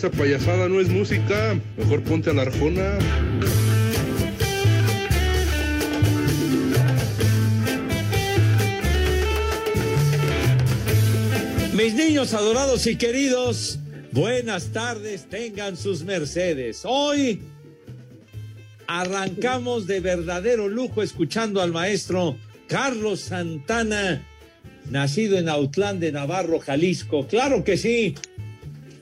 Esa 0.00 0.10
payasada 0.10 0.66
no 0.66 0.80
es 0.80 0.88
música. 0.88 1.60
Mejor 1.76 2.02
ponte 2.02 2.30
a 2.30 2.32
la 2.32 2.42
arjona. 2.42 2.98
Mis 11.74 11.92
niños 11.92 12.32
adorados 12.32 12.86
y 12.86 12.96
queridos, 12.96 13.78
buenas 14.12 14.68
tardes, 14.68 15.26
tengan 15.28 15.76
sus 15.76 16.02
mercedes. 16.02 16.80
Hoy 16.84 17.42
arrancamos 18.86 19.86
de 19.86 20.00
verdadero 20.00 20.66
lujo 20.68 21.02
escuchando 21.02 21.60
al 21.60 21.72
maestro 21.72 22.38
Carlos 22.68 23.20
Santana, 23.20 24.26
nacido 24.88 25.36
en 25.36 25.50
Autlán 25.50 26.00
de 26.00 26.10
Navarro, 26.10 26.58
Jalisco. 26.58 27.26
Claro 27.26 27.64
que 27.64 27.76
sí. 27.76 28.14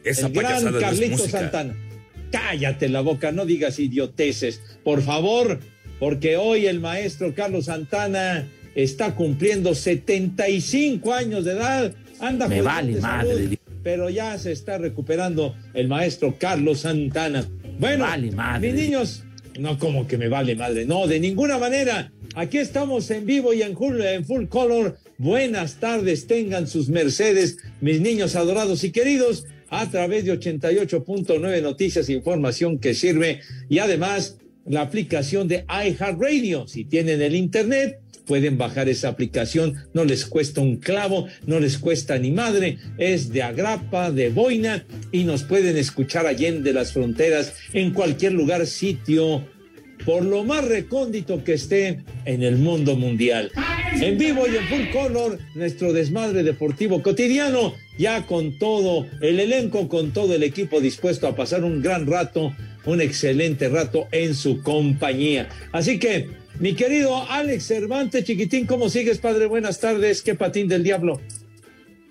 Esa 0.09 0.27
el 0.27 0.33
gran 0.33 0.65
no 0.65 0.79
Carlito. 0.79 1.19
Santana. 1.29 1.75
Cállate 2.31 2.89
la 2.89 3.01
boca, 3.01 3.33
no 3.33 3.47
digas 3.47 3.79
idioteces, 3.79 4.61
por 4.85 5.03
favor, 5.03 5.61
porque 5.99 6.37
hoy 6.37 6.67
el 6.67 6.81
maestro 6.81 7.35
Carlos 7.35 7.67
Santana 7.67 8.47
está 8.75 9.15
cumpliendo 9.15 9.75
75 9.75 11.13
años 11.15 11.45
de 11.45 11.53
edad. 11.53 11.93
Anda 12.21 12.49
Me 12.49 12.61
vale 12.61 12.95
de 12.97 13.01
madre. 13.01 13.35
salud, 13.35 13.57
pero 13.83 14.11
ya 14.11 14.37
se 14.39 14.53
está 14.53 14.77
recuperando 14.79 15.55
el 15.73 15.89
maestro 15.89 16.37
Carlos 16.39 16.81
Santana. 16.81 17.47
Bueno, 17.79 18.05
vale 18.05 18.31
madre. 18.33 18.73
mis 18.73 18.83
niños, 18.83 19.23
no 19.59 19.79
como 19.79 20.07
que 20.07 20.19
me 20.19 20.29
vale 20.29 20.55
madre, 20.55 20.85
no, 20.85 21.07
de 21.07 21.21
ninguna 21.21 21.59
manera. 21.59 22.13
Aquí 22.35 22.59
estamos 22.59 23.11
en 23.11 23.25
vivo 23.25 23.55
y 23.55 23.63
en 23.63 23.77
full, 23.77 24.01
en 24.01 24.25
full 24.25 24.47
color. 24.47 24.99
Buenas 25.17 25.77
tardes, 25.77 26.27
tengan 26.27 26.67
sus 26.69 26.89
mercedes, 26.89 27.57
mis 27.81 28.01
niños 28.01 28.37
adorados 28.37 28.85
y 28.85 28.93
queridos, 28.93 29.47
a 29.71 29.91
través 29.91 30.25
de 30.25 30.39
88.9 30.39 31.63
Noticias, 31.63 32.09
información 32.09 32.79
que 32.79 32.95
sirve 32.95 33.41
y 33.69 33.79
además 33.79 34.39
la 34.67 34.83
aplicación 34.83 35.49
de 35.49 35.65
iHeartRadio. 35.69 36.69
Si 36.69 36.85
tienen 36.85 37.23
el 37.23 37.35
internet, 37.35 38.01
pueden 38.27 38.59
bajar 38.59 38.89
esa 38.89 39.09
aplicación, 39.09 39.75
no 39.95 40.05
les 40.05 40.27
cuesta 40.27 40.61
un 40.61 40.77
clavo, 40.77 41.27
no 41.47 41.59
les 41.59 41.79
cuesta 41.79 42.19
ni 42.19 42.31
madre, 42.31 42.79
es 42.99 43.31
de 43.31 43.43
agrapa, 43.43 44.11
de 44.11 44.29
boina 44.29 44.85
y 45.11 45.25
nos 45.25 45.43
pueden 45.45 45.77
escuchar 45.79 46.27
allende 46.27 46.75
las 46.75 46.93
fronteras 46.93 47.55
en 47.73 47.93
cualquier 47.93 48.35
lugar, 48.35 48.67
sitio, 48.67 49.47
por 50.05 50.25
lo 50.25 50.45
más 50.45 50.65
recóndito 50.65 51.45
que 51.45 51.55
esté 51.55 52.01
en 52.25 52.43
el 52.43 52.57
mundo 52.57 52.97
mundial. 52.97 53.51
En 54.01 54.19
vivo 54.19 54.47
y 54.47 54.57
en 54.57 54.65
full 54.69 54.91
color, 54.93 55.39
nuestro 55.55 55.93
desmadre 55.93 56.43
deportivo 56.43 57.03
cotidiano, 57.03 57.75
ya 57.99 58.27
con 58.27 58.59
todo 58.59 59.07
el 59.21 59.41
elenco, 59.41 59.89
con 59.89 60.13
todo 60.13 60.35
el 60.35 60.43
equipo 60.43 60.81
dispuesto 60.81 61.27
a 61.27 61.37
pasar 61.37 61.65
un 61.65 61.83
gran 61.83 62.07
rato, 62.07 62.55
un 62.85 63.01
excelente 63.01 63.69
rato 63.69 64.07
en 64.13 64.35
su 64.35 64.63
compañía. 64.63 65.49
Así 65.73 65.99
que, 65.99 66.29
mi 66.61 66.75
querido 66.75 67.29
Alex 67.31 67.67
Cervantes, 67.67 68.25
chiquitín, 68.25 68.67
¿cómo 68.67 68.89
sigues, 68.89 69.19
padre? 69.19 69.47
Buenas 69.47 69.81
tardes, 69.81 70.23
qué 70.23 70.35
patín 70.35 70.69
del 70.69 70.83
diablo. 70.83 71.21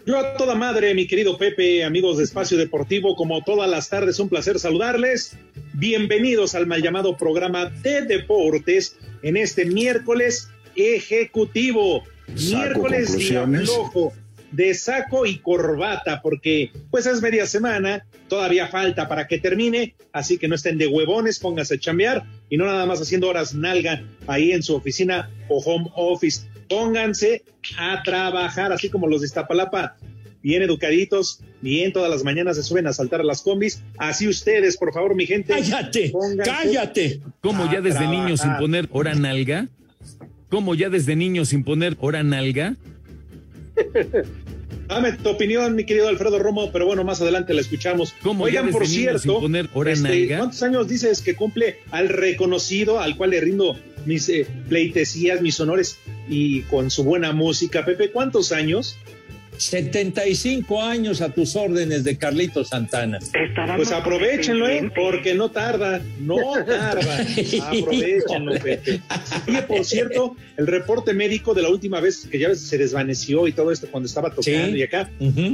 Yo 0.07 0.18
a 0.18 0.38
toda 0.38 0.56
madre, 0.56 0.94
mi 0.94 1.06
querido 1.06 1.38
Pepe, 1.38 1.84
amigos 1.84 2.18
de 2.18 2.23
Espacio 2.23 2.57
Deportivo, 2.57 3.13
como 3.18 3.44
todas 3.44 3.69
las 3.69 3.90
tardes, 3.90 4.22
un 4.22 4.29
placer 4.29 4.57
saludarles. 4.57 5.38
Bienvenidos 5.73 6.56
al 6.56 6.66
mal 6.66 6.81
llamado 6.81 7.18
programa 7.18 7.66
de 7.66 8.03
deportes 8.03 8.95
en 9.22 9.35
este 9.35 9.66
miércoles 9.66 10.47
ejecutivo. 10.78 12.06
Saco 12.38 12.88
miércoles 12.88 13.18
flojo 13.66 14.13
de 14.51 14.73
saco 14.73 15.25
y 15.25 15.39
corbata, 15.39 16.21
porque 16.21 16.71
pues 16.89 17.05
es 17.05 17.21
media 17.21 17.45
semana, 17.45 18.05
todavía 18.27 18.67
falta 18.67 19.07
para 19.07 19.27
que 19.27 19.39
termine, 19.39 19.95
así 20.13 20.37
que 20.37 20.47
no 20.47 20.55
estén 20.55 20.77
de 20.77 20.87
huevones, 20.87 21.39
pónganse 21.39 21.75
a 21.75 21.79
chambear 21.79 22.25
y 22.49 22.57
no 22.57 22.65
nada 22.65 22.85
más 22.85 23.01
haciendo 23.01 23.27
horas 23.27 23.53
nalga 23.53 24.03
ahí 24.27 24.51
en 24.51 24.63
su 24.63 24.75
oficina 24.75 25.29
o 25.49 25.59
home 25.59 25.89
office. 25.95 26.47
Pónganse 26.69 27.43
a 27.77 28.01
trabajar, 28.03 28.71
así 28.71 28.89
como 28.89 29.07
los 29.07 29.21
de 29.21 29.27
Iztapalapa, 29.27 29.95
bien 30.41 30.61
educaditos, 30.61 31.41
bien 31.61 31.91
todas 31.91 32.09
las 32.09 32.23
mañanas 32.23 32.55
se 32.57 32.63
suben 32.63 32.87
a 32.87 32.93
saltar 32.93 33.21
a 33.21 33.23
las 33.23 33.41
combis. 33.41 33.83
Así 33.97 34.27
ustedes, 34.27 34.77
por 34.77 34.93
favor, 34.93 35.15
mi 35.15 35.25
gente. 35.25 35.53
Cállate, 35.53 36.13
cállate. 36.43 37.21
¿Cómo 37.41 37.71
ya 37.71 37.81
desde 37.81 38.07
niño 38.07 38.37
sin 38.37 38.55
poner 38.57 38.87
hora 38.91 39.13
nalga? 39.13 39.67
¿Cómo 40.49 40.75
ya 40.75 40.89
desde 40.89 41.15
niño 41.15 41.43
sin 41.45 41.63
poner 41.63 41.97
hora 41.99 42.23
nalga? 42.23 42.75
Dame 44.88 45.11
tu 45.13 45.29
opinión, 45.29 45.75
mi 45.75 45.85
querido 45.85 46.07
Alfredo 46.07 46.39
Romo, 46.39 46.71
pero 46.71 46.85
bueno, 46.85 47.03
más 47.03 47.21
adelante 47.21 47.53
la 47.53 47.59
escuchamos. 47.59 48.13
¿Cómo 48.23 48.45
Oigan, 48.45 48.69
por 48.71 48.88
cierto, 48.88 49.41
este? 49.85 50.38
¿cuántos 50.38 50.63
años 50.63 50.88
dices 50.88 51.21
que 51.21 51.35
cumple 51.35 51.79
al 51.91 52.07
reconocido, 52.07 52.99
al 52.99 53.17
cual 53.17 53.31
le 53.31 53.41
rindo 53.41 53.77
mis 54.05 54.29
eh, 54.29 54.47
pleitesías, 54.69 55.41
mis 55.41 55.59
honores 55.59 55.99
y 56.29 56.61
con 56.63 56.89
su 56.89 57.03
buena 57.03 57.33
música? 57.33 57.83
Pepe, 57.83 58.11
¿cuántos 58.11 58.53
años? 58.53 58.97
75 59.57 60.81
años 60.81 61.22
a 61.22 61.29
tus 61.29 61.56
órdenes 61.56 62.03
de 62.03 62.18
Carlito 62.18 62.63
Santana. 62.63 63.19
Pues 63.75 63.91
aprovechenlo, 63.91 64.68
¿eh? 64.68 64.90
Porque 64.95 65.34
no 65.35 65.51
tarda, 65.51 66.01
no 66.19 66.38
tarda. 66.66 67.25
Aprovechenlo, 67.69 68.53
Pepe. 68.62 69.01
Oye, 69.47 69.62
por 69.63 69.84
cierto, 69.85 70.35
el 70.57 70.68
reporte 70.68 71.13
médico 71.13 71.53
de 71.53 71.62
la 71.63 71.69
última 71.69 72.00
vez 72.00 72.28
que 72.29 72.40
ya 72.40 72.53
se 72.56 72.78
desvaneció 72.78 73.47
y 73.47 73.51
todo 73.51 73.72
esto 73.72 73.88
cuando 73.91 74.07
estaba 74.07 74.29
tocando 74.29 74.47
Sí. 74.73 74.78
y 74.78 74.84
acá, 74.84 75.09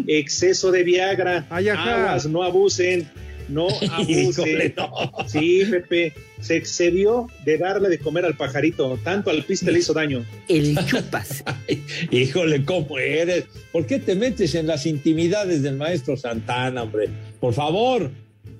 exceso 0.08 0.72
de 0.72 0.84
Viagra. 0.84 1.46
Ay. 1.50 1.70
Aguas, 1.70 2.26
no 2.28 2.44
abusen, 2.44 3.08
no 3.50 3.68
no. 4.78 5.28
Sí, 5.28 5.64
Pepe, 5.70 6.14
se 6.42 6.58
excedió 6.58 7.28
de 7.46 7.58
darle 7.58 7.90
de 7.90 8.00
comer 8.00 8.26
al 8.26 8.36
pajarito, 8.36 9.00
tanto 9.04 9.30
al 9.30 9.44
piste 9.44 9.72
le 9.72 9.80
hizo 9.80 9.94
daño. 9.94 10.26
El 10.48 10.78
chupas. 10.86 11.44
Híjole, 12.12 12.66
¿cómo 12.66 12.98
eres? 12.98 13.46
¿Por 13.72 13.86
qué 13.86 14.00
te 14.00 14.16
metes 14.16 14.56
en 14.56 14.68
las 14.68 14.86
intimidades 14.86 15.62
del 15.62 15.78
maestro 15.78 16.18
Santana, 16.18 16.84
hombre? 16.84 17.10
Por 17.40 17.54
favor, 17.54 18.12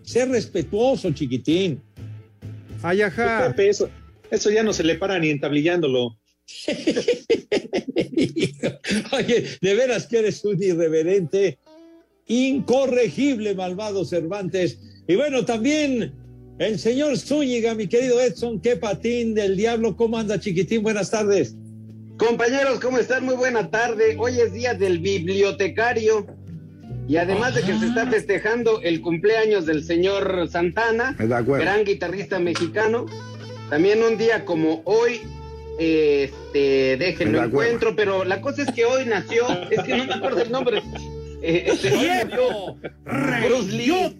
sé 0.04 0.26
respetuoso, 0.26 1.12
chiquitín. 1.12 1.82
Ay, 2.82 3.02
ajá. 3.02 3.48
Pepe, 3.48 3.70
eso, 3.70 3.90
eso 4.30 4.50
ya 4.50 4.64
no 4.64 4.74
se 4.74 4.84
le 4.84 4.96
para 4.96 5.18
ni 5.20 5.30
entablillándolo. 5.30 6.18
Oye, 9.12 9.46
de 9.62 9.76
veras 9.76 10.08
que 10.08 10.20
eres 10.20 10.44
un 10.44 10.62
irreverente, 10.62 11.58
incorregible, 12.28 13.56
malvado 13.56 14.06
Cervantes. 14.06 14.80
Y 15.08 15.16
bueno, 15.16 15.46
también 15.46 16.14
el 16.60 16.80
señor 16.80 17.18
Zúñiga, 17.18 17.76
mi 17.76 17.88
querido 17.88 18.22
Edson, 18.22 18.62
qué 18.62 18.76
patín 18.78 19.34
del 19.34 19.58
diablo. 19.58 19.96
¿Cómo 19.96 20.18
anda, 20.18 20.40
chiquitín? 20.40 20.84
Buenas 20.84 21.12
tardes. 21.12 21.56
Compañeros, 22.18 22.80
¿cómo 22.80 23.00
están? 23.00 23.26
Muy 23.26 23.36
buena 23.36 23.70
tarde. 23.70 24.16
Hoy 24.20 24.40
es 24.40 24.54
día 24.54 24.74
del 24.74 25.00
bibliotecario. 25.00 26.28
Y 27.08 27.18
además 27.18 27.56
de 27.56 27.62
que 27.64 27.78
se 27.78 27.88
está 27.88 28.08
festejando 28.08 28.82
el 28.82 29.02
cumpleaños 29.02 29.66
del 29.66 29.84
señor 29.84 30.48
Santana, 30.50 31.18
gran 31.20 31.84
guitarrista 31.84 32.40
mexicano, 32.40 33.08
también 33.70 34.02
un 34.04 34.18
día 34.18 34.46
como 34.46 34.82
hoy, 34.86 35.20
este, 35.80 36.96
déjenlo 36.98 37.44
encuentro, 37.44 37.94
pero 37.96 38.24
la 38.24 38.40
cosa 38.40 38.62
es 38.62 38.72
que 38.72 38.86
hoy 38.86 39.06
nació, 39.06 39.46
es 39.70 39.84
que 39.84 39.98
no 39.98 40.06
me 40.06 40.14
acuerdo 40.14 40.44
el 40.44 40.52
nombre. 40.52 40.82
Eh, 41.46 41.66
este, 41.68 41.90
Bruce 43.46 43.72
Lee. 43.74 44.18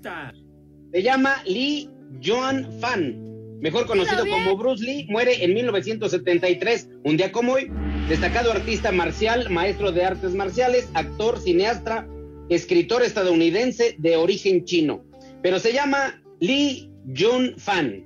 Se 0.92 1.02
llama 1.02 1.42
Lee 1.46 1.90
Joan 2.22 2.70
Fan, 2.82 3.60
mejor 3.62 3.88
conocido 3.88 4.28
como 4.28 4.58
Bruce 4.58 4.84
Lee, 4.84 5.08
muere 5.10 5.42
en 5.44 5.54
1973, 5.54 6.90
un 7.06 7.16
día 7.16 7.32
como 7.32 7.54
hoy. 7.54 7.72
Destacado 8.10 8.52
artista 8.52 8.92
marcial, 8.92 9.50
maestro 9.50 9.94
de 9.94 10.04
artes 10.04 10.36
marciales, 10.36 10.90
actor, 10.94 11.40
cineasta, 11.40 12.06
escritor 12.50 13.02
estadounidense 13.02 13.96
de 13.98 14.18
origen 14.18 14.66
chino. 14.66 15.06
Pero 15.42 15.60
se 15.60 15.72
llama 15.72 16.22
Lee 16.42 16.92
Jun 17.18 17.54
Fan. 17.58 18.04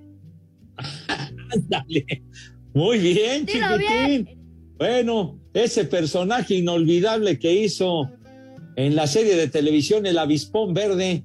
Ándale. 1.52 2.06
Muy 2.76 3.00
bien, 3.00 3.48
Dilo 3.48 3.80
chiquitín. 3.80 4.38
Bueno, 4.78 5.42
ese 5.56 5.86
personaje 5.86 6.54
inolvidable 6.54 7.40
que 7.40 7.52
hizo 7.52 8.12
en 8.78 8.96
la 8.96 9.08
serie 9.08 9.36
de 9.36 9.48
televisión 9.48 10.06
El 10.06 10.20
Avispón 10.20 10.74
Verde, 10.74 11.24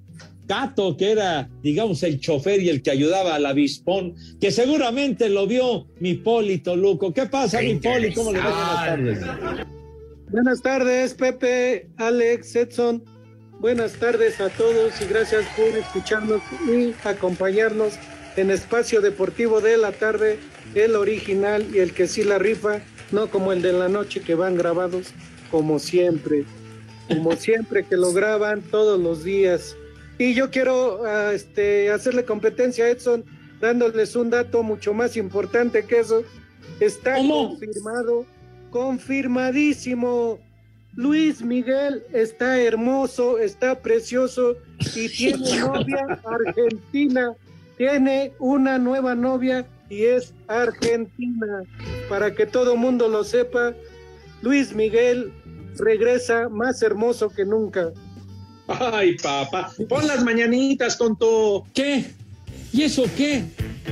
Cato, 0.49 0.97
que 0.97 1.13
era, 1.13 1.49
digamos, 1.63 2.03
el 2.03 2.19
chofer 2.19 2.61
y 2.63 2.71
el 2.71 2.83
que 2.83 2.91
ayudaba 2.91 3.35
al 3.37 3.47
avispón, 3.47 4.15
que 4.41 4.51
seguramente 4.51 5.29
lo 5.29 5.47
vio 5.47 5.87
mi 6.01 6.15
Polito 6.15 6.75
Luco. 6.75 7.13
¿Qué 7.13 7.27
pasa, 7.27 7.61
mi 7.61 7.77
Poli? 7.77 8.13
¿Cómo 8.13 8.33
le 8.33 8.41
va? 8.41 8.97
Buenas 8.97 9.21
tardes. 9.21 9.67
Buenas 10.31 10.63
tardes, 10.63 11.15
Pepe, 11.15 11.89
Alex, 11.99 12.57
Edson. 12.57 13.05
Buenas 13.61 13.93
tardes 13.93 14.41
a 14.41 14.49
todos 14.49 15.01
y 15.01 15.05
gracias 15.05 15.45
por 15.55 15.69
escucharnos 15.79 16.41
y 16.67 16.95
acompañarnos 17.07 17.95
en 18.37 18.51
Espacio 18.51 19.03
Deportivo 19.03 19.61
de 19.61 19.77
la 19.77 19.93
tarde, 19.93 20.39
el 20.75 20.97
original 20.97 21.67
y 21.73 21.79
el 21.79 21.93
que 21.93 22.09
sí 22.09 22.25
la 22.25 22.39
rifa, 22.39 22.81
no 23.13 23.29
como 23.31 23.53
el 23.53 23.61
de 23.61 23.75
la 23.75 23.91
noche 23.91 24.23
que 24.23 24.35
van 24.35 24.57
grabados 24.57 25.13
como 25.51 25.79
siempre, 25.79 26.47
como 27.09 27.37
siempre 27.37 27.85
que 27.85 27.97
lo 27.97 28.13
graban 28.13 28.63
todos 28.63 29.01
los 29.01 29.25
días. 29.25 29.77
Y 30.19 30.35
yo 30.35 30.51
quiero 30.51 31.05
ah, 31.05 31.33
este, 31.33 31.91
hacerle 31.91 32.25
competencia 32.25 32.85
a 32.85 32.91
Edson 32.91 33.25
dándoles 33.61 34.17
un 34.17 34.29
dato 34.31 34.63
mucho 34.63 34.93
más 34.93 35.17
importante 35.17 35.85
que 35.85 36.01
eso. 36.01 36.23
Está 36.81 37.17
¿Cómo? 37.17 37.51
confirmado, 37.51 38.27
confirmadísimo. 38.71 40.39
Luis 40.95 41.41
Miguel 41.43 42.03
está 42.13 42.61
hermoso, 42.61 43.39
está 43.39 43.81
precioso 43.81 44.57
y 44.95 45.09
tiene 45.09 45.57
novia 45.61 46.21
argentina. 46.25 47.33
Tiene 47.79 48.33
una 48.39 48.79
nueva 48.79 49.15
novia 49.15 49.67
y 49.89 50.05
es 50.05 50.35
argentina. 50.49 51.63
Para 52.09 52.35
que 52.35 52.47
todo 52.47 52.77
mundo 52.77 53.09
lo 53.09 53.25
sepa, 53.25 53.75
Luis 54.43 54.75
Miguel 54.75 55.33
regresa 55.79 56.49
más 56.49 56.83
hermoso 56.83 57.29
que 57.31 57.45
nunca. 57.45 57.91
Ay, 58.69 59.17
papá. 59.17 59.73
Pon 59.89 60.07
las 60.07 60.25
mañanitas, 60.25 60.97
tonto. 60.99 61.65
¿Qué? 61.75 62.05
¿Y 62.73 62.83
eso 62.83 63.05
qué? 63.17 63.43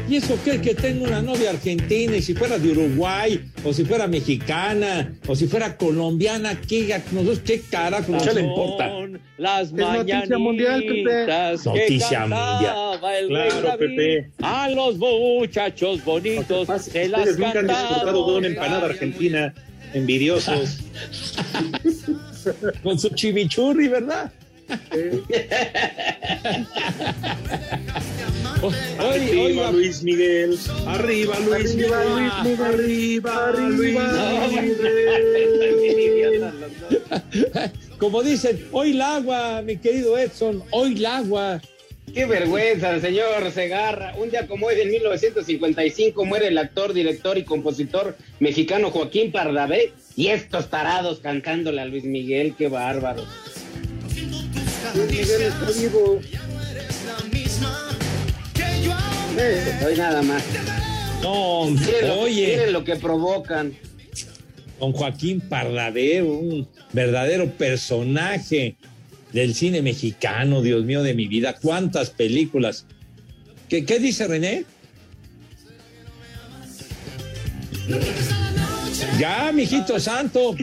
¿Y 0.09 0.17
eso 0.17 0.39
qué? 0.45 0.61
Que 0.61 0.75
tengo 0.75 1.05
una 1.05 1.21
novia 1.21 1.51
argentina 1.51 2.17
y 2.17 2.23
si 2.23 2.33
fuera 2.35 2.59
de 2.59 2.71
Uruguay, 2.71 3.45
o 3.65 3.73
si 3.73 3.85
fuera 3.85 4.07
mexicana, 4.07 5.13
o 5.27 5.35
si 5.35 5.47
fuera 5.47 5.77
colombiana, 5.77 6.59
¿qué, 6.61 6.87
nosotros, 7.13 7.41
qué 7.45 7.61
carajo 7.61 8.13
nos 8.13 8.35
le 8.35 8.41
importa? 8.41 8.91
Las 9.37 9.67
Es 9.69 9.73
noticia 9.73 10.39
mundial, 10.39 10.81
Pepe. 10.81 11.03
mañanitas 11.05 11.63
que 11.63 11.69
Noticia 11.69 12.19
cantaba 12.21 13.19
el 13.19 13.29
rey 13.29 13.49
Claro, 13.51 13.69
David 13.69 13.97
Pepe. 13.97 14.31
A 14.43 14.69
los 14.71 14.97
muchachos 14.97 16.05
bonitos 16.05 16.69
se 16.83 17.09
las 17.09 17.37
de 17.37 17.43
una 17.43 17.53
cantaba. 17.53 18.11
empanada 18.47 18.87
argentina. 18.87 19.55
Envidiosos. 19.95 20.79
Con 22.83 22.99
su 22.99 23.09
chimichurri, 23.11 23.89
¿verdad? 23.89 24.33
Arriba 28.99 29.43
oiga, 29.43 29.71
Luis 29.73 30.03
Miguel. 30.03 30.59
Arriba 30.87 31.39
Luis 31.41 31.75
Miguel. 31.75 32.09
Luis 32.09 32.33
Miguel. 32.45 32.61
Arriba 32.61 33.49
Arriba, 33.49 33.69
Luis 33.69 33.99
Miguel. 35.97 36.53
como 37.99 38.23
dicen, 38.23 38.67
hoy 38.73 38.93
el 38.93 39.03
agua, 39.03 39.63
mi 39.63 39.77
querido 39.77 40.17
Edson, 40.19 40.63
hoy 40.71 40.95
el 40.97 41.07
agua. 41.07 41.61
Qué 42.15 42.27
vergüenza, 42.27 43.01
señor 43.01 43.51
Segarra. 43.53 44.15
Un 44.17 44.31
día 44.31 44.47
como 44.47 44.67
hoy, 44.67 44.81
en 44.81 44.91
1955, 44.91 46.25
muere 46.25 46.49
el 46.49 46.59
actor, 46.59 46.93
director 46.93 47.39
y 47.39 47.45
compositor 47.45 48.17
mexicano 48.41 48.91
Joaquín 48.91 49.31
Pardavé. 49.31 49.93
Y 50.17 50.29
estos 50.29 50.69
tarados 50.71 51.21
cantándole 51.21 51.81
a 51.81 51.85
Luis 51.85 52.05
Miguel, 52.05 52.55
qué 52.57 52.69
bárbaro. 52.69 53.25
Luis 54.95 55.11
Miguel 55.11 55.43
está 55.43 55.71
vivo. 55.81 56.21
Hoy 59.87 59.97
nada 59.97 60.23
más. 60.23 60.43
No, 61.23 61.67
Miren 61.67 62.09
lo, 62.09 62.21
oye, 62.21 62.47
miren 62.49 62.73
lo 62.73 62.85
que 62.85 62.97
provocan. 62.97 63.75
con 64.79 64.93
Joaquín 64.93 65.41
Pardavé, 65.41 66.23
un 66.23 66.67
verdadero 66.93 67.47
personaje 67.51 68.77
del 69.33 69.55
cine 69.55 69.83
mexicano, 69.83 70.63
Dios 70.63 70.85
mío 70.85 71.03
de 71.03 71.15
mi 71.15 71.27
vida, 71.27 71.57
cuántas 71.61 72.11
películas. 72.11 72.87
¿Qué, 73.69 73.85
qué 73.85 73.99
dice 73.99 74.27
René? 74.27 74.65
Ya, 79.19 79.53
mijito 79.53 79.99
santo. 80.01 80.55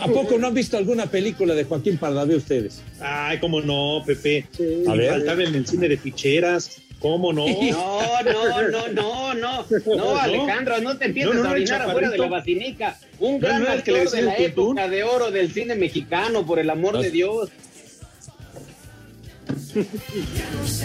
¿A 0.00 0.08
poco 0.08 0.38
no 0.38 0.48
han 0.48 0.54
visto 0.54 0.76
alguna 0.76 1.06
película 1.06 1.54
de 1.54 1.64
Joaquín 1.64 1.96
Pardavé 1.96 2.36
ustedes? 2.36 2.82
Ay, 3.00 3.38
cómo 3.38 3.60
no, 3.60 4.02
Pepe. 4.04 4.46
Sí. 4.56 4.84
A 4.86 4.94
ver. 4.94 5.10
faltaba 5.10 5.42
en 5.42 5.54
el 5.54 5.66
cine 5.66 5.88
de 5.88 5.96
ficheras. 5.96 6.82
¿Cómo 6.98 7.32
no? 7.32 7.46
No, 7.70 8.22
no, 8.22 8.68
no, 8.68 8.88
no, 8.88 9.34
no, 9.34 9.66
no, 9.96 10.16
Alejandro, 10.16 10.80
no 10.80 10.96
te 10.96 11.06
empieces 11.06 11.34
No, 11.34 11.42
no, 11.42 11.48
a 11.48 11.52
orinar 11.52 11.82
afuera 11.82 12.10
de 12.10 12.18
la 12.18 12.28
basinica. 12.28 12.98
Un 13.18 13.38
gran 13.38 13.62
que 13.62 13.70
actor 13.70 14.10
de 14.10 14.22
la 14.22 14.36
época 14.36 14.88
de 14.88 15.04
oro 15.04 15.30
del 15.30 15.52
cine 15.52 15.74
mexicano, 15.74 16.46
por 16.46 16.58
el 16.58 16.70
amor 16.70 16.98
de 16.98 17.10
Dios. 17.10 17.50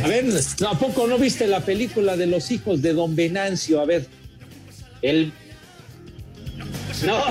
A 0.04 0.08
ver, 0.08 0.26
¿a 0.68 0.80
poco 0.80 1.08
no 1.08 1.18
viste 1.18 1.48
la 1.48 1.62
película 1.62 2.18
de 2.18 2.28
los 2.28 2.52
hijos 2.52 2.82
de 2.82 2.94
Don 2.94 3.16
Venancio? 3.16 3.82
A 3.82 3.86
ver. 3.86 4.06
El. 5.02 5.32
No. 7.06 7.24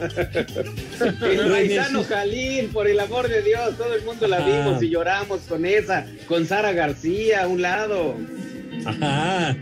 El 0.00 1.50
paisano 1.50 2.02
Jalín, 2.04 2.70
por 2.70 2.88
el 2.88 2.98
amor 3.00 3.28
de 3.28 3.42
Dios, 3.42 3.76
todo 3.76 3.94
el 3.94 4.02
mundo 4.02 4.26
la 4.26 4.40
vimos 4.40 4.82
y 4.82 4.88
lloramos 4.88 5.40
con 5.40 5.66
esa, 5.66 6.06
con 6.26 6.46
Sara 6.46 6.72
García 6.72 7.42
a 7.42 7.48
un 7.48 7.60
lado. 7.60 8.16
Ajá. 8.84 9.54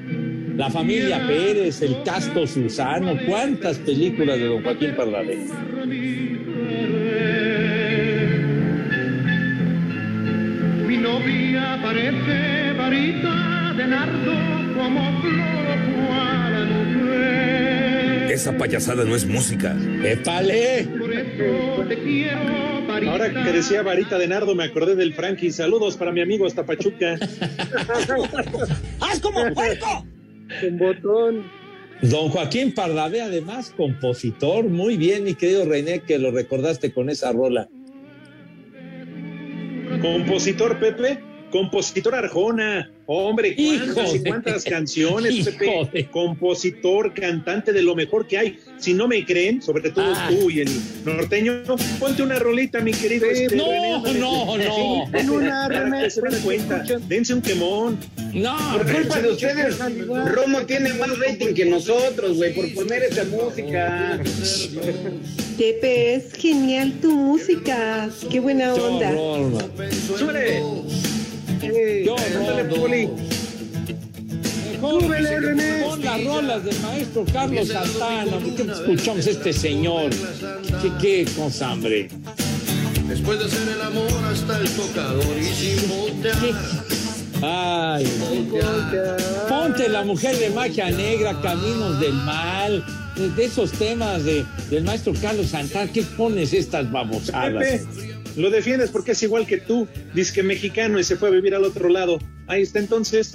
La 0.56 0.70
familia 0.70 1.26
Pérez, 1.26 1.82
el 1.82 2.02
casto 2.04 2.46
Susano, 2.46 3.16
cuántas 3.26 3.78
películas 3.78 4.38
de 4.38 4.46
Don 4.46 4.62
Joaquín 4.62 4.94
Pardavé. 4.96 5.38
Novia 11.18 11.78
parece 11.82 12.72
varita 12.74 13.74
de 13.76 13.86
nardo 13.86 14.32
como 14.76 15.20
flor 15.20 15.66
a 15.66 16.64
mujer. 16.64 18.32
Esa 18.32 18.56
payasada 18.56 19.04
no 19.04 19.16
es 19.16 19.26
música. 19.26 19.76
¡Épale! 20.04 20.88
Por 20.98 21.12
eso 21.12 21.84
te 21.88 21.98
quiero, 21.98 22.86
varita. 22.86 23.12
Ahora 23.12 23.44
que 23.44 23.52
decía 23.52 23.82
varita 23.82 24.18
de 24.18 24.28
nardo, 24.28 24.54
me 24.54 24.64
acordé 24.64 24.94
del 24.94 25.14
Frankie. 25.14 25.50
Saludos 25.50 25.96
para 25.96 26.12
mi 26.12 26.20
amigo 26.20 26.46
hasta 26.46 26.64
Pachuca. 26.64 27.14
¡Haz 29.00 29.20
como 29.20 29.52
puerco! 29.54 30.06
Con 30.60 30.78
botón. 30.78 31.58
Don 32.02 32.28
Joaquín 32.28 32.72
Pardavé, 32.72 33.22
además, 33.22 33.74
compositor. 33.76 34.68
Muy 34.68 34.96
bien, 34.96 35.24
mi 35.24 35.34
querido 35.34 35.64
René, 35.64 36.00
que 36.00 36.18
lo 36.18 36.30
recordaste 36.30 36.92
con 36.92 37.10
esa 37.10 37.32
rola. 37.32 37.68
Compositor 40.00 40.78
Pepe. 40.78 41.27
Compositor 41.50 42.14
Arjona, 42.14 42.90
hombre, 43.06 43.56
cuántas 43.56 44.14
y 44.14 44.20
cuántas 44.20 44.64
canciones, 44.64 45.48
Pepe, 45.48 46.08
compositor, 46.10 47.14
cantante 47.14 47.72
de 47.72 47.82
lo 47.82 47.94
mejor 47.94 48.26
que 48.26 48.38
hay. 48.38 48.58
Si 48.78 48.94
no 48.94 49.08
me 49.08 49.24
creen, 49.24 49.60
sobre 49.62 49.90
todo 49.90 50.12
Ah. 50.14 50.28
tú 50.30 50.50
y 50.50 50.60
el 50.60 50.68
norteño, 51.04 51.62
ponte 51.98 52.22
una 52.22 52.38
rolita, 52.38 52.80
mi 52.80 52.92
querido. 52.92 53.26
este, 53.30 53.56
no, 53.56 53.66
René 53.70 53.94
Ándale. 53.94 54.18
no, 54.20 54.56
no. 54.56 54.62
Sí, 54.64 55.18
En 55.18 55.30
una, 55.30 55.68
René, 55.68 56.10
se 56.10 56.20
cuenta, 56.44 56.84
dense 57.08 57.34
un 57.34 57.42
quemón. 57.42 57.98
No, 58.34 58.56
Por 58.74 58.92
culpa 58.92 59.20
de 59.20 59.30
ustedes, 59.30 59.78
Romo 59.78 60.60
tiene 60.66 60.92
más 60.94 61.18
rating 61.18 61.54
que 61.54 61.64
nosotros, 61.64 62.36
güey, 62.36 62.54
por 62.54 62.72
poner 62.74 63.02
esa 63.04 63.24
música. 63.24 64.20
Pepe, 65.56 66.14
es 66.14 66.32
genial 66.34 66.92
tu 67.00 67.10
música. 67.10 68.08
Qué 68.30 68.38
buena 68.38 68.74
onda. 68.74 69.10
¡Súbele! 70.16 70.62
Eh. 71.62 72.04
Mejor 74.72 75.02
Súbele, 75.02 75.40
René. 75.40 75.82
pon 75.84 76.04
las 76.04 76.24
rolas 76.24 76.64
del 76.64 76.78
maestro 76.80 77.24
Carlos 77.32 77.68
Santana. 77.68 78.38
¿Por 78.38 78.54
qué 78.54 78.62
escuchamos 78.62 79.26
a 79.26 79.30
este 79.30 79.52
señor? 79.52 80.10
¿Qué, 80.80 80.92
qué 81.00 81.26
cosa, 81.36 81.72
hombre? 81.72 82.08
Después 83.08 83.38
de 83.40 83.44
hacer 83.46 83.68
el 83.68 83.80
amor 83.82 84.08
hasta 84.30 84.58
el 84.60 84.68
tocador 84.70 85.36
y 85.38 85.44
sin 85.44 85.88
voltear. 85.88 86.36
Ay, 87.40 88.04
ponte 89.48 89.88
la 89.88 90.02
mujer 90.04 90.36
de 90.38 90.50
magia 90.50 90.90
negra, 90.90 91.40
caminos 91.40 92.00
del 92.00 92.12
mal, 92.12 92.84
de, 93.16 93.30
de 93.30 93.44
esos 93.44 93.70
temas 93.72 94.24
de, 94.24 94.44
del 94.70 94.84
maestro 94.84 95.12
Carlos 95.20 95.48
Santana. 95.48 95.90
¿Qué 95.92 96.02
pones 96.02 96.52
estas 96.52 96.90
babosadas? 96.90 97.64
Pepe, 97.64 98.07
lo 98.38 98.50
defiendes 98.50 98.90
porque 98.90 99.12
es 99.12 99.22
igual 99.22 99.46
que 99.46 99.58
tú. 99.58 99.86
Dice 100.14 100.32
que 100.32 100.42
mexicano 100.42 100.98
y 100.98 101.04
se 101.04 101.16
fue 101.16 101.28
a 101.28 101.32
vivir 101.32 101.54
al 101.54 101.64
otro 101.64 101.88
lado. 101.88 102.18
Ahí 102.46 102.62
está 102.62 102.78
entonces. 102.78 103.34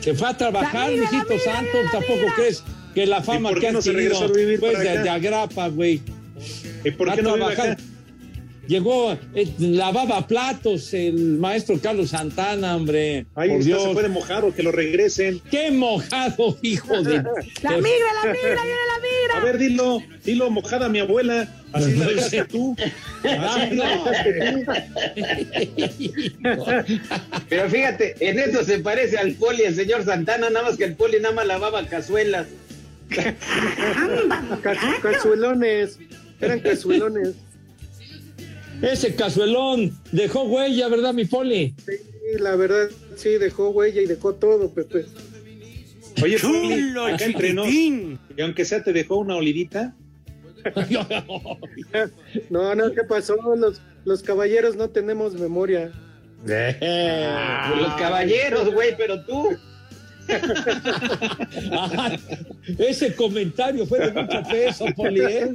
Se 0.00 0.14
fue 0.14 0.28
a 0.28 0.36
trabajar, 0.36 0.92
mijito 0.92 1.38
santo. 1.38 1.78
¿Tampoco 1.92 2.32
crees 2.36 2.62
que 2.94 3.06
la 3.06 3.22
fama 3.22 3.50
¿Y 3.50 3.54
por 3.54 3.60
que 3.60 3.66
se 3.66 3.92
tenido 3.92 3.92
regresó 3.92 4.24
a 4.24 4.28
vivir 4.28 4.60
pues, 4.60 4.78
de, 4.78 5.08
agrapa, 5.08 5.68
güey? 5.68 6.00
¿Y 6.84 6.90
por 6.92 7.12
qué 7.12 7.20
a 7.20 7.22
no 7.22 7.34
vive 7.34 7.46
trabajar. 7.46 7.72
acá? 7.72 7.82
Llegó, 8.70 9.18
eh, 9.34 9.52
lavaba 9.58 10.24
platos 10.28 10.94
el 10.94 11.38
maestro 11.38 11.80
Carlos 11.82 12.10
Santana, 12.10 12.76
hombre. 12.76 13.26
Ahí 13.34 13.48
por 13.50 13.64
Dios. 13.64 13.82
se 13.82 13.88
puede 13.90 14.08
mojar 14.08 14.44
o 14.44 14.54
que 14.54 14.62
lo 14.62 14.70
regresen. 14.70 15.40
¡Qué 15.50 15.72
mojado, 15.72 16.56
hijo 16.62 17.02
de... 17.02 17.14
La 17.62 17.72
migra, 17.72 18.06
la 18.22 18.32
migra, 18.32 18.62
viene 18.62 18.86
la 18.86 19.00
migra. 19.02 19.36
A 19.38 19.40
ver, 19.44 19.58
dilo, 19.58 19.98
dilo 20.24 20.50
mojada 20.50 20.88
mi 20.88 21.00
abuela. 21.00 21.48
Así 21.72 21.96
la 21.96 22.06
dejaste 22.06 22.44
tú. 22.44 22.76
Así 23.24 23.74
la 23.74 23.88
dejaste 23.88 24.40
tú. 24.52 24.64
Pero 27.48 27.68
fíjate, 27.70 28.14
en 28.20 28.38
eso 28.38 28.62
se 28.62 28.78
parece 28.78 29.18
al 29.18 29.32
poli, 29.32 29.62
el 29.64 29.74
señor 29.74 30.04
Santana, 30.04 30.48
nada 30.48 30.66
más 30.68 30.76
que 30.78 30.84
el 30.84 30.94
poli 30.94 31.18
nada 31.18 31.34
más 31.34 31.46
lavaba 31.48 31.84
cazuelas. 31.88 32.46
Cazu- 34.62 35.00
Cazuelones. 35.02 35.98
Eran 36.40 36.60
cazuelones. 36.60 37.34
Ese 38.82 39.14
cazuelón 39.14 39.98
dejó 40.12 40.44
huella, 40.44 40.88
¿verdad, 40.88 41.12
mi 41.12 41.24
poli? 41.24 41.74
Sí, 41.84 41.92
la 42.38 42.56
verdad, 42.56 42.88
sí, 43.16 43.30
dejó 43.30 43.70
huella 43.70 44.00
y 44.00 44.06
dejó 44.06 44.34
todo, 44.34 44.72
Pepe. 44.72 45.06
Oye, 46.22 46.38
Poli, 46.38 46.90
acá 47.14 47.24
entre 47.24 47.52
nos, 47.52 47.68
y 47.68 48.18
aunque 48.40 48.64
sea 48.64 48.82
te 48.82 48.92
dejó 48.92 49.18
una 49.18 49.36
olidita. 49.36 49.94
No, 52.50 52.74
no, 52.74 52.92
¿qué 52.92 53.02
pasó? 53.04 53.36
Los, 53.56 53.80
los 54.04 54.22
caballeros 54.22 54.76
no 54.76 54.90
tenemos 54.90 55.32
memoria. 55.34 55.90
Pues 56.44 56.76
los 57.80 57.94
caballeros, 57.94 58.72
güey, 58.72 58.94
pero 58.96 59.24
tú. 59.24 59.56
Ajá. 61.72 62.18
Ese 62.78 63.14
comentario 63.14 63.86
fue 63.86 64.00
de 64.00 64.12
mucho 64.12 64.42
peso, 64.50 64.86
Poli, 64.96 65.20
¿eh? 65.20 65.54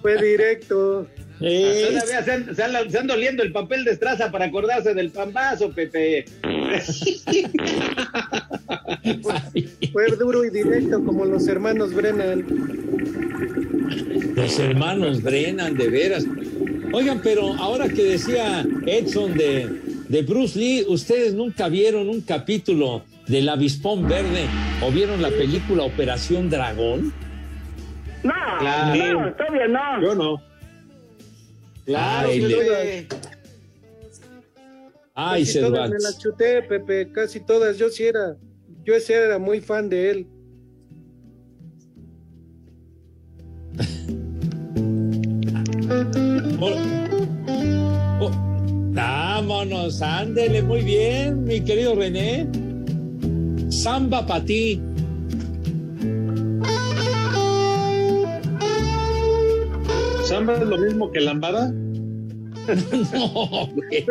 Fue 0.00 0.20
directo. 0.22 1.06
Todavía 1.42 2.22
se, 2.24 2.32
han- 2.32 2.54
se 2.54 2.62
anda- 2.62 2.88
se 2.88 2.98
anda 2.98 3.14
oliendo 3.14 3.42
el 3.42 3.52
papel 3.52 3.84
de 3.84 3.92
estraza 3.92 4.30
para 4.30 4.46
acordarse 4.46 4.94
del 4.94 5.10
pambazo, 5.10 5.70
Pepe. 5.70 6.24
Fue 9.92 10.06
duro 10.18 10.44
y 10.44 10.50
directo 10.50 11.02
como 11.04 11.24
los 11.24 11.46
hermanos 11.48 11.92
Brennan. 11.94 12.44
Los 14.34 14.58
hermanos 14.58 15.22
Brennan, 15.22 15.76
de 15.76 15.88
veras. 15.88 16.24
Oigan, 16.92 17.20
pero 17.22 17.54
ahora 17.54 17.88
que 17.88 18.02
decía 18.04 18.64
Edson 18.86 19.34
de, 19.34 19.68
de 20.08 20.22
Bruce 20.22 20.58
Lee, 20.58 20.84
¿ustedes 20.88 21.34
nunca 21.34 21.68
vieron 21.68 22.08
un 22.08 22.20
capítulo 22.20 23.02
del 23.26 23.48
Avispón 23.48 24.08
Verde 24.08 24.46
o 24.82 24.90
vieron 24.90 25.22
la 25.22 25.30
película 25.30 25.84
Operación 25.84 26.50
Dragón? 26.50 27.12
No, 28.22 28.32
Claro. 28.60 29.20
no, 29.20 29.32
todavía 29.34 29.68
no. 29.68 30.02
Yo 30.02 30.14
no. 30.14 30.51
Claro, 31.84 32.28
Ay, 32.28 32.40
le-. 32.40 33.06
Ay, 35.14 35.44
Casi 35.44 35.60
todas 35.60 35.90
me 35.90 35.98
las 35.98 36.18
chuté, 36.18 36.62
Pepe, 36.62 37.10
casi 37.12 37.40
todas. 37.40 37.76
Yo 37.76 37.90
sí 37.90 38.04
era, 38.04 38.36
yo 38.84 38.98
sí 38.98 39.12
era 39.12 39.38
muy 39.38 39.60
fan 39.60 39.88
de 39.88 40.10
él. 40.10 40.26
Oh, 46.64 46.70
oh, 48.20 48.30
Vámonos, 48.94 50.00
ándele 50.00 50.62
muy 50.62 50.82
bien, 50.82 51.44
mi 51.44 51.60
querido 51.60 51.96
René. 51.96 52.46
Samba 53.68 54.24
para 54.26 54.44
ti. 54.44 54.80
¿Samba 60.32 60.54
es 60.54 60.60
lo 60.66 60.78
mismo 60.78 61.12
que 61.12 61.20
lambada? 61.20 61.72
No, 63.12 63.68
güey. 63.74 64.06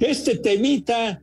Este 0.00 0.36
temita, 0.38 1.20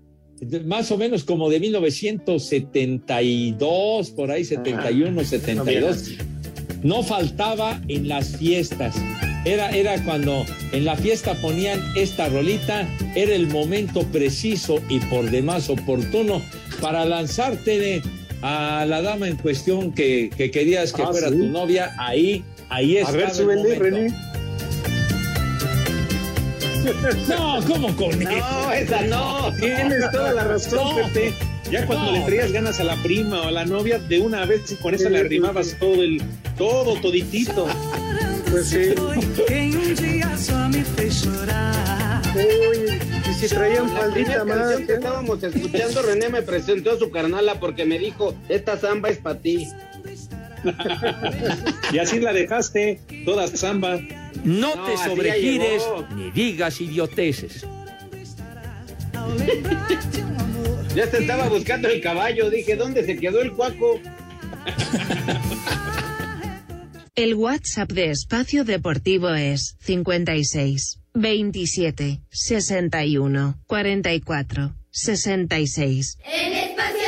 más 0.66 0.92
o 0.92 0.98
menos 0.98 1.24
como 1.24 1.50
de 1.50 1.60
1972, 1.60 4.12
por 4.12 4.30
ahí 4.32 4.46
71, 4.46 5.24
72, 5.24 6.12
no 6.84 7.02
faltaba 7.04 7.82
en 7.88 8.08
las 8.08 8.38
fiestas. 8.38 8.96
Era, 9.46 9.72
era 9.72 10.02
cuando 10.06 10.46
en 10.72 10.86
la 10.86 10.96
fiesta 10.96 11.34
ponían 11.42 11.82
esta 11.98 12.30
rolita, 12.30 12.88
era 13.16 13.34
el 13.36 13.48
momento 13.48 14.04
preciso 14.04 14.80
y 14.90 15.00
por 15.00 15.30
demás 15.32 15.70
oportuno 15.70 16.42
para 16.82 17.04
lanzarte 17.04 18.02
a 18.42 18.86
la 18.88 19.02
dama 19.02 19.28
en 19.28 19.36
cuestión 19.38 19.92
que, 19.94 20.30
que 20.38 20.50
querías 20.52 20.94
que 20.94 21.02
Ah, 21.02 21.08
fuera 21.12 21.30
¿sí? 21.30 21.36
tu 21.38 21.46
novia. 21.48 21.94
Ahí, 21.98 22.44
ahí 22.76 22.98
A 22.98 23.02
estaba 23.02 23.18
ver, 23.18 23.28
el 23.30 23.34
súbele. 23.36 23.76
René. 23.80 24.14
No, 27.30 27.60
¿cómo 27.66 27.96
con 27.96 28.22
eso? 28.22 28.32
No, 28.32 28.72
esa 28.74 29.02
no. 29.04 29.54
Tienes 29.60 30.12
toda 30.12 30.34
la 30.34 30.44
razón, 30.44 30.80
No. 30.98 31.08
Pepe. 31.08 31.34
Ya 31.72 31.86
cuando 31.88 32.12
No. 32.12 32.18
le 32.20 32.26
traías 32.26 32.52
ganas 32.52 32.80
a 32.80 32.84
la 32.84 32.96
prima 33.02 33.42
o 33.42 33.48
a 33.48 33.52
la 33.52 33.66
novia, 33.66 33.98
de 33.98 34.20
una 34.20 34.46
vez 34.46 34.72
y 34.72 34.76
con 34.76 34.94
eso 34.94 35.10
le 35.10 35.20
arrimabas 35.22 35.76
todo 35.80 36.04
el, 36.04 36.22
todo, 36.58 36.96
toditito. 37.02 37.68
Pues 38.52 38.68
sí. 38.68 38.94
Uy, 39.00 39.20
y 43.30 43.34
si 43.34 43.48
traían 43.48 43.90
faldita 43.90 44.46
más. 44.46 44.80
estábamos 44.80 45.42
escuchando, 45.44 46.02
René 46.02 46.30
me 46.30 46.42
presentó 46.42 46.92
a 46.92 47.00
su 47.00 47.10
carnala 47.12 47.60
porque 47.60 47.86
me 47.86 47.98
dijo, 47.98 48.36
esta 48.50 48.78
samba 48.78 49.10
es 49.10 49.18
para 49.18 49.40
ti. 49.40 49.68
Y 51.92 51.98
así 52.00 52.20
la 52.20 52.34
dejaste, 52.34 53.02
toda 53.26 53.48
samba. 53.48 54.00
No, 54.44 54.76
No, 54.76 54.86
te 54.86 54.98
sobregires 54.98 55.84
ni 56.16 56.32
digas 56.32 56.82
idioteces. 56.82 57.66
Ya 60.96 61.10
te 61.10 61.18
estaba 61.18 61.50
buscando 61.50 61.88
el 61.88 62.02
caballo, 62.02 62.52
dije, 62.52 62.76
¿dónde 62.76 63.04
se 63.04 63.18
quedó 63.18 63.42
el 63.42 63.54
cuaco? 63.54 64.00
El 67.16 67.36
WhatsApp 67.36 67.92
de 67.92 68.10
Espacio 68.10 68.64
Deportivo 68.64 69.30
es 69.30 69.76
56 69.82 71.00
27 71.14 72.22
61 72.32 73.60
44 73.68 74.76
66. 74.90 76.18
En 76.26 76.54
Espacio 76.54 77.08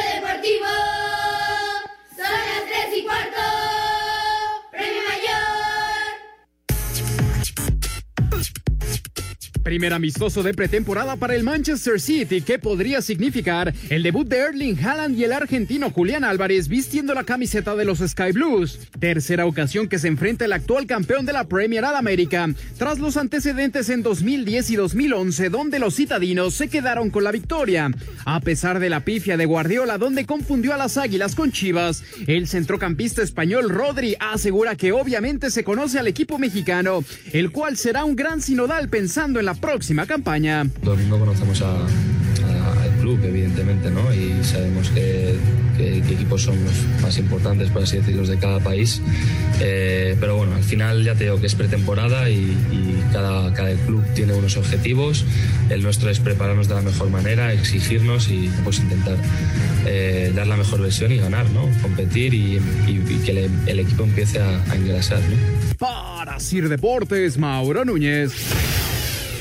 Primer 9.66 9.96
amistoso 9.96 10.44
de 10.44 10.54
pretemporada 10.54 11.16
para 11.16 11.34
el 11.34 11.44
Manchester 11.44 12.00
City 12.00 12.42
que 12.42 12.60
podría 12.60 13.02
significar 13.02 13.74
el 13.90 14.04
debut 14.04 14.28
de 14.28 14.38
Erling 14.38 14.78
Haaland 14.78 15.18
y 15.18 15.24
el 15.24 15.34
argentino 15.34 15.90
Julián 15.90 16.24
Álvarez 16.24 16.68
vistiendo 16.68 17.16
la 17.16 17.24
camiseta 17.24 17.76
de 17.76 17.84
los 17.84 17.98
Sky 17.98 18.32
Blues. 18.32 18.78
Tercera 19.00 19.48
ocasión 19.48 19.88
que 19.88 19.98
se 19.98 20.08
enfrenta 20.08 20.46
el 20.46 20.54
actual 20.54 20.86
campeón 20.86 21.26
de 21.26 21.34
la 21.34 21.46
Premier 21.46 21.84
al 21.84 21.96
América, 21.96 22.48
tras 22.78 23.00
los 23.00 23.18
antecedentes 23.18 23.90
en 23.90 24.04
2010 24.04 24.70
y 24.70 24.76
2011 24.76 25.50
donde 25.50 25.80
los 25.80 25.96
citadinos 25.96 26.54
se 26.54 26.68
quedaron 26.68 27.10
con 27.10 27.24
la 27.24 27.32
victoria. 27.32 27.90
A 28.24 28.42
pesar 28.42 28.78
de 28.78 28.92
la 28.92 29.00
pifia 29.00 29.36
de 29.36 29.48
Guardiola 29.48 29.98
donde 29.98 30.28
confundió 30.28 30.76
a 30.76 30.78
las 30.78 30.96
Águilas 30.98 31.34
con 31.34 31.52
Chivas, 31.52 32.04
el 32.28 32.48
centrocampista 32.48 33.24
español 33.24 33.70
Rodri 33.70 34.16
asegura 34.20 34.76
que 34.76 34.92
obviamente 34.92 35.50
se 35.50 35.64
conoce 35.64 35.98
al 35.98 36.06
equipo 36.06 36.38
mexicano, 36.38 37.04
el 37.34 37.50
cual 37.50 37.78
será 37.78 38.06
un 38.06 38.16
gran 38.16 38.44
sinodal 38.44 38.90
pensando 38.90 39.40
en 39.40 39.48
la 39.48 39.55
próxima 39.56 40.06
campaña. 40.06 40.66
Domingo 40.84 41.20
conocemos 41.20 41.62
a, 41.62 41.72
a- 41.72 42.84
al 42.84 42.92
club, 43.02 43.20
evidentemente, 43.24 43.90
¿no? 43.92 44.14
Y 44.14 44.44
sabemos 44.44 44.90
que, 44.90 45.36
que- 45.78 46.02
qué 46.08 46.14
equipos 46.14 46.42
son 46.44 46.56
los 46.64 46.74
más 47.02 47.18
importantes, 47.18 47.70
por 47.70 47.84
así 47.84 47.98
decirlo, 47.98 48.26
de 48.26 48.38
cada 48.38 48.60
país. 48.60 49.02
Eh, 49.62 50.16
pero 50.20 50.36
bueno, 50.38 50.56
al 50.56 50.64
final 50.64 51.04
ya 51.04 51.16
te 51.16 51.26
digo 51.26 51.40
que 51.40 51.48
es 51.48 51.56
pretemporada 51.56 52.30
y, 52.30 52.36
y 52.72 53.04
cada, 53.14 53.54
cada 53.54 53.74
club 53.86 54.04
tiene 54.16 54.34
unos 54.34 54.58
objetivos. 54.58 55.26
El 55.70 55.82
nuestro 55.84 56.10
es 56.10 56.20
prepararnos 56.20 56.68
de 56.68 56.76
la 56.76 56.82
mejor 56.82 57.10
manera, 57.10 57.54
exigirnos 57.54 58.30
y 58.30 58.50
pues 58.64 58.80
intentar 58.80 59.18
eh, 59.86 60.32
dar 60.36 60.48
la 60.48 60.58
mejor 60.58 60.82
versión 60.82 61.12
y 61.12 61.18
ganar, 61.18 61.50
¿no? 61.52 61.70
Competir 61.82 62.34
y, 62.34 62.58
y- 62.88 63.04
y 63.10 63.22
que 63.26 63.32
el, 63.46 63.50
el 63.68 63.80
equipo 63.80 64.04
empiece 64.04 64.40
a, 64.40 64.64
a 64.72 64.76
engrasar, 64.76 65.20
¿no? 65.20 65.76
Para 65.78 66.40
Sir 66.40 66.68
Deportes, 66.70 67.38
Mauro 67.38 67.86
Núñez. 67.86 68.32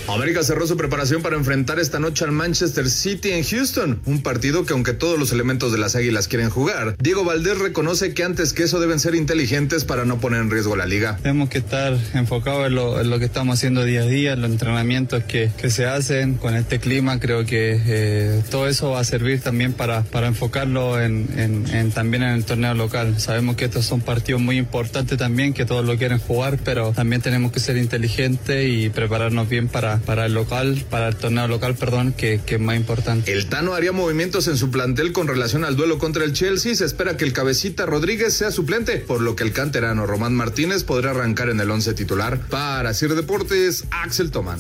América 0.09 0.43
cerró 0.45 0.67
su 0.67 0.77
preparación 0.77 1.23
para 1.23 1.37
enfrentar 1.37 1.79
esta 1.81 1.99
noche 1.99 2.25
al 2.25 2.31
Manchester 2.33 2.89
City 2.89 3.31
en 3.33 3.43
Houston, 3.43 4.01
un 4.05 4.23
partido 4.23 4.65
que 4.65 4.73
aunque 4.73 4.93
todos 4.93 5.19
los 5.19 5.33
elementos 5.33 5.73
de 5.73 5.79
las 5.79 5.97
Águilas 5.97 6.29
quieren 6.29 6.51
jugar, 6.51 6.97
Diego 7.01 7.25
Valdés 7.25 7.59
reconoce 7.59 8.15
que 8.15 8.23
antes 8.23 8.53
que 8.53 8.63
eso 8.65 8.79
deben 8.81 9.01
ser 9.01 9.15
inteligentes 9.17 9.85
para 9.85 10.05
no 10.05 10.21
poner 10.21 10.41
en 10.41 10.51
riesgo 10.51 10.77
la 10.77 10.87
liga. 10.87 11.19
Tenemos 11.23 11.49
que 11.49 11.59
estar 11.59 11.97
enfocados 12.15 12.67
en 12.69 12.75
lo, 12.75 13.19
que 13.19 13.25
estamos 13.25 13.59
haciendo 13.59 13.85
día 13.85 14.03
a 14.03 14.07
día, 14.07 14.33
en 14.35 14.43
los 14.43 14.51
entrenamientos 14.51 15.25
que, 15.25 15.51
se 15.71 15.87
hacen 15.87 16.35
con 16.35 16.55
este 16.55 16.79
clima. 16.79 17.19
Creo 17.19 17.45
que 17.47 17.81
eh, 17.85 18.43
todo 18.51 18.69
eso 18.69 18.91
va 18.91 19.01
a 19.01 19.05
servir 19.05 19.41
también 19.41 19.73
para, 19.73 20.05
enfocarlo 20.23 21.01
en, 21.01 21.27
en- 21.37 21.67
en- 21.75 21.91
también 21.91 22.23
en 22.23 22.31
el 22.35 22.45
torneo 22.45 22.75
local. 22.75 23.19
Sabemos 23.19 23.57
que 23.57 23.65
estos 23.65 23.85
son 23.85 24.01
partidos 24.01 24.41
muy 24.41 24.59
importantes 24.59 25.19
también, 25.19 25.55
que 25.55 25.65
todos 25.65 25.85
lo 25.85 25.97
quieren 25.97 26.19
jugar, 26.19 26.59
pero 26.65 26.93
también 26.93 27.21
tenemos 27.23 27.51
que 27.53 27.59
ser 27.61 27.77
inteligentes 27.79 28.69
y 28.69 28.91
prepararnos 28.91 29.49
bien 29.49 29.69
para, 29.69 29.94
para 30.01 30.27
el 30.27 30.35
local, 30.35 30.85
para 30.91 31.09
el 31.09 31.17
torneo 31.17 31.49
local, 31.49 31.75
perdón, 31.75 32.13
que, 32.13 32.41
que 32.45 32.57
es 32.57 32.61
más 32.61 32.77
importante. 32.77 33.33
El 33.33 33.49
Tano 33.49 33.75
haría 33.75 33.93
movimientos 33.93 34.49
en 34.49 34.57
su 34.57 34.71
plantel 34.71 35.13
con 35.13 35.29
relación 35.29 35.65
al 35.65 35.77
duelo 35.77 35.99
contra 35.99 36.25
el 36.25 36.33
Chelsea. 36.33 36.75
Se 36.75 36.85
espera 36.85 37.17
que 37.17 37.25
el 37.25 37.33
cabecita 37.33 37.87
Rodríguez 37.87 38.35
sea 38.35 38.51
suplente, 38.51 38.99
por 38.99 39.21
lo 39.21 39.37
que 39.37 39.45
el 39.45 39.53
canterano 39.53 40.07
Román 40.07 40.35
Martínez 40.35 40.85
podrá 40.85 41.11
arrancar 41.11 41.49
en 41.49 41.61
el 41.61 41.71
once 41.71 41.95
titular. 41.95 42.39
Para 42.51 42.95
Sir 42.95 43.15
Deportes, 43.15 43.85
Axel 43.91 44.31
Toman. 44.31 44.59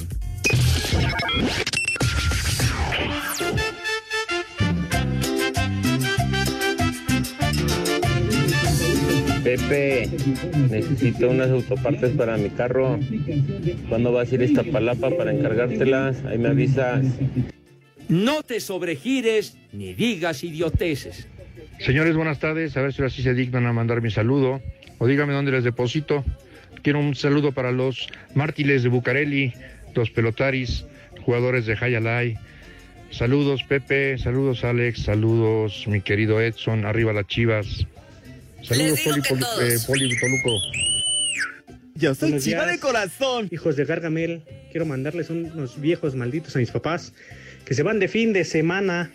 Pepe, 9.44 10.08
necesito 10.70 11.28
unas 11.28 11.50
autopartes 11.50 12.12
para 12.12 12.38
mi 12.38 12.48
carro. 12.48 12.98
¿Cuándo 13.90 14.10
vas 14.10 14.32
a 14.32 14.34
ir 14.34 14.40
a 14.40 14.44
Iztapalapa 14.44 15.10
para 15.10 15.32
encargártelas? 15.32 16.24
Ahí 16.24 16.38
me 16.38 16.48
avisas. 16.48 17.04
No 18.08 18.42
te 18.42 18.58
sobregires 18.60 19.58
ni 19.70 19.92
digas 19.92 20.42
idioteces. 20.44 21.28
Señores, 21.78 22.16
buenas 22.16 22.38
tardes. 22.38 22.74
A 22.78 22.82
ver 22.82 22.94
si 22.94 23.02
ahora 23.02 23.10
sí 23.10 23.22
se 23.22 23.34
dignan 23.34 23.66
a 23.66 23.74
mandar 23.74 24.00
mi 24.00 24.10
saludo. 24.10 24.62
O 24.96 25.06
dígame 25.06 25.34
dónde 25.34 25.52
les 25.52 25.64
deposito. 25.64 26.24
Quiero 26.82 27.00
un 27.00 27.14
saludo 27.14 27.52
para 27.52 27.70
los 27.70 28.08
mártires 28.34 28.82
de 28.82 28.88
Bucareli, 28.88 29.52
los 29.94 30.10
pelotaris, 30.10 30.86
jugadores 31.20 31.66
de 31.66 31.76
Hayalay. 31.78 32.38
Saludos, 33.10 33.62
Pepe. 33.64 34.16
Saludos, 34.16 34.64
Alex. 34.64 35.02
Saludos, 35.02 35.84
mi 35.86 36.00
querido 36.00 36.40
Edson. 36.40 36.86
Arriba 36.86 37.12
las 37.12 37.26
chivas. 37.26 37.86
Saludos, 38.66 39.00
Poli, 39.04 39.20
Poli, 39.28 39.42
eh, 39.60 39.76
Poli 39.86 40.18
Toluco. 40.18 40.60
Yo 41.96 42.14
soy 42.14 42.30
Buenos 42.30 42.44
chiva 42.44 42.64
días. 42.64 42.72
de 42.76 42.80
corazón. 42.80 43.48
Hijos 43.50 43.76
de 43.76 43.84
Gargamel, 43.84 44.42
quiero 44.70 44.86
mandarles 44.86 45.30
unos 45.30 45.80
viejos 45.80 46.14
malditos 46.14 46.56
a 46.56 46.58
mis 46.58 46.70
papás 46.70 47.12
que 47.64 47.74
se 47.74 47.82
van 47.82 48.00
de 48.00 48.08
fin 48.08 48.32
de 48.32 48.44
semana 48.44 49.12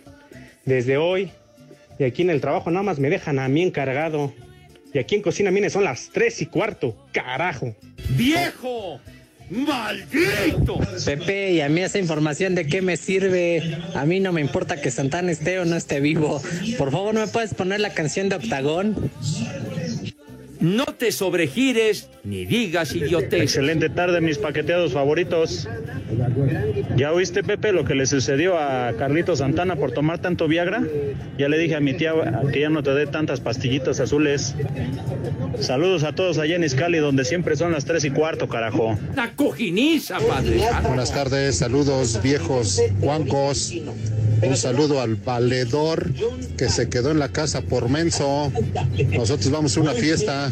desde 0.64 0.96
hoy. 0.96 1.30
Y 1.98 2.04
aquí 2.04 2.22
en 2.22 2.30
el 2.30 2.40
trabajo 2.40 2.70
nada 2.70 2.82
más 2.82 2.98
me 2.98 3.10
dejan 3.10 3.38
a 3.38 3.48
mí 3.48 3.62
encargado. 3.62 4.32
Y 4.92 4.98
aquí 4.98 5.14
en 5.16 5.22
cocina, 5.22 5.50
mire, 5.50 5.68
son 5.70 5.84
las 5.84 6.10
tres 6.12 6.40
y 6.42 6.46
cuarto. 6.46 6.96
Carajo. 7.12 7.76
¡Viejo! 8.10 9.00
¡Maldito! 9.50 10.78
Pepe, 11.04 11.52
y 11.52 11.60
a 11.60 11.68
mí 11.68 11.80
esa 11.80 11.98
información 11.98 12.54
de 12.54 12.66
qué 12.66 12.82
me 12.82 12.96
sirve. 12.96 13.78
A 13.94 14.06
mí 14.06 14.20
no 14.20 14.32
me 14.32 14.40
importa 14.40 14.80
que 14.80 14.92
Santana 14.92 15.32
esté 15.32 15.58
o 15.58 15.64
no 15.64 15.76
esté 15.76 16.00
vivo. 16.00 16.40
Por 16.78 16.92
favor, 16.92 17.14
¿no 17.14 17.20
me 17.20 17.26
puedes 17.26 17.52
poner 17.54 17.80
la 17.80 17.92
canción 17.92 18.28
de 18.28 18.36
Octagón? 18.36 19.10
No 20.60 20.84
te 20.84 21.10
sobregires 21.10 22.08
ni 22.22 22.44
digas 22.44 22.94
idioteces. 22.94 23.42
Excelente 23.42 23.88
tarde, 23.88 24.20
mis 24.20 24.36
paqueteados 24.36 24.92
favoritos. 24.92 25.66
¿Ya 26.96 27.12
oíste, 27.12 27.42
Pepe, 27.42 27.72
lo 27.72 27.84
que 27.84 27.94
le 27.94 28.06
sucedió 28.06 28.58
a 28.58 28.92
Carlito 28.98 29.34
Santana 29.36 29.76
por 29.76 29.92
tomar 29.92 30.18
tanto 30.18 30.48
Viagra? 30.48 30.82
Ya 31.38 31.48
le 31.48 31.56
dije 31.56 31.76
a 31.76 31.80
mi 31.80 31.94
tía 31.94 32.12
que 32.52 32.60
ya 32.60 32.68
no 32.68 32.82
te 32.82 32.92
dé 32.92 33.06
tantas 33.06 33.40
pastillitas 33.40 34.00
azules. 34.00 34.54
Saludos 35.58 36.04
a 36.04 36.14
todos 36.14 36.36
allá 36.38 36.56
en 36.56 36.64
Iscali, 36.64 36.98
donde 36.98 37.24
siempre 37.24 37.56
son 37.56 37.72
las 37.72 37.86
tres 37.86 38.04
y 38.04 38.10
cuarto, 38.10 38.48
carajo. 38.48 38.98
Una 39.12 39.34
cojiniza, 39.34 40.18
padre. 40.18 40.60
Buenas 40.82 41.12
tardes, 41.12 41.56
saludos 41.56 42.20
viejos 42.22 42.82
Juancos. 43.00 43.74
Un 44.42 44.56
saludo 44.56 45.00
al 45.00 45.16
valedor 45.16 46.10
que 46.56 46.68
se 46.68 46.88
quedó 46.88 47.10
en 47.10 47.18
la 47.18 47.28
casa 47.28 47.60
por 47.60 47.88
menso. 47.88 48.50
Nosotros 49.10 49.50
vamos 49.50 49.76
a 49.76 49.80
una 49.80 49.92
fiesta. 49.92 50.50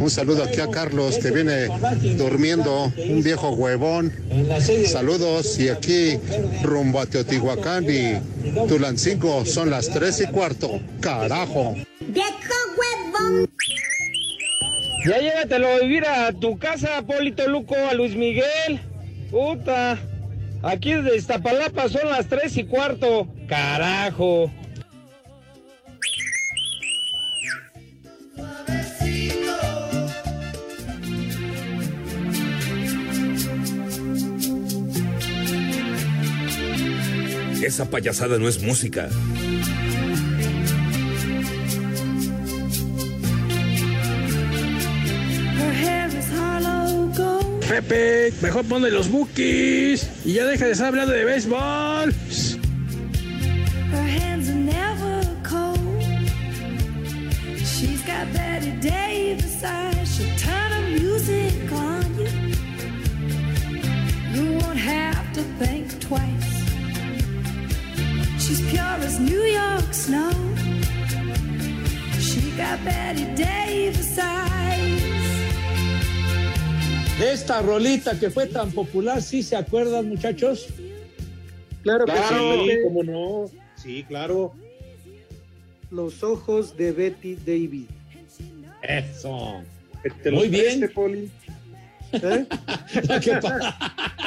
Un 0.00 0.10
saludo 0.10 0.44
aquí 0.44 0.60
a 0.60 0.68
Carlos 0.68 1.18
que 1.18 1.30
viene 1.30 1.68
durmiendo, 2.16 2.92
un 2.96 3.22
viejo 3.22 3.50
huevón. 3.50 4.12
Saludos 4.86 5.58
y 5.58 5.68
aquí 5.68 6.18
rumbo 6.62 7.00
a 7.00 7.06
Teotihuacán 7.06 7.84
y 7.84 8.20
Tulancingo 8.68 9.44
son 9.44 9.70
las 9.70 9.88
tres 9.88 10.20
y 10.20 10.26
cuarto. 10.26 10.80
Carajo. 11.00 11.76
Ya 15.06 15.18
llévatelo 15.18 15.68
a 15.68 15.78
vivir 15.78 16.04
a 16.04 16.32
tu 16.32 16.58
casa, 16.58 17.02
Polito 17.06 17.48
Luco, 17.48 17.74
a 17.74 17.94
Luis 17.94 18.14
Miguel. 18.16 18.80
Puta. 19.30 19.98
Aquí 20.62 20.92
desde 20.92 21.16
Iztapalapa 21.16 21.88
son 21.88 22.08
las 22.10 22.28
tres 22.28 22.56
y 22.56 22.64
cuarto. 22.64 23.28
Carajo. 23.48 24.50
Esa 37.62 37.88
payasada 37.88 38.38
no 38.38 38.48
es 38.48 38.62
música. 38.62 39.08
Pepe, 47.70 48.32
mejor 48.42 48.64
ponle 48.64 48.90
los 48.90 49.08
bookies 49.08 50.10
y 50.24 50.32
ya 50.32 50.44
deja 50.44 50.66
de 50.66 50.72
estar 50.72 50.88
hablando 50.88 51.12
de 51.12 51.24
béisbol. 51.24 52.12
Her 53.92 54.08
hands 54.08 54.48
are 54.48 54.56
never 54.56 55.24
cold. 55.44 55.78
She's 57.58 58.02
got 58.04 58.26
Davis 58.80 59.62
eyes. 59.62 60.16
She'll 60.16 60.36
turn 60.36 60.72
her 60.72 60.82
music 60.98 61.70
on 61.70 62.02
you. 62.18 62.56
You 64.34 64.58
won't 64.58 64.76
have 64.76 65.32
to 65.34 65.42
think 65.60 66.00
twice. 66.00 66.64
She's 68.40 68.68
pure 68.68 68.98
as 68.98 69.20
New 69.20 69.44
York 69.44 69.94
snow. 69.94 70.32
She 72.18 72.50
got 72.56 72.84
Betty 72.84 73.32
Davis. 73.36 74.59
De 77.20 77.32
esta 77.32 77.60
rolita 77.60 78.18
que 78.18 78.30
fue 78.30 78.46
tan 78.46 78.72
popular, 78.72 79.20
¿sí 79.20 79.42
se 79.42 79.54
acuerdan, 79.54 80.08
muchachos? 80.08 80.68
Claro 81.82 82.06
que 82.06 82.12
Claro, 82.12 82.64
sí. 82.64 82.70
cómo 82.82 83.02
no. 83.02 83.50
Sí, 83.76 84.02
claro. 84.08 84.54
Los 85.90 86.22
ojos 86.22 86.74
de 86.78 86.92
Betty 86.92 87.34
Davis. 87.34 87.88
Eso. 88.80 89.60
Muy 90.32 90.48
bien. 90.48 90.80
preste, 90.80 90.88
Poli. 90.88 91.30
¿Eh? 92.12 92.46
No, 93.06 93.20
¿qué 93.24 93.32
pasa? 93.36 93.78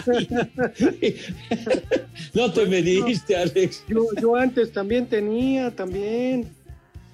No 2.35 2.53
te 2.53 2.65
mediste, 2.67 3.35
Alex. 3.35 3.83
Yo, 3.87 4.05
yo 4.21 4.35
antes 4.35 4.71
también 4.71 5.07
tenía, 5.07 5.71
también. 5.71 6.47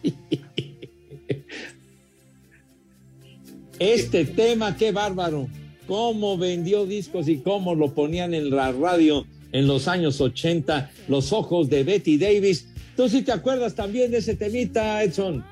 Este 3.80 4.26
tema, 4.26 4.76
qué 4.76 4.92
bárbaro. 4.92 5.48
Cómo 5.90 6.38
vendió 6.38 6.86
discos 6.86 7.28
y 7.28 7.40
cómo 7.40 7.74
lo 7.74 7.94
ponían 7.96 8.34
en 8.36 8.52
la 8.52 8.72
radio 8.72 9.26
en 9.52 9.66
los 9.66 9.88
años 9.88 10.22
80, 10.22 10.92
los 11.08 11.34
ojos 11.34 11.68
de 11.68 11.84
Betty 11.84 12.18
Davis. 12.20 12.68
¿Tú 12.96 13.10
sí 13.10 13.24
te 13.24 13.32
acuerdas 13.32 13.74
también 13.74 14.12
de 14.12 14.20
ese 14.20 14.36
temita, 14.36 15.04
Edson? 15.04 15.44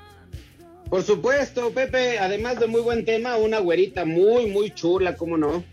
Por 0.91 1.01
supuesto, 1.03 1.71
Pepe, 1.71 2.19
además 2.19 2.59
de 2.59 2.67
muy 2.67 2.81
buen 2.81 3.03
tema, 3.03 3.35
una 3.37 3.57
güerita 3.59 4.05
muy, 4.05 4.45
muy 4.45 4.69
chula, 4.69 5.15
¿cómo 5.17 5.37
no? 5.37 5.63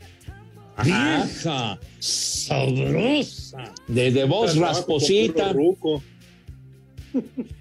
Vieja, 0.83 1.79
sabrosa. 2.01 3.75
De, 3.87 4.11
de 4.11 4.25
voz 4.25 4.57
rasposita. 4.57 5.55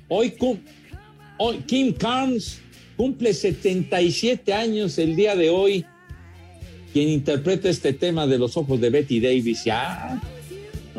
Hoy, 0.07 0.31
cum- 0.31 0.59
hoy 1.37 1.57
Kim 1.67 1.93
Carnes 1.93 2.59
cumple 2.95 3.33
77 3.33 4.53
años 4.53 4.97
el 4.97 5.15
día 5.17 5.35
de 5.35 5.49
hoy. 5.49 5.85
Quien 6.93 7.09
interpreta 7.09 7.69
este 7.69 7.93
tema 7.93 8.27
de 8.27 8.37
los 8.37 8.55
ojos 8.55 8.79
de 8.79 8.91
Betty 8.91 9.19
Davis, 9.19 9.63
ya, 9.63 10.21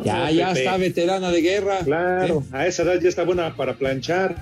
ya, 0.03 0.19
No, 0.19 0.31
ya 0.33 0.51
está 0.51 0.77
veterana 0.77 1.31
de 1.31 1.41
guerra. 1.41 1.79
Claro, 1.85 2.43
a 2.51 2.67
esa 2.67 2.83
edad 2.83 3.01
ya 3.01 3.09
está 3.09 3.23
buena 3.23 3.55
para 3.55 3.75
planchar. 3.75 4.35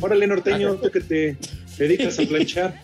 Órale, 0.00 0.26
norteño, 0.26 0.76
tú 0.76 0.90
que 0.90 1.00
te 1.00 1.36
dedicas 1.76 2.18
a 2.18 2.22
planchar. 2.28 2.80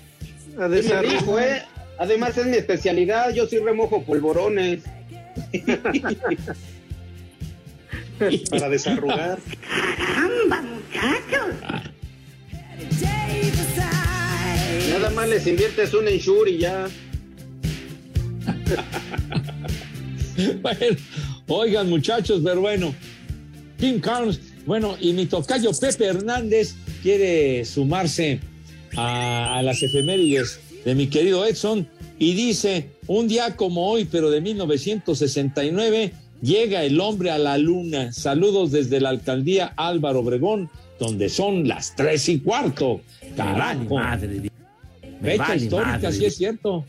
A 0.58 0.68
dijo, 0.68 1.40
¿eh? 1.40 1.62
Además 1.98 2.36
es 2.36 2.46
mi 2.46 2.56
especialidad, 2.56 3.32
yo 3.32 3.46
sí 3.46 3.58
remojo 3.58 4.02
polvorones. 4.02 4.80
Para 8.50 8.68
desarrugar. 8.68 9.38
Nada 14.90 15.10
más 15.10 15.28
les 15.28 15.46
inviertes 15.46 15.94
un 15.94 16.08
ensure 16.08 16.50
y 16.50 16.58
ya. 16.58 16.88
Bueno, 20.62 20.96
oigan, 21.48 21.90
muchachos, 21.90 22.40
pero 22.42 22.62
bueno, 22.62 22.94
Kim 23.78 24.00
Carnes, 24.00 24.40
bueno, 24.64 24.96
y 24.98 25.12
mi 25.12 25.26
tocayo 25.26 25.70
Pepe 25.78 26.06
Hernández 26.06 26.76
quiere 27.02 27.64
sumarse 27.66 28.40
a, 28.96 29.58
a 29.58 29.62
las 29.62 29.82
efemérides 29.82 30.58
de 30.84 30.94
mi 30.94 31.08
querido 31.08 31.44
Edson 31.44 31.86
y 32.18 32.34
dice, 32.34 32.90
un 33.06 33.28
día 33.28 33.56
como 33.56 33.90
hoy, 33.90 34.04
pero 34.04 34.30
de 34.30 34.40
1969, 34.40 36.12
llega 36.42 36.84
el 36.84 37.00
hombre 37.00 37.30
a 37.30 37.38
la 37.38 37.58
luna. 37.58 38.12
Saludos 38.12 38.70
desde 38.70 39.00
la 39.00 39.08
alcaldía 39.08 39.72
Álvaro 39.76 40.20
Obregón, 40.20 40.70
donde 40.98 41.28
son 41.28 41.66
las 41.66 41.96
tres 41.96 42.28
y 42.28 42.40
cuarto. 42.40 43.00
Carajo. 43.36 43.94
madre. 43.94 44.50
Fecha 45.22 45.42
vale 45.42 45.64
histórica, 45.64 45.92
madre. 45.92 46.12
sí 46.12 46.24
es 46.26 46.36
cierto. 46.36 46.84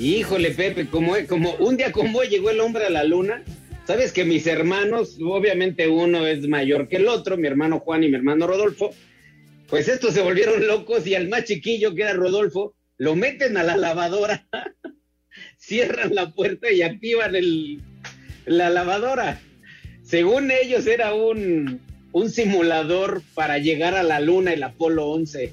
Híjole, 0.00 0.52
Pepe, 0.52 0.86
como, 0.86 1.12
como 1.28 1.54
un 1.56 1.76
día 1.76 1.92
como 1.92 2.20
hoy 2.20 2.28
llegó 2.28 2.48
el 2.48 2.60
hombre 2.60 2.86
a 2.86 2.90
la 2.90 3.04
luna. 3.04 3.44
Sabes 3.86 4.12
que 4.12 4.24
mis 4.24 4.46
hermanos, 4.46 5.18
obviamente 5.22 5.88
uno 5.88 6.26
es 6.26 6.48
mayor 6.48 6.88
que 6.88 6.96
el 6.96 7.06
otro, 7.06 7.36
mi 7.36 7.46
hermano 7.46 7.80
Juan 7.80 8.02
y 8.02 8.08
mi 8.08 8.14
hermano 8.14 8.46
Rodolfo, 8.46 8.94
pues 9.68 9.88
estos 9.88 10.14
se 10.14 10.22
volvieron 10.22 10.66
locos 10.66 11.06
y 11.06 11.14
al 11.14 11.28
más 11.28 11.44
chiquillo 11.44 11.94
que 11.94 12.00
era 12.00 12.14
Rodolfo, 12.14 12.74
lo 12.96 13.14
meten 13.14 13.58
a 13.58 13.62
la 13.62 13.76
lavadora, 13.76 14.46
cierran 15.58 16.14
la 16.14 16.30
puerta 16.30 16.72
y 16.72 16.80
activan 16.80 17.36
el, 17.36 17.82
la 18.46 18.70
lavadora. 18.70 19.38
Según 20.02 20.50
ellos 20.50 20.86
era 20.86 21.12
un, 21.12 21.78
un 22.12 22.30
simulador 22.30 23.20
para 23.34 23.58
llegar 23.58 23.94
a 23.94 24.02
la 24.02 24.18
luna, 24.18 24.54
el 24.54 24.62
Apolo 24.62 25.10
11. 25.10 25.52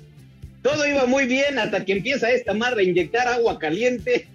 Todo 0.61 0.87
iba 0.87 1.05
muy 1.05 1.25
bien 1.25 1.59
hasta 1.59 1.83
que 1.83 1.91
empieza 1.91 2.31
esta 2.31 2.53
madre 2.53 2.83
a 2.83 2.85
inyectar 2.85 3.27
agua 3.27 3.59
caliente 3.59 4.29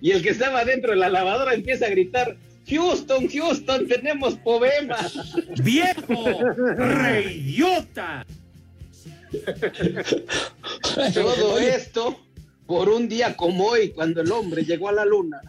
y 0.00 0.12
el 0.12 0.22
que 0.22 0.30
estaba 0.30 0.64
dentro 0.64 0.92
de 0.92 0.96
la 0.96 1.08
lavadora 1.08 1.54
empieza 1.54 1.86
a 1.86 1.90
gritar, 1.90 2.36
Houston, 2.68 3.28
Houston, 3.28 3.86
tenemos 3.86 4.36
problema. 4.36 4.96
¡Viejo! 5.62 6.24
¡Reidiota! 6.76 8.26
Todo 11.14 11.58
esto 11.58 12.20
por 12.66 12.88
un 12.88 13.08
día 13.08 13.36
como 13.36 13.66
hoy, 13.66 13.90
cuando 13.90 14.20
el 14.20 14.30
hombre 14.30 14.64
llegó 14.64 14.88
a 14.88 14.92
la 14.92 15.04
luna. 15.04 15.40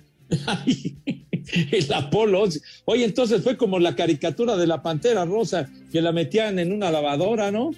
El 1.72 1.94
Apolo 1.94 2.42
11. 2.42 2.62
Oye, 2.86 3.06
entonces 3.06 3.44
fue 3.44 3.58
como 3.58 3.80
la 3.80 3.96
caricatura 3.96 4.56
de 4.56 4.68
la 4.68 4.82
pantera 4.82 5.26
rosa 5.26 5.70
que 5.92 6.02
la 6.02 6.12
metían 6.12 6.60
en 6.60 6.72
una 6.72 6.92
lavadora, 6.92 7.52
¿no? 7.52 7.72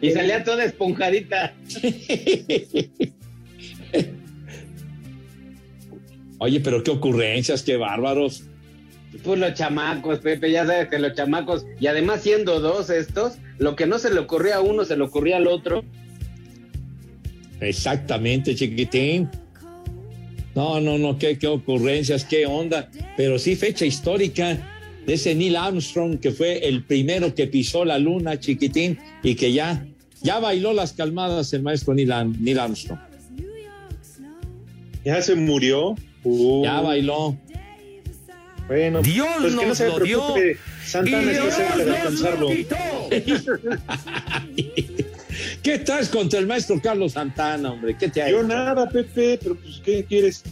Y 0.00 0.12
salía 0.12 0.44
toda 0.44 0.64
esponjadita. 0.64 1.54
Oye, 6.40 6.58
pero 6.60 6.82
qué 6.82 6.90
ocurrencias, 6.90 7.62
qué 7.62 7.76
bárbaros. 7.76 8.44
Pues 9.22 9.38
los 9.38 9.52
chamacos, 9.54 10.20
Pepe, 10.20 10.50
ya 10.50 10.64
sabes 10.64 10.88
que 10.88 10.98
los 10.98 11.14
chamacos, 11.14 11.66
y 11.78 11.86
además 11.86 12.22
siendo 12.22 12.60
dos 12.60 12.88
estos, 12.88 13.34
lo 13.58 13.76
que 13.76 13.86
no 13.86 13.98
se 13.98 14.12
le 14.12 14.20
ocurría 14.20 14.56
a 14.56 14.60
uno 14.62 14.84
se 14.86 14.96
le 14.96 15.04
ocurría 15.04 15.36
al 15.36 15.46
otro. 15.46 15.84
Exactamente, 17.60 18.54
chiquitín. 18.54 19.28
No, 20.54 20.80
no, 20.80 20.96
no, 20.96 21.18
qué, 21.18 21.38
qué 21.38 21.46
ocurrencias, 21.46 22.24
qué 22.24 22.46
onda. 22.46 22.90
Pero 23.18 23.38
sí, 23.38 23.54
fecha 23.54 23.84
histórica 23.84 24.56
de 25.06 25.12
ese 25.12 25.34
Neil 25.34 25.56
Armstrong 25.56 26.18
que 26.18 26.30
fue 26.30 26.66
el 26.66 26.84
primero 26.84 27.34
que 27.34 27.48
pisó 27.48 27.84
la 27.84 27.98
luna, 27.98 28.40
chiquitín, 28.40 28.98
y 29.22 29.34
que 29.34 29.52
ya, 29.52 29.86
ya 30.22 30.38
bailó 30.38 30.72
las 30.72 30.94
calmadas 30.94 31.52
el 31.52 31.62
maestro 31.62 31.92
Neil, 31.92 32.10
Neil 32.40 32.58
Armstrong. 32.58 32.98
Ya 35.04 35.20
se 35.20 35.34
murió. 35.34 35.96
Uh, 36.24 36.64
Ya 36.64 36.80
bailó. 36.80 37.36
Bueno, 38.68 39.02
Dios 39.02 39.26
pues 39.40 39.54
que 39.54 39.60
no 39.62 39.66
nos 39.68 39.78
se 39.78 39.88
lo 39.88 39.94
preocupe. 39.96 40.44
dio. 40.44 40.56
Santana 40.84 41.30
Dios 41.32 41.44
nos 41.58 41.80
alcanzarlo. 41.80 42.48
lo 42.50 42.56
quitó. 42.56 42.76
¿Qué 45.62 45.78
traes 45.78 46.08
contra 46.08 46.38
el 46.38 46.46
maestro 46.46 46.80
Carlos 46.80 47.12
Santana, 47.12 47.72
hombre? 47.72 47.96
¿Qué 47.98 48.08
te 48.08 48.22
ha 48.22 48.30
Yo 48.30 48.38
hecho? 48.38 48.48
nada, 48.48 48.88
Pepe, 48.88 49.38
pero 49.42 49.56
pues, 49.56 49.80
¿qué 49.84 50.04
quieres? 50.04 50.42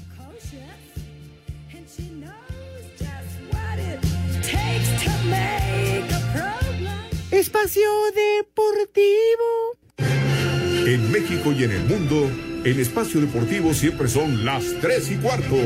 Espacio 7.31 7.89
Deportivo. 8.15 9.77
En 10.87 11.11
México 11.13 11.53
y 11.53 11.65
en 11.65 11.73
el 11.73 11.85
mundo, 11.85 12.31
en 12.65 12.81
espacio 12.81 13.21
deportivo 13.21 13.73
siempre 13.75 14.09
son 14.09 14.45
las 14.45 14.65
3 14.81 15.11
y 15.13 15.17
cuarto. 15.17 15.57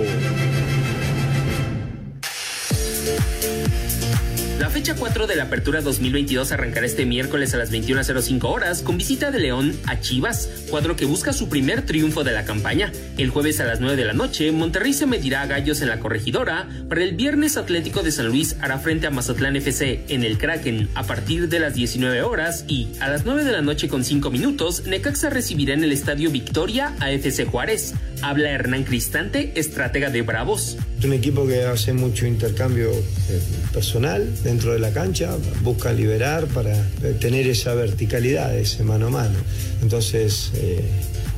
La 4.62 4.70
fecha 4.70 4.94
4 4.94 5.26
de 5.26 5.34
la 5.34 5.42
Apertura 5.42 5.80
2022 5.80 6.52
arrancará 6.52 6.86
este 6.86 7.04
miércoles 7.04 7.52
a 7.52 7.56
las 7.56 7.72
21.05 7.72 8.44
horas 8.44 8.82
con 8.82 8.96
visita 8.96 9.32
de 9.32 9.40
León 9.40 9.76
a 9.88 9.98
Chivas, 9.98 10.48
cuadro 10.70 10.94
que 10.94 11.04
busca 11.04 11.32
su 11.32 11.48
primer 11.48 11.84
triunfo 11.84 12.22
de 12.22 12.30
la 12.30 12.44
campaña. 12.44 12.92
El 13.18 13.30
jueves 13.30 13.58
a 13.58 13.64
las 13.64 13.80
9 13.80 13.96
de 13.96 14.04
la 14.04 14.12
noche, 14.12 14.52
Monterrey 14.52 14.92
se 14.92 15.06
medirá 15.06 15.42
a 15.42 15.46
Gallos 15.46 15.80
en 15.80 15.88
la 15.88 15.98
corregidora. 15.98 16.68
Para 16.88 17.02
el 17.02 17.16
viernes, 17.16 17.56
Atlético 17.56 18.04
de 18.04 18.12
San 18.12 18.28
Luis 18.28 18.54
hará 18.60 18.78
frente 18.78 19.08
a 19.08 19.10
Mazatlán 19.10 19.56
FC 19.56 20.04
en 20.06 20.22
el 20.22 20.38
Kraken 20.38 20.90
a 20.94 21.02
partir 21.02 21.48
de 21.48 21.58
las 21.58 21.74
19 21.74 22.22
horas 22.22 22.64
y 22.68 22.86
a 23.00 23.08
las 23.08 23.24
9 23.24 23.42
de 23.42 23.50
la 23.50 23.62
noche 23.62 23.88
con 23.88 24.04
5 24.04 24.30
minutos, 24.30 24.84
Necaxa 24.86 25.28
recibirá 25.28 25.74
en 25.74 25.82
el 25.82 25.90
Estadio 25.90 26.30
Victoria 26.30 26.94
a 27.00 27.10
FC 27.10 27.46
Juárez. 27.46 27.94
Habla 28.22 28.50
Hernán 28.50 28.84
Cristante, 28.84 29.50
estratega 29.56 30.08
de 30.08 30.22
Bravos. 30.22 30.76
Un 31.02 31.12
equipo 31.12 31.44
que 31.48 31.64
hace 31.64 31.92
mucho 31.92 32.26
intercambio 32.26 32.92
eh, 32.92 33.42
personal 33.72 34.32
dentro 34.52 34.74
de 34.74 34.80
la 34.80 34.90
cancha, 34.90 35.34
busca 35.62 35.94
liberar 35.94 36.46
para 36.46 36.76
tener 37.20 37.46
esa 37.46 37.72
verticalidad, 37.72 38.54
ese 38.54 38.84
mano 38.84 39.06
a 39.06 39.10
mano. 39.10 39.38
Entonces 39.80 40.50
eh, 40.56 40.84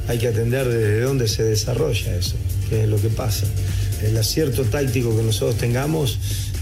hay 0.09 0.19
que 0.19 0.27
atender 0.27 0.67
desde 0.69 1.01
dónde 1.03 1.29
se 1.29 1.45
desarrolla 1.45 2.17
eso, 2.17 2.35
qué 2.69 2.83
es 2.83 2.89
lo 2.89 3.01
que 3.01 3.11
pasa. 3.11 3.47
El 4.03 4.17
acierto 4.17 4.65
táctico 4.65 5.17
que 5.17 5.23
nosotros 5.23 5.57
tengamos 5.59 6.19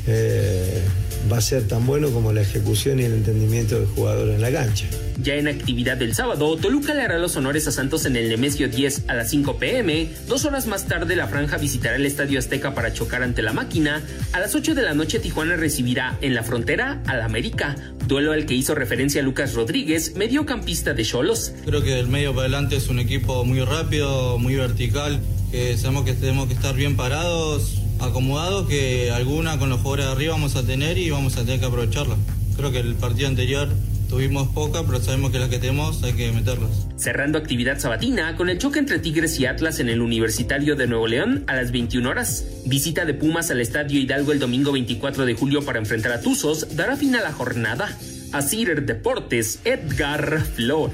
eh, 0.07 0.83
va 1.31 1.39
a 1.39 1.41
ser 1.41 1.67
tan 1.69 1.87
bueno 1.87 2.11
como 2.11 2.33
la 2.33 2.43
ejecución 2.43 3.01
y 3.01 3.05
el 3.05 3.15
entendimiento 3.15 3.79
del 3.79 3.87
jugador 3.87 4.29
en 4.31 4.41
la 4.41 4.51
cancha. 4.51 4.87
Ya 5.23 5.35
en 5.35 5.47
actividad 5.47 5.97
del 5.97 6.15
sábado, 6.15 6.57
Toluca 6.57 6.95
le 6.95 7.03
hará 7.03 7.19
los 7.19 7.37
honores 7.37 7.69
a 7.69 7.73
Santos 7.73 8.07
en 8.07 8.17
el 8.17 8.29
Nemesio 8.29 8.69
10 8.69 9.05
a 9.09 9.15
las 9.15 9.31
5 9.31 9.59
pm. 9.59 10.09
Dos 10.27 10.45
horas 10.45 10.67
más 10.67 10.87
tarde, 10.87 11.17
la 11.17 11.29
Franja 11.29 11.59
visitará 11.59 11.97
el 11.97 12.07
Estadio 12.07 12.39
Azteca 12.39 12.75
para 12.75 12.93
chocar 12.93 13.23
ante 13.23 13.43
la 13.43 13.53
máquina. 13.53 14.03
A 14.33 14.41
las 14.41 14.55
8 14.55 14.75
de 14.75 14.83
la 14.83 14.95
noche, 14.95 15.21
Tijuana 15.21 15.57
recibirá 15.57 16.19
en 16.23 16.35
la 16.35 16.43
frontera 16.43 17.03
al 17.07 17.21
América. 17.21 17.77
Duelo 18.09 18.33
al 18.33 18.47
que 18.47 18.55
hizo 18.55 18.75
referencia 18.75 19.23
Lucas 19.23 19.55
Rodríguez, 19.55 20.17
mediocampista 20.17 20.95
de 20.95 21.05
Cholos. 21.05 21.53
Creo 21.65 21.83
que 21.83 21.91
del 21.91 22.09
medio 22.09 22.31
para 22.31 22.43
adelante 22.43 22.77
es 22.77 22.89
un 22.89 22.99
equipo 22.99 23.45
muy 23.45 23.61
rápido, 23.61 24.39
muy 24.39 24.57
vertical, 24.57 25.21
que 25.51 25.77
sabemos 25.77 26.05
que 26.05 26.15
tenemos 26.15 26.49
que 26.49 26.55
estar 26.55 26.75
bien 26.75 26.97
parados, 26.97 27.82
acomodados, 28.03 28.69
que 28.69 29.11
alguna 29.11 29.59
con 29.59 29.69
los 29.71 29.81
jugadores 29.81 30.07
de 30.07 30.12
arriba 30.12 30.33
vamos 30.35 30.57
a 30.57 30.62
tener 30.65 30.99
y 30.99 31.11
vamos 31.11 31.37
a 31.37 31.45
tener 31.45 31.61
que 31.61 31.67
aprovecharla. 31.67 32.17
Creo 32.57 32.71
que 32.71 32.81
el 32.81 32.95
partido 32.95 33.29
anterior 33.29 33.69
tuvimos 34.09 34.49
poca, 34.49 34.83
pero 34.85 35.01
sabemos 35.01 35.31
que 35.31 35.38
las 35.38 35.49
que 35.49 35.59
tenemos 35.59 36.03
hay 36.03 36.12
que 36.12 36.31
meterlas. 36.33 36.87
Cerrando 36.97 37.38
actividad 37.38 37.79
sabatina 37.79 38.37
con 38.37 38.51
el 38.51 38.59
choque 38.59 38.79
entre 38.79 38.99
Tigres 38.99 39.41
y 39.41 39.47
Atlas 39.47 39.81
en 39.81 39.88
el 39.88 40.03
Universitario 40.03 40.77
de 40.77 40.87
Nuevo 40.87 41.07
León 41.07 41.45
a 41.47 41.57
las 41.57 41.73
21 41.73 42.09
horas. 42.09 42.45
Visita 42.67 43.07
de 43.07 43.15
Pumas 43.15 43.51
al 43.51 43.61
Estadio 43.61 43.99
Hidalgo 43.99 44.33
el 44.33 44.38
domingo 44.38 44.73
24 44.73 45.25
de 45.25 45.35
julio 45.35 45.65
para 45.65 45.79
enfrentar 45.79 46.12
a 46.12 46.21
Tuzos 46.21 46.77
dará 46.77 46.97
fin 46.97 47.15
a 47.15 47.23
la 47.23 47.33
jornada. 47.33 47.97
A 48.33 48.43
Cider 48.43 48.85
Deportes, 48.85 49.61
Edgar 49.65 50.43
Flores. 50.55 50.93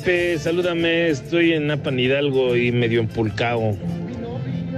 Pepe, 0.00 0.38
salúdame, 0.38 1.10
estoy 1.10 1.52
en 1.52 1.66
Napan 1.66 2.00
Hidalgo 2.00 2.56
y 2.56 2.72
medio 2.72 3.00
empulcado. 3.00 3.76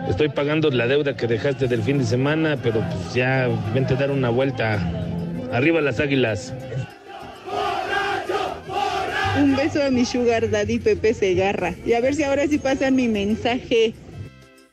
Estoy 0.09 0.29
pagando 0.31 0.69
la 0.71 0.89
deuda 0.89 1.17
que 1.17 1.29
dejaste 1.29 1.69
del 1.69 1.81
fin 1.81 1.99
de 1.99 2.05
semana, 2.05 2.59
pero 2.61 2.81
pues 2.81 3.15
ya 3.15 3.49
vente 3.73 3.95
a 3.95 3.99
dar 3.99 4.11
una 4.11 4.31
vuelta. 4.31 4.81
Arriba 5.53 5.81
las 5.81 6.01
águilas. 6.01 6.53
Un 9.41 9.55
beso 9.55 9.85
a 9.85 9.91
mi 9.91 10.05
sugar 10.05 10.51
daddy 10.51 10.81
Pepe 10.81 11.15
Segarra. 11.15 11.73
Y 11.87 11.93
a 11.93 12.01
ver 12.01 12.17
si 12.17 12.25
ahora 12.25 12.49
sí 12.49 12.59
pasan 12.59 12.97
mi 12.97 13.07
mensaje. 13.07 13.95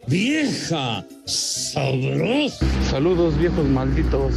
¡Vieja! 0.07 1.05
¡Sabrosa! 1.25 2.65
Saludos, 2.89 3.37
viejos 3.37 3.67
malditos. 3.67 4.33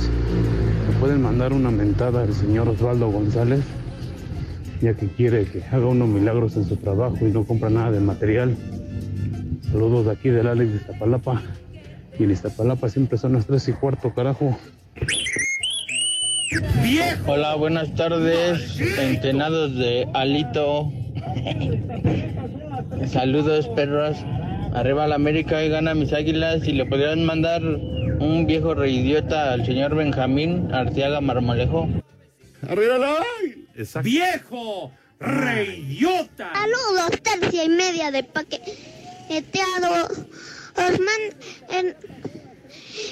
¿Me 0.90 1.01
pueden 1.01 1.22
mandar 1.22 1.55
una 1.55 1.70
mentada 1.70 2.25
al 2.25 2.35
señor 2.35 2.68
Osvaldo 2.68 3.09
González? 3.09 3.61
Ya 4.83 4.95
que 4.95 5.07
quiere 5.07 5.45
que 5.45 5.62
haga 5.71 5.87
unos 5.87 6.09
milagros 6.09 6.57
en 6.57 6.64
su 6.64 6.77
trabajo 6.77 7.16
y 7.21 7.31
no 7.31 7.45
compra 7.45 7.71
nada 7.71 7.92
de 7.92 8.01
material. 8.01 8.57
Saludos 9.71 10.07
de 10.07 10.11
aquí 10.11 10.29
del 10.29 10.49
Alex 10.49 10.73
de 10.73 10.77
Iztapalapa. 10.79 11.40
Y 12.18 12.25
en 12.25 12.33
Iztapalapa 12.33 12.88
siempre 12.88 13.16
son 13.16 13.35
las 13.35 13.47
tres 13.47 13.68
y 13.68 13.73
cuarto, 13.75 14.12
carajo. 14.12 14.59
Hola, 17.29 17.55
buenas 17.55 17.95
tardes, 17.95 18.81
entrenados 18.99 19.77
de 19.77 20.09
Alito. 20.14 20.92
Saludos, 23.07 23.68
perros. 23.68 24.16
Arriba 24.75 25.07
la 25.07 25.14
América 25.14 25.62
y 25.62 25.68
gana 25.68 25.95
mis 25.95 26.12
águilas. 26.12 26.66
Y 26.66 26.73
le 26.73 26.87
podrían 26.87 27.25
mandar 27.25 27.62
un 27.62 28.47
viejo 28.49 28.75
reidiota 28.75 29.53
al 29.53 29.64
señor 29.64 29.95
Benjamín 29.95 30.75
Arteaga 30.75 31.21
Marmolejo. 31.21 31.88
¡Arriba 32.68 32.99
la 32.99 33.14
¡Viejo! 34.03 34.93
¡Reyota! 35.21 36.53
Saludos, 36.53 37.11
tercia 37.23 37.65
y 37.65 37.69
media 37.69 38.11
de 38.11 38.25
paqueteado. 38.25 40.09
Osman, 40.75 41.23
en, 41.71 41.97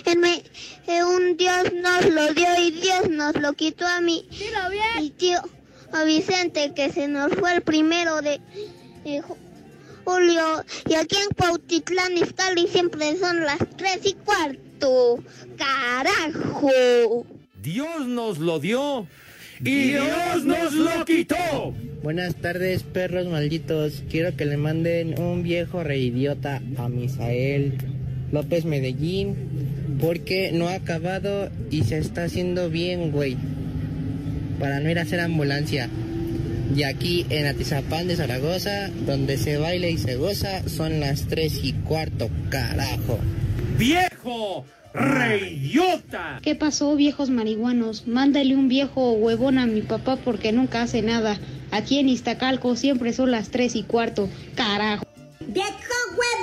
en 0.07 0.21
me- 0.21 0.43
eh, 0.87 1.05
un 1.05 1.37
Dios 1.37 1.73
nos 1.75 2.07
lo 2.11 2.33
dio 2.35 2.49
y 2.61 2.71
Dios 2.73 3.09
nos 3.11 3.37
lo 3.37 3.53
quitó 3.53 3.87
a 3.87 4.01
mí. 4.01 4.27
Y 5.01 5.11
tío, 5.11 5.39
a 5.93 6.05
Vicente, 6.05 6.73
que 6.75 6.91
se 6.91 7.07
nos 7.07 7.33
fue 7.35 7.55
el 7.55 7.63
primero 7.63 8.21
de 8.23 8.41
ju- 9.05 9.37
julio. 10.05 10.65
Y 10.89 10.95
aquí 10.95 11.17
en 11.17 11.29
Pautitlán 11.37 12.17
Izcalli 12.17 12.67
siempre 12.67 13.17
son 13.19 13.41
las 13.45 13.59
tres 13.77 14.01
y 14.05 14.15
cuarto. 14.15 15.23
¡Carajo! 15.59 17.25
Dios 17.63 18.07
nos 18.07 18.39
lo 18.39 18.59
dio 18.59 19.07
y 19.65 19.89
Dios 19.91 20.45
nos 20.45 20.73
lo 20.73 21.05
quitó. 21.05 21.75
Buenas 22.03 22.35
tardes, 22.37 22.83
perros 22.83 23.27
malditos. 23.29 24.03
Quiero 24.11 24.35
que 24.37 24.47
le 24.47 24.57
manden 24.57 25.21
un 25.21 25.43
viejo 25.43 25.83
reidiota 25.83 26.63
a 26.79 26.89
Misael 26.89 27.77
López 28.33 28.65
Medellín 28.65 29.37
porque 30.01 30.51
no 30.53 30.69
ha 30.69 30.75
acabado 30.75 31.51
y 31.71 31.83
se 31.83 31.99
está 31.99 32.25
haciendo 32.25 32.71
bien, 32.71 33.11
güey. 33.13 33.37
Para 34.59 34.81
no 34.81 34.91
ir 34.91 34.99
a 34.99 35.03
hacer 35.03 35.21
ambulancia. 35.21 35.91
Y 36.75 36.85
aquí 36.85 37.27
en 37.31 37.47
Atizapán 37.47 38.07
de 38.07 38.17
Zaragoza, 38.17 38.89
donde 39.05 39.37
se 39.37 39.59
baila 39.59 39.89
y 39.89 39.99
se 39.99 40.17
goza, 40.17 40.69
son 40.69 41.01
las 41.01 41.27
tres 41.27 41.61
y 41.63 41.73
cuarto, 41.73 42.31
carajo. 42.49 43.19
¡Viejo! 43.77 44.65
¡Reyota! 44.93 46.41
¿Qué 46.43 46.55
pasó, 46.55 46.97
viejos 46.97 47.31
marihuanos? 47.31 48.09
Mándale 48.09 48.57
un 48.57 48.69
viejo 48.69 49.13
huevón 49.13 49.59
a 49.59 49.67
mi 49.67 49.83
papá 49.83 50.17
porque 50.17 50.53
nunca 50.53 50.83
hace 50.83 51.03
nada. 51.03 51.39
Aquí 51.71 51.99
en 51.99 52.09
Iztacalco 52.09 52.75
siempre 52.77 53.13
son 53.13 53.31
las 53.31 53.51
tres 53.51 53.77
y 53.77 53.85
cuarto. 53.85 54.29
Carajo. 54.57 55.05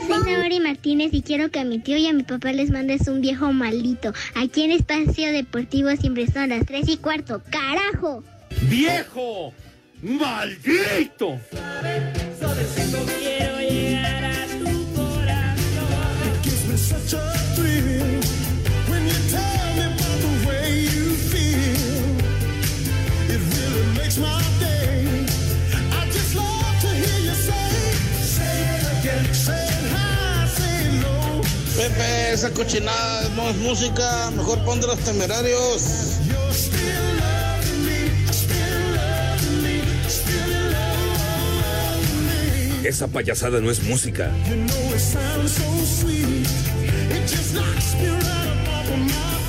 Soy 0.07 0.33
Nori 0.33 0.59
Martínez 0.59 1.13
y 1.13 1.21
quiero 1.21 1.49
que 1.49 1.59
a 1.59 1.65
mi 1.65 1.79
tío 1.79 1.97
y 1.97 2.07
a 2.07 2.13
mi 2.13 2.23
papá 2.23 2.53
les 2.53 2.71
mandes 2.71 3.07
un 3.07 3.21
viejo 3.21 3.51
maldito. 3.53 4.13
Aquí 4.35 4.63
en 4.63 4.71
Espacio 4.71 5.31
Deportivo 5.31 5.89
siempre 5.97 6.27
son 6.27 6.49
las 6.49 6.65
tres 6.65 6.87
y 6.87 6.97
cuarto. 6.97 7.41
¡Carajo! 7.49 8.23
¡Viejo! 8.63 9.53
¡Maldito! 10.01 11.39
Quiero 13.19 13.59
llegar 13.59 14.25
a 14.25 14.47
tu 14.47 14.93
corazón. 14.95 17.46
Pepe, 31.87 32.33
esa 32.33 32.53
cochinada 32.53 33.29
no 33.29 33.49
es 33.49 33.55
música, 33.57 34.29
mejor 34.31 34.61
pon 34.65 34.81
de 34.81 34.87
los 34.87 34.99
temerarios. 34.99 36.17
Esa 42.83 43.07
payasada 43.07 43.61
no 43.61 43.71
es 43.71 43.81
música. 43.83 44.33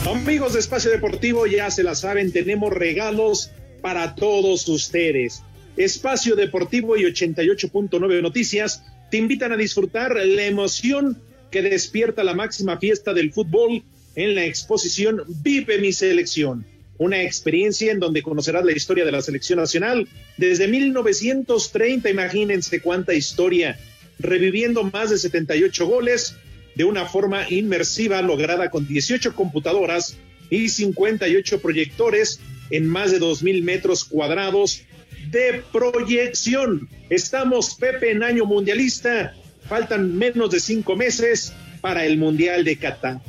Amigos 0.09 0.53
de 0.53 0.61
Espacio 0.61 0.90
Deportivo, 0.92 1.46
ya 1.46 1.70
se 1.72 1.83
la 1.83 1.96
saben, 1.96 2.31
tenemos 2.33 2.72
regalos 2.72 3.51
para 3.81 4.14
todos 4.14 4.68
ustedes. 4.68 5.42
Espacio 5.77 6.37
Deportivo 6.37 6.96
y 6.96 7.03
88.9 7.03 8.22
Noticias 8.22 8.85
te 9.11 9.16
invitan 9.16 9.51
a 9.53 9.57
disfrutar 9.57 10.14
la 10.14 10.44
emoción 10.44 11.20
que 11.51 11.63
despierta 11.63 12.25
la 12.25 12.35
máxima 12.35 12.79
fiesta 12.79 13.15
del 13.15 13.33
fútbol 13.33 13.83
en 14.15 14.35
la 14.35 14.45
exposición 14.45 15.23
Vive 15.43 15.79
mi 15.79 15.93
selección. 15.93 16.67
Una 16.99 17.23
experiencia 17.23 17.93
en 17.93 18.01
donde 18.01 18.23
conocerás 18.23 18.65
la 18.65 18.73
historia 18.73 19.05
de 19.05 19.13
la 19.13 19.23
selección 19.23 19.61
nacional 19.61 20.09
desde 20.37 20.67
1930. 20.67 22.11
Imagínense 22.11 22.81
cuánta 22.81 23.15
historia, 23.15 23.79
reviviendo 24.19 24.83
más 24.83 25.11
de 25.11 25.19
78 25.19 25.87
goles 25.87 26.35
de 26.75 26.85
una 26.85 27.07
forma 27.07 27.49
inmersiva 27.49 28.21
lograda 28.23 28.71
con 28.71 28.87
18 28.87 29.35
computadoras 29.35 30.17
y 30.51 30.69
58 30.69 31.61
proyectores 31.61 32.41
en 32.71 32.87
más 32.87 33.13
de 33.13 33.21
2.000 33.21 33.63
metros 33.63 34.05
cuadrados 34.05 34.83
de 35.31 35.63
proyección. 35.73 36.89
Estamos, 37.11 37.75
Pepe, 37.75 38.11
en 38.11 38.23
año 38.23 38.45
mundialista. 38.45 39.35
Faltan 39.69 40.17
menos 40.17 40.51
de 40.51 40.61
cinco 40.61 40.97
meses 40.97 41.53
para 41.81 42.05
el 42.05 42.17
Mundial 42.19 42.65
de 42.65 42.77
Qatar. 42.77 43.21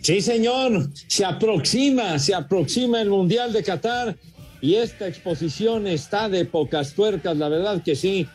Sí, 0.00 0.20
señor, 0.20 0.88
se 1.08 1.24
aproxima, 1.24 2.18
se 2.18 2.34
aproxima 2.34 3.00
el 3.02 3.10
Mundial 3.10 3.52
de 3.52 3.62
Qatar 3.62 4.16
y 4.60 4.76
esta 4.76 5.06
exposición 5.06 5.86
está 5.86 6.28
de 6.28 6.44
pocas 6.44 6.94
tuercas, 6.94 7.36
la 7.36 7.48
verdad 7.48 7.82
que 7.82 7.96
sí. 7.96 8.26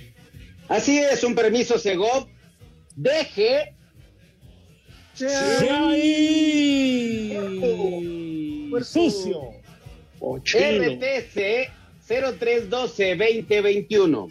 Así 0.68 1.00
es, 1.00 1.24
un 1.24 1.34
permiso, 1.34 1.80
Segov. 1.80 2.28
Deje. 2.96 3.74
Se 5.16 5.30
sí, 5.30 5.66
Sucio. 8.84 9.50
RTC 10.22 11.72
0312 12.08 13.16
2021. 13.16 14.30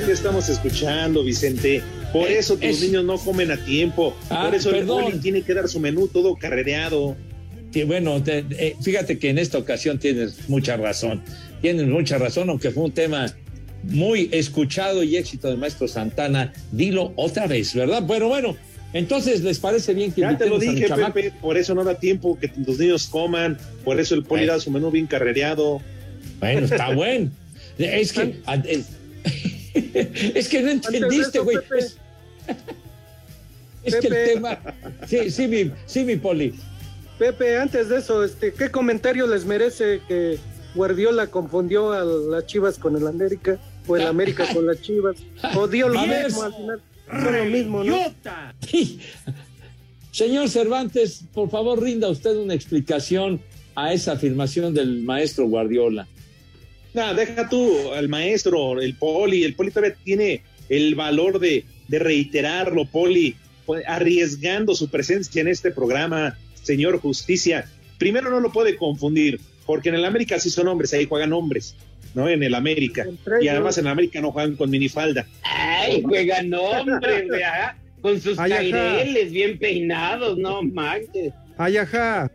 Que 0.00 0.12
estamos 0.12 0.48
escuchando, 0.48 1.22
Vicente, 1.24 1.82
por 2.12 2.28
Eh, 2.28 2.38
eso 2.38 2.54
tus 2.54 2.64
es- 2.64 2.80
niños 2.82 3.04
no 3.04 3.18
comen 3.18 3.50
a 3.50 3.56
tiempo. 3.64 4.16
Ah, 4.30 4.44
por 4.46 4.54
eso 4.54 4.70
perdón. 4.70 4.98
el 4.98 5.04
bowling 5.04 5.20
tiene 5.20 5.42
que 5.42 5.54
dar 5.54 5.68
su 5.68 5.80
menú 5.80 6.08
todo 6.08 6.34
carrereado. 6.36 7.16
Sí, 7.72 7.82
bueno, 7.84 8.22
te- 8.22 8.44
eh, 8.50 8.76
fíjate 8.82 9.18
que 9.18 9.30
en 9.30 9.38
esta 9.38 9.58
ocasión 9.58 9.98
tienes 9.98 10.48
mucha 10.48 10.76
razón. 10.76 11.22
Tienes 11.60 11.86
mucha 11.86 12.18
razón, 12.18 12.50
aunque 12.50 12.70
fue 12.70 12.84
un 12.84 12.92
tema 12.92 13.34
muy 13.82 14.28
escuchado 14.32 15.02
y 15.02 15.16
éxito 15.16 15.48
del 15.48 15.58
maestro 15.58 15.88
Santana. 15.88 16.52
Dilo 16.72 17.12
otra 17.16 17.46
vez, 17.46 17.74
¿verdad? 17.74 18.04
Pero 18.06 18.28
bueno, 18.28 18.56
entonces, 18.92 19.42
¿les 19.42 19.58
parece 19.58 19.92
bien 19.94 20.12
que 20.12 20.20
Ya 20.22 20.36
te 20.38 20.46
lo 20.48 20.58
dije? 20.58 20.86
Pepe, 20.88 21.32
por 21.40 21.56
eso 21.56 21.74
no 21.74 21.82
da 21.84 21.98
tiempo 21.98 22.38
que 22.38 22.48
tus 22.48 22.78
niños 22.78 23.06
coman, 23.08 23.58
por 23.84 23.98
eso 24.00 24.14
el 24.14 24.22
poli 24.22 24.42
Bueno. 24.42 24.52
da 24.54 24.60
su 24.60 24.70
menú 24.70 24.90
bien 24.90 25.06
carrereado. 25.06 25.80
Bueno, 26.40 26.66
está 26.66 26.90
bueno. 26.94 27.30
Es 27.78 28.12
que, 28.12 28.36
es, 30.34 30.48
que 30.48 30.62
no 30.62 30.70
entendiste, 30.70 31.40
güey. 31.40 31.58
Es, 31.76 31.98
es 33.84 33.96
que 33.96 34.06
el 34.06 34.34
tema. 34.34 34.58
Sí, 35.06 35.30
sí, 35.30 35.48
mi, 35.48 35.72
sí, 35.86 36.04
mi 36.04 36.16
poli. 36.16 36.54
Pepe, 37.18 37.58
antes 37.58 37.88
de 37.88 37.98
eso, 37.98 38.24
este, 38.24 38.52
¿qué 38.52 38.70
comentario 38.70 39.26
les 39.26 39.44
merece 39.44 40.00
que 40.08 40.38
Guardiola 40.74 41.28
confundió 41.28 41.92
a 41.92 42.04
las 42.04 42.46
Chivas 42.46 42.78
con 42.78 42.96
el 42.96 43.06
América 43.06 43.58
o 43.86 43.96
el 43.96 44.06
América 44.06 44.46
con 44.54 44.66
las 44.66 44.80
Chivas? 44.80 45.16
O 45.56 45.68
dio 45.68 45.88
lo 45.88 46.00
A 46.00 46.06
ver. 46.06 46.26
mismo 46.26 46.42
al 46.42 46.54
final. 46.54 46.82
Son 47.10 47.36
lo 47.36 47.44
mismo, 47.44 47.84
¿no? 47.84 47.98
Señor 50.10 50.48
Cervantes, 50.48 51.24
por 51.32 51.50
favor, 51.50 51.82
rinda 51.82 52.08
usted 52.08 52.36
una 52.36 52.54
explicación 52.54 53.40
a 53.74 53.92
esa 53.92 54.12
afirmación 54.12 54.72
del 54.72 55.02
maestro 55.02 55.46
Guardiola. 55.46 56.06
Nada, 56.94 57.12
deja 57.14 57.48
tú 57.48 57.92
al 57.92 58.08
maestro, 58.08 58.80
el 58.80 58.94
poli, 58.94 59.42
el 59.42 59.54
poli 59.54 59.70
todavía 59.70 59.96
tiene 60.04 60.42
el 60.68 60.94
valor 60.94 61.40
de, 61.40 61.64
de 61.88 61.98
reiterarlo, 61.98 62.86
poli, 62.86 63.36
pues, 63.66 63.84
arriesgando 63.86 64.74
su 64.74 64.88
presencia 64.88 65.40
en 65.40 65.48
este 65.48 65.72
programa, 65.72 66.38
señor 66.62 67.00
Justicia. 67.00 67.68
Primero 67.98 68.30
no 68.30 68.40
lo 68.40 68.52
puede 68.52 68.76
confundir, 68.76 69.40
porque 69.66 69.88
en 69.88 69.96
el 69.96 70.04
América 70.04 70.38
sí 70.38 70.50
son 70.50 70.68
hombres, 70.68 70.92
ahí 70.92 71.06
juegan 71.06 71.32
hombres, 71.32 71.74
¿no? 72.14 72.28
En 72.28 72.42
el 72.42 72.54
América. 72.54 73.06
Y 73.40 73.48
además 73.48 73.76
en 73.78 73.86
el 73.86 73.92
América 73.92 74.20
no 74.20 74.32
juegan 74.32 74.54
con 74.54 74.70
minifalda. 74.70 75.26
Ay, 75.42 76.02
juegan 76.02 76.52
hombre, 76.54 77.26
güey, 77.26 77.42
ajá, 77.42 77.76
con 78.00 78.20
sus 78.20 78.36
caireles 78.36 79.32
bien 79.32 79.58
peinados, 79.58 80.38
no 80.38 80.62
manches. 80.62 81.32
Ay, 81.56 81.76
ajá. 81.76 82.30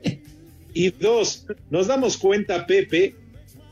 Y 0.73 0.89
dos, 0.91 1.45
nos 1.69 1.87
damos 1.87 2.17
cuenta, 2.17 2.65
Pepe, 2.65 3.15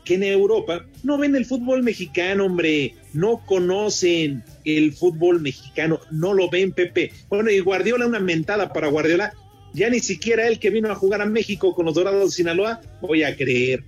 que 0.08 0.14
en 0.14 0.22
Europa 0.22 0.86
no 1.02 1.18
ven 1.18 1.36
el 1.36 1.44
fútbol 1.44 1.82
mexicano, 1.82 2.46
hombre, 2.46 2.94
no 3.12 3.44
conocen 3.44 4.42
el 4.64 4.94
fútbol 4.94 5.42
mexicano, 5.42 6.00
no 6.10 6.32
lo 6.32 6.48
ven, 6.48 6.72
Pepe. 6.72 7.12
Bueno, 7.28 7.50
y 7.50 7.60
Guardiola, 7.60 8.06
una 8.06 8.18
mentada 8.18 8.72
para 8.72 8.88
Guardiola, 8.88 9.34
ya 9.74 9.90
ni 9.90 10.00
siquiera 10.00 10.48
él 10.48 10.58
que 10.58 10.70
vino 10.70 10.90
a 10.90 10.94
jugar 10.94 11.20
a 11.20 11.26
México 11.26 11.74
con 11.74 11.84
los 11.84 11.94
Dorados 11.94 12.24
de 12.24 12.36
Sinaloa, 12.36 12.80
voy 13.02 13.22
a 13.22 13.36
creer. 13.36 13.84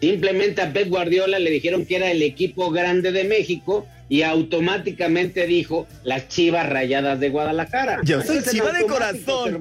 Simplemente 0.00 0.62
a 0.62 0.72
Pep 0.72 0.88
Guardiola 0.88 1.40
le 1.40 1.50
dijeron 1.50 1.84
que 1.84 1.96
era 1.96 2.12
el 2.12 2.22
equipo 2.22 2.70
grande 2.70 3.10
de 3.10 3.24
México 3.24 3.88
y 4.08 4.22
automáticamente 4.22 5.48
dijo 5.48 5.88
las 6.04 6.28
Chivas 6.28 6.68
Rayadas 6.68 7.18
de 7.18 7.28
Guadalajara. 7.28 8.02
Yo 8.04 8.22
soy 8.22 8.40
chiva 8.44 8.72
de 8.72 8.86
corazón. 8.86 9.60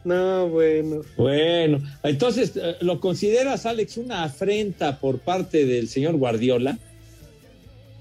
No, 0.04 0.48
bueno. 0.48 1.02
Bueno, 1.16 1.80
entonces, 2.02 2.52
eh, 2.56 2.76
¿lo 2.80 3.00
consideras, 3.00 3.66
Alex, 3.66 3.98
una 3.98 4.24
afrenta 4.24 4.98
por 4.98 5.18
parte 5.18 5.66
del 5.66 5.88
señor 5.88 6.16
Guardiola? 6.16 6.78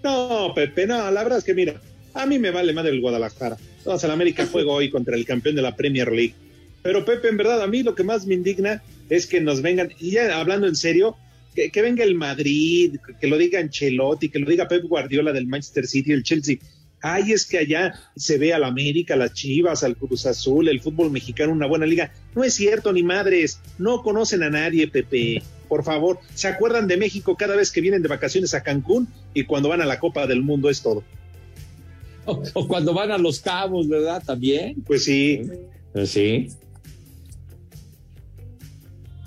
No, 0.03 0.53
Pepe, 0.55 0.87
no, 0.87 1.11
la 1.11 1.23
verdad 1.23 1.39
es 1.39 1.43
que 1.43 1.53
mira, 1.53 1.81
a 2.13 2.25
mí 2.25 2.39
me 2.39 2.51
vale 2.51 2.73
madre 2.73 2.91
el 2.91 3.01
Guadalajara. 3.01 3.57
Vamos 3.85 4.03
al 4.03 4.11
América 4.11 4.45
juego 4.51 4.73
hoy 4.73 4.89
contra 4.89 5.15
el 5.15 5.25
campeón 5.25 5.55
de 5.55 5.61
la 5.61 5.75
Premier 5.75 6.11
League. 6.11 6.35
Pero 6.81 7.03
Pepe, 7.03 7.27
en 7.27 7.37
verdad, 7.37 7.61
a 7.61 7.67
mí 7.67 7.83
lo 7.83 7.95
que 7.95 8.03
más 8.03 8.25
me 8.25 8.35
indigna 8.35 8.81
es 9.09 9.27
que 9.27 9.41
nos 9.41 9.61
vengan, 9.61 9.91
y 9.99 10.11
ya 10.11 10.39
hablando 10.39 10.67
en 10.67 10.75
serio, 10.75 11.17
que, 11.53 11.69
que 11.69 11.81
venga 11.81 12.05
el 12.05 12.15
Madrid, 12.15 12.95
que 13.19 13.27
lo 13.27 13.37
diga 13.37 13.59
Ancelotti, 13.59 14.29
que 14.29 14.39
lo 14.39 14.49
diga 14.49 14.67
Pep 14.69 14.83
Guardiola 14.83 15.33
del 15.33 15.47
Manchester 15.47 15.85
City, 15.85 16.13
el 16.13 16.23
Chelsea. 16.23 16.57
Ay, 17.01 17.31
es 17.31 17.45
que 17.45 17.57
allá 17.59 17.93
se 18.15 18.37
ve 18.37 18.53
al 18.53 18.63
América, 18.63 19.15
las 19.15 19.33
Chivas, 19.33 19.83
al 19.83 19.95
Cruz 19.95 20.25
Azul, 20.25 20.67
el 20.67 20.81
fútbol 20.81 21.11
mexicano, 21.11 21.51
una 21.53 21.65
buena 21.67 21.85
liga. 21.85 22.11
No 22.35 22.43
es 22.43 22.53
cierto, 22.53 22.91
ni 22.91 23.03
madres. 23.03 23.59
No 23.77 24.01
conocen 24.03 24.43
a 24.43 24.49
nadie, 24.49 24.87
Pepe. 24.87 25.41
Por 25.69 25.83
favor, 25.83 26.19
¿se 26.33 26.47
acuerdan 26.47 26.87
de 26.87 26.97
México 26.97 27.37
cada 27.37 27.55
vez 27.55 27.71
que 27.71 27.79
vienen 27.81 28.01
de 28.01 28.07
vacaciones 28.09 28.53
a 28.53 28.63
Cancún 28.63 29.07
y 29.33 29.43
cuando 29.45 29.69
van 29.69 29.81
a 29.81 29.85
la 29.85 29.99
Copa 29.99 30.27
del 30.27 30.41
Mundo 30.41 30.69
es 30.69 30.81
todo? 30.81 31.03
O, 32.25 32.43
o 32.53 32.67
cuando 32.67 32.93
van 32.93 33.11
a 33.11 33.17
los 33.17 33.39
cabos, 33.39 33.87
¿verdad? 33.87 34.21
También. 34.25 34.81
Pues 34.83 35.03
sí. 35.05 35.41
Pues 35.93 36.09
sí. 36.09 36.49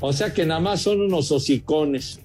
O 0.01 0.13
sea 0.13 0.33
que 0.35 0.45
nada 0.45 0.61
más 0.61 0.83
son 0.83 1.01
unos 1.01 1.31
hocicones. 1.31 2.21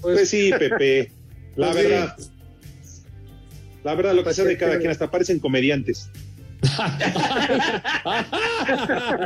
Pues 0.00 0.28
sí, 0.28 0.50
Pepe. 0.58 1.10
La 1.56 1.72
Pues 1.72 1.82
sí. 1.84 1.90
verdad. 1.90 2.16
La 3.88 3.94
verdad, 3.94 4.14
lo 4.14 4.22
que 4.22 4.34
sea 4.34 4.44
de 4.44 4.58
cada 4.58 4.76
quien, 4.78 4.90
hasta 4.90 5.10
parecen 5.10 5.38
comediantes. 5.38 6.10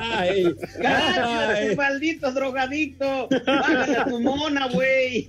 Ay, 0.00 0.44
Gracias, 0.78 1.18
ay. 1.58 1.76
maldito 1.76 2.32
drogadicto. 2.32 3.28
Bájale 3.46 3.96
a 3.96 4.04
tu 4.04 4.20
mona, 4.20 4.68
güey. 4.68 5.26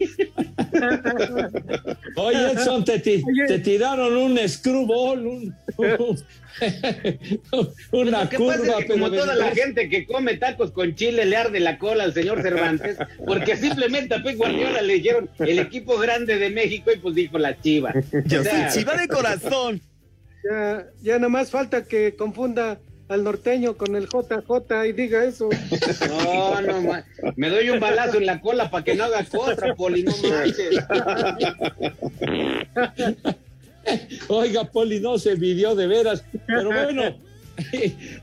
Oye, 2.16 2.52
Edson, 2.52 2.84
te, 2.86 3.00
ti- 3.00 3.24
te 3.48 3.60
tiraron 3.60 4.16
un 4.16 4.38
screwball, 4.48 5.26
un, 5.26 5.56
un- 5.78 6.24
una 7.92 8.30
curva, 8.30 8.54
pasa 8.58 8.80
es 8.80 8.86
que 8.86 8.92
como 8.94 9.10
toda 9.10 9.36
la 9.36 9.52
gente 9.52 9.89
que 9.89 10.06
come 10.06 10.36
tacos 10.38 10.72
con 10.72 10.94
chile 10.96 11.26
le 11.26 11.36
arde 11.36 11.60
la 11.60 11.78
cola 11.80 12.04
al 12.04 12.13
señor 12.13 12.42
Cervantes, 12.44 12.98
porque 13.26 13.58
simplemente 13.58 14.13
a 14.16 14.24
Pep 14.24 14.38
Guardiola 14.38 14.82
le 14.82 14.94
dijeron 14.96 15.30
el 15.39 15.58
equipo 15.60 15.98
grande 15.98 16.38
de 16.38 16.50
México 16.52 16.92
y 16.94 17.00
pues 17.00 17.16
dijo 17.16 17.39
la 17.39 17.60
chiva. 17.60 17.92
Yo 18.26 18.42
O 18.42 18.44
sea, 18.44 18.70
soy 18.72 18.80
chiva 18.82 18.96
de 18.96 19.08
corazón. 19.08 19.82
Ya, 20.50 20.88
ya 21.02 21.16
nada 21.18 21.30
más 21.30 21.50
falta 21.52 21.86
que 21.86 22.16
confunda 22.16 22.80
al 23.10 23.24
norteño 23.24 23.78
con 23.78 23.96
el 23.96 24.08
JJ 24.08 24.88
y 24.88 24.92
diga 24.94 25.24
eso. 25.26 25.50
No, 26.10 26.62
no, 26.62 26.82
ma- 26.82 27.06
me 27.36 27.50
doy 27.50 27.70
un 27.70 27.80
balazo 27.80 28.18
en 28.18 28.26
la 28.26 28.42
cola 28.42 28.70
para 28.72 28.84
que 28.84 28.96
no 28.96 29.04
haga 29.06 29.24
contra, 29.26 29.76
Poli, 29.76 30.04
no 30.04 30.12
manches. 30.18 30.76
Oiga, 34.28 34.64
Poli, 34.72 35.00
no 35.00 35.18
se 35.18 35.36
vivió 35.36 35.76
de 35.76 35.88
veras. 35.88 36.24
Pero 36.48 36.70
bueno, 36.70 37.18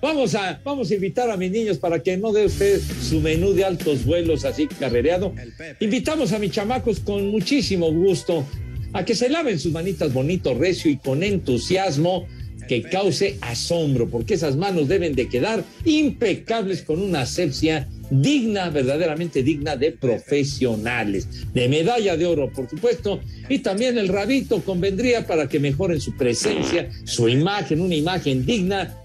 vamos 0.01 0.35
a, 0.35 0.59
vamos 0.65 0.91
a 0.91 0.95
invitar 0.95 1.31
a 1.31 1.37
mis 1.37 1.51
niños 1.51 1.79
para 1.79 2.03
que 2.03 2.17
no 2.17 2.33
dé 2.33 2.47
usted 2.47 2.81
su 2.81 3.21
menú 3.21 3.53
de 3.53 3.65
altos 3.65 4.05
vuelos 4.05 4.45
así 4.45 4.67
carrereado. 4.67 5.33
Invitamos 5.81 6.33
a 6.33 6.39
mis 6.39 6.53
chamacos 6.53 7.01
con 7.01 7.29
muchísimo 7.29 7.93
gusto 7.93 8.45
a 8.93 9.05
que 9.05 9.15
se 9.15 9.29
laven 9.29 9.59
sus 9.59 9.73
manitas 9.73 10.13
bonito, 10.13 10.55
recio 10.55 10.91
y 10.91 10.97
con 10.97 11.23
entusiasmo 11.23 12.27
que 12.69 12.83
cause 12.83 13.37
asombro, 13.41 14.09
porque 14.09 14.35
esas 14.35 14.57
manos 14.57 14.87
deben 14.87 15.15
de 15.17 15.29
quedar 15.29 15.65
impecables 15.85 16.83
con 16.83 17.03
una 17.03 17.23
asepsia 17.23 17.89
digna, 18.11 18.71
verdaderamente 18.71 19.43
digna 19.43 19.77
de 19.77 19.93
profesionales, 19.93 21.27
de 21.53 21.69
medalla 21.69 22.17
de 22.17 22.27
oro, 22.27 22.51
por 22.53 22.71
supuesto, 22.71 23.21
y 23.49 23.59
también 23.59 23.99
el 23.99 24.09
rabito 24.09 24.63
convendría 24.63 25.27
para 25.27 25.49
que 25.49 25.59
mejoren 25.59 26.01
su 26.01 26.17
presencia, 26.17 26.89
su 27.05 27.29
imagen, 27.29 27.81
una 27.81 27.97
imagen 27.97 28.47
digna, 28.47 28.97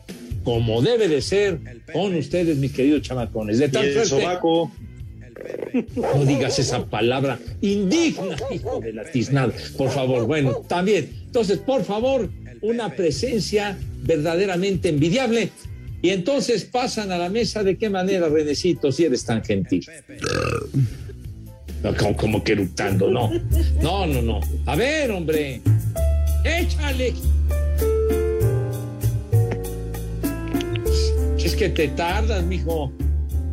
como 0.44 0.84
debe 0.84 1.08
de 1.08 1.24
ser 1.24 1.60
con 1.92 2.14
ustedes, 2.16 2.58
mis 2.58 2.72
queridos 2.72 3.02
chamacones. 3.02 3.58
De 3.58 3.66
Y 3.66 3.70
tal 3.70 3.86
el 3.86 3.94
suerte, 3.94 4.10
sobaco. 4.10 4.72
No 5.96 6.26
digas 6.26 6.60
esa 6.60 6.86
palabra 6.86 7.40
indigna, 7.62 8.36
hijo 8.52 8.80
de 8.80 8.94
la 8.94 9.04
tiznada. 9.06 9.54
Por 9.78 9.90
favor, 9.90 10.26
bueno, 10.26 10.64
también. 10.68 11.10
Entonces, 11.26 11.58
por 11.60 11.84
favor, 11.84 12.30
una 12.62 12.96
presencia 12.96 13.78
verdaderamente 14.04 14.90
envidiable. 14.90 15.52
Y 16.02 16.10
entonces 16.10 16.66
pasan 16.66 17.12
a 17.12 17.18
la 17.18 17.30
mesa 17.30 17.64
de 17.64 17.78
qué 17.78 17.90
manera, 17.90 18.30
Renecito, 18.30 18.92
si 18.92 19.06
eres 19.06 19.26
tan 19.26 19.44
gentil. 19.44 19.86
Como, 21.98 22.16
como 22.16 22.44
que 22.44 22.54
eructando, 22.54 23.10
no. 23.10 23.32
No, 23.82 24.06
no, 24.06 24.22
no. 24.22 24.40
A 24.66 24.76
ver, 24.76 25.12
hombre. 25.12 25.62
Échale. 26.44 27.14
Es 31.38 31.56
que 31.56 31.70
te 31.70 31.88
tardas, 31.90 32.44
mijo. 32.44 32.92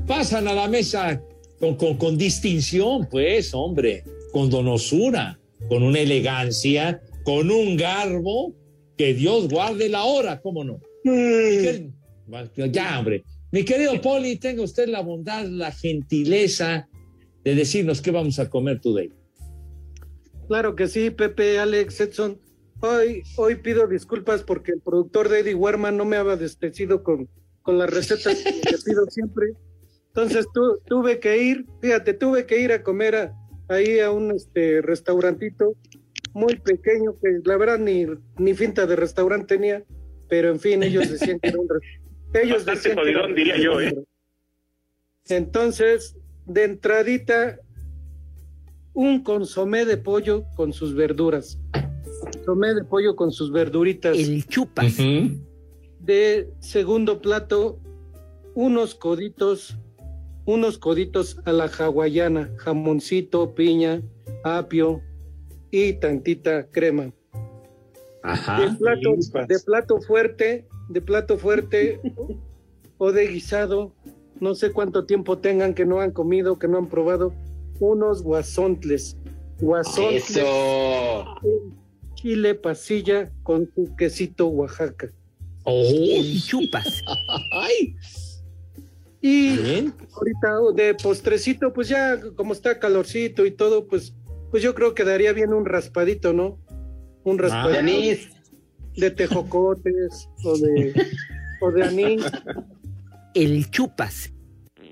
Pasan 0.06 0.48
a 0.48 0.54
la 0.54 0.66
mesa 0.66 1.20
con, 1.62 1.76
con, 1.76 1.96
con 1.96 2.18
distinción, 2.18 3.08
pues, 3.08 3.54
hombre, 3.54 4.02
con 4.32 4.50
donosura, 4.50 5.38
con 5.68 5.84
una 5.84 6.00
elegancia, 6.00 7.00
con 7.22 7.52
un 7.52 7.76
garbo, 7.76 8.52
que 8.98 9.14
Dios 9.14 9.48
guarde 9.48 9.88
la 9.88 10.02
hora, 10.02 10.40
¿cómo 10.40 10.64
no? 10.64 10.80
Miguel- 11.04 11.92
Ya, 12.72 12.98
hombre. 12.98 13.22
Mi 13.52 13.64
querido 13.64 14.00
Poli, 14.00 14.38
tenga 14.40 14.62
usted 14.64 14.88
la 14.88 15.02
bondad, 15.02 15.44
la 15.46 15.70
gentileza 15.70 16.88
de 17.44 17.54
decirnos 17.54 18.02
qué 18.02 18.10
vamos 18.10 18.40
a 18.40 18.50
comer 18.50 18.80
today. 18.80 19.12
Claro 20.48 20.74
que 20.74 20.88
sí, 20.88 21.10
Pepe, 21.10 21.60
Alex, 21.60 22.00
Edson. 22.00 22.40
Hoy, 22.80 23.22
hoy 23.36 23.54
pido 23.54 23.86
disculpas 23.86 24.42
porque 24.42 24.72
el 24.72 24.80
productor 24.80 25.28
de 25.28 25.38
Eddie 25.40 25.54
Werman 25.54 25.96
no 25.96 26.04
me 26.06 26.16
había 26.16 26.34
despecido 26.34 27.04
con, 27.04 27.28
con 27.62 27.78
las 27.78 27.88
recetas 27.88 28.36
que 28.42 28.76
pido 28.84 29.06
siempre. 29.10 29.52
Entonces 30.14 30.46
tu- 30.52 30.78
tuve 30.86 31.18
que 31.20 31.42
ir, 31.42 31.64
fíjate, 31.80 32.12
tuve 32.14 32.44
que 32.46 32.60
ir 32.60 32.70
a 32.72 32.82
comer 32.82 33.14
a- 33.16 33.34
ahí 33.68 33.98
a 33.98 34.10
un 34.10 34.30
este, 34.32 34.82
restaurantito 34.82 35.74
muy 36.34 36.56
pequeño 36.56 37.14
que 37.22 37.40
la 37.44 37.56
verdad 37.56 37.78
ni, 37.78 38.06
ni 38.38 38.52
finta 38.54 38.86
de 38.86 38.96
restaurante 38.96 39.56
tenía, 39.56 39.82
pero 40.28 40.50
en 40.50 40.60
fin, 40.60 40.82
ellos 40.82 41.10
decían 41.10 41.38
que 41.40 41.48
era 41.48 41.58
un 41.58 41.68
restaurante. 41.68 42.02
Ellos 42.34 42.64
decían 42.64 42.94
que 42.96 43.02
era 43.02 43.02
jodidón, 43.20 43.30
un 43.32 43.36
diría 43.36 43.58
yo, 43.58 43.78
¿eh? 43.80 43.94
Entonces, 45.28 46.16
de 46.46 46.64
entradita, 46.64 47.58
un 48.94 49.22
consomé 49.22 49.84
de 49.84 49.96
pollo 49.98 50.44
con 50.56 50.72
sus 50.72 50.94
verduras. 50.94 51.58
Consomé 52.22 52.74
de 52.74 52.84
pollo 52.84 53.14
con 53.16 53.32
sus 53.32 53.52
verduritas. 53.52 54.16
El 54.18 54.46
chupas. 54.46 54.96
De 56.00 56.48
segundo 56.60 57.20
plato, 57.20 57.78
unos 58.54 58.94
coditos, 58.94 59.76
unos 60.44 60.78
coditos 60.78 61.38
a 61.44 61.52
la 61.52 61.66
hawaiana, 61.66 62.50
jamoncito, 62.56 63.54
piña, 63.54 64.02
apio 64.44 65.00
y 65.70 65.94
tantita 65.94 66.66
crema. 66.70 67.12
Ajá. 68.24 68.60
de 68.60 68.76
plato, 68.76 69.16
de 69.48 69.58
plato 69.58 70.00
fuerte, 70.00 70.68
de 70.88 71.00
plato 71.00 71.38
fuerte 71.38 72.00
o 72.98 73.10
de 73.10 73.26
guisado, 73.26 73.92
no 74.38 74.54
sé 74.54 74.70
cuánto 74.70 75.06
tiempo 75.06 75.38
tengan 75.38 75.74
que 75.74 75.84
no 75.84 76.00
han 76.00 76.12
comido, 76.12 76.58
que 76.58 76.68
no 76.68 76.78
han 76.78 76.88
probado, 76.88 77.34
unos 77.80 78.22
guasontles. 78.22 79.16
Guasontles. 79.60 80.36
Eso. 80.36 81.24
Chile 82.14 82.54
pasilla 82.54 83.32
con 83.42 83.68
su 83.74 83.94
quesito 83.96 84.46
Oaxaca. 84.46 85.08
chupas. 86.46 87.02
Ay. 87.52 87.96
Y 89.24 89.92
ahorita 90.14 90.58
de 90.74 90.94
postrecito, 90.94 91.72
pues 91.72 91.88
ya 91.88 92.20
como 92.34 92.52
está 92.52 92.80
calorcito 92.80 93.46
y 93.46 93.52
todo, 93.52 93.86
pues, 93.86 94.14
pues 94.50 94.64
yo 94.64 94.74
creo 94.74 94.94
que 94.94 95.04
daría 95.04 95.32
bien 95.32 95.52
un 95.52 95.64
raspadito, 95.64 96.32
¿no? 96.32 96.58
Un 97.22 97.38
raspadito. 97.38 97.70
de 97.70 97.78
anís. 97.78 98.30
De 98.96 99.10
tejocotes 99.12 100.28
o 100.44 100.58
de, 100.58 100.92
o 101.60 101.70
de 101.70 101.84
anís. 101.84 102.22
El 103.34 103.70
chupas. 103.70 104.32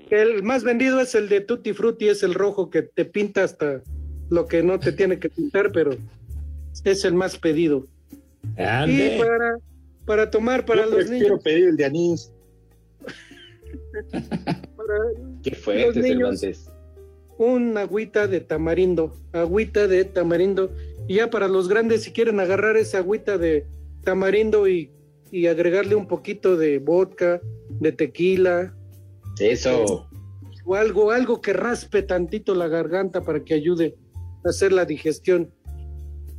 El 0.09 0.43
más 0.43 0.63
vendido 0.63 0.99
es 1.01 1.13
el 1.13 1.27
de 1.29 1.41
Tutti 1.41 1.73
Frutti, 1.73 2.07
es 2.07 2.23
el 2.23 2.33
rojo 2.33 2.69
que 2.69 2.81
te 2.83 3.05
pinta 3.05 3.43
hasta 3.43 3.81
lo 4.29 4.47
que 4.47 4.63
no 4.63 4.79
te 4.79 4.93
tiene 4.93 5.19
que 5.19 5.29
pintar, 5.29 5.71
pero 5.73 5.91
es 6.85 7.05
el 7.05 7.13
más 7.13 7.37
pedido. 7.37 7.85
Ande. 8.57 9.15
Y 9.15 9.19
para, 9.19 9.57
para 10.05 10.31
tomar 10.31 10.65
para 10.65 10.85
Yo 10.85 10.91
los 10.91 11.09
niños. 11.09 11.43
pedir 11.43 11.67
el 11.67 11.75
de 11.75 11.85
anís. 11.85 12.31
Qué 15.43 15.51
Los 15.51 15.59
fuerte, 15.59 16.01
niños. 16.01 16.39
Cervantes. 16.39 16.71
un 17.37 17.77
agüita 17.77 18.27
de 18.27 18.41
tamarindo, 18.41 19.13
agüita 19.33 19.87
de 19.87 20.05
tamarindo. 20.05 20.71
Y 21.07 21.15
ya 21.15 21.29
para 21.29 21.47
los 21.47 21.67
grandes, 21.67 22.03
si 22.03 22.11
quieren 22.11 22.39
agarrar 22.39 22.77
esa 22.77 22.99
agüita 22.99 23.37
de 23.37 23.65
tamarindo 24.03 24.67
y, 24.67 24.91
y 25.31 25.47
agregarle 25.47 25.95
un 25.95 26.07
poquito 26.07 26.57
de 26.57 26.79
vodka, 26.79 27.41
de 27.69 27.91
tequila. 27.91 28.75
Eso. 29.39 30.07
O 30.65 30.75
algo, 30.75 31.11
algo 31.11 31.41
que 31.41 31.53
raspe 31.53 32.03
tantito 32.03 32.53
la 32.53 32.67
garganta 32.67 33.21
para 33.23 33.43
que 33.43 33.55
ayude 33.55 33.95
a 34.45 34.49
hacer 34.49 34.71
la 34.71 34.85
digestión. 34.85 35.51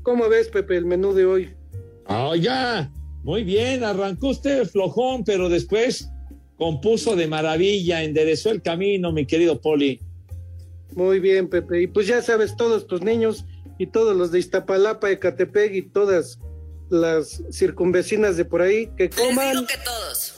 ¿Cómo 0.03 0.29
ves, 0.29 0.49
Pepe, 0.49 0.77
el 0.77 0.85
menú 0.87 1.13
de 1.13 1.27
hoy? 1.27 1.55
Ah, 2.07 2.35
ya. 2.39 2.93
Muy 3.25 3.45
bien, 3.45 3.85
arrancó 3.85 4.29
usted 4.29 4.65
flojón, 4.65 5.25
pero 5.25 5.49
después 5.49 6.09
compuso 6.63 7.17
de 7.17 7.27
maravilla, 7.27 8.05
enderezó 8.05 8.51
el 8.51 8.63
camino, 8.63 9.11
mi 9.11 9.27
querido 9.27 9.61
Poli. 9.61 9.99
Muy 10.95 11.19
bien, 11.19 11.49
Pepe. 11.49 11.83
Y 11.83 11.89
pues 11.89 12.07
ya 12.07 12.23
sabes, 12.23 12.55
todos 12.57 12.87
tus 12.87 13.03
niños 13.03 13.45
y 13.79 13.89
todos 13.89 14.17
los 14.17 14.31
de 14.31 14.39
Iztapalapa, 14.39 15.11
Ecatepec 15.11 15.75
y 15.75 15.83
todas 15.83 16.39
las 16.89 17.43
circunvecinas 17.51 18.37
de 18.37 18.45
por 18.45 18.63
ahí 18.63 18.89
que 18.97 19.11
coman. 19.11 19.67
que 19.67 19.75
todos. 19.85 20.37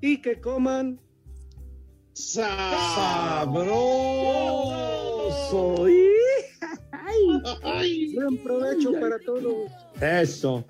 Y 0.00 0.22
que 0.22 0.40
coman. 0.40 1.00
Sabroso. 2.12 3.48
Buen 8.14 8.36
provecho 8.38 8.92
para 9.00 9.18
todos. 9.18 9.70
Eso. 10.00 10.64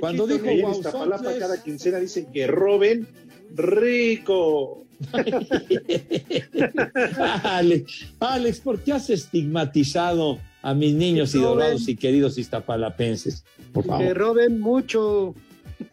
Cuando 0.00 0.26
dijo 0.26 0.46
en 0.46 0.68
Iztapalapa 0.70 1.24
Sontles- 1.24 1.38
cada 1.38 1.62
quincena 1.62 1.98
dicen 1.98 2.26
que 2.32 2.46
roben 2.46 3.06
rico. 3.54 4.84
Alex, 7.42 8.06
Alex, 8.20 8.60
¿por 8.60 8.80
qué 8.80 8.92
has 8.92 9.10
estigmatizado 9.10 10.38
a 10.62 10.74
mis 10.74 10.94
niños 10.94 11.34
y 11.34 11.38
dorados 11.40 11.88
y 11.88 11.96
queridos 11.96 12.38
iztapalapenses? 12.38 13.44
Por 13.72 13.84
Que 13.84 13.88
favor. 13.90 14.16
roben 14.16 14.60
mucho. 14.60 15.34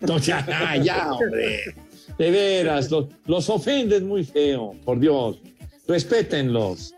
No, 0.01 0.17
ya, 0.19 0.45
ya, 0.83 1.13
hombre. 1.13 1.75
De 2.17 2.31
veras, 2.31 2.91
los, 2.91 3.07
los 3.25 3.49
ofenden 3.49 4.07
muy 4.07 4.23
feo, 4.25 4.75
por 4.85 4.99
Dios. 4.99 5.37
Respétenlos. 5.87 6.93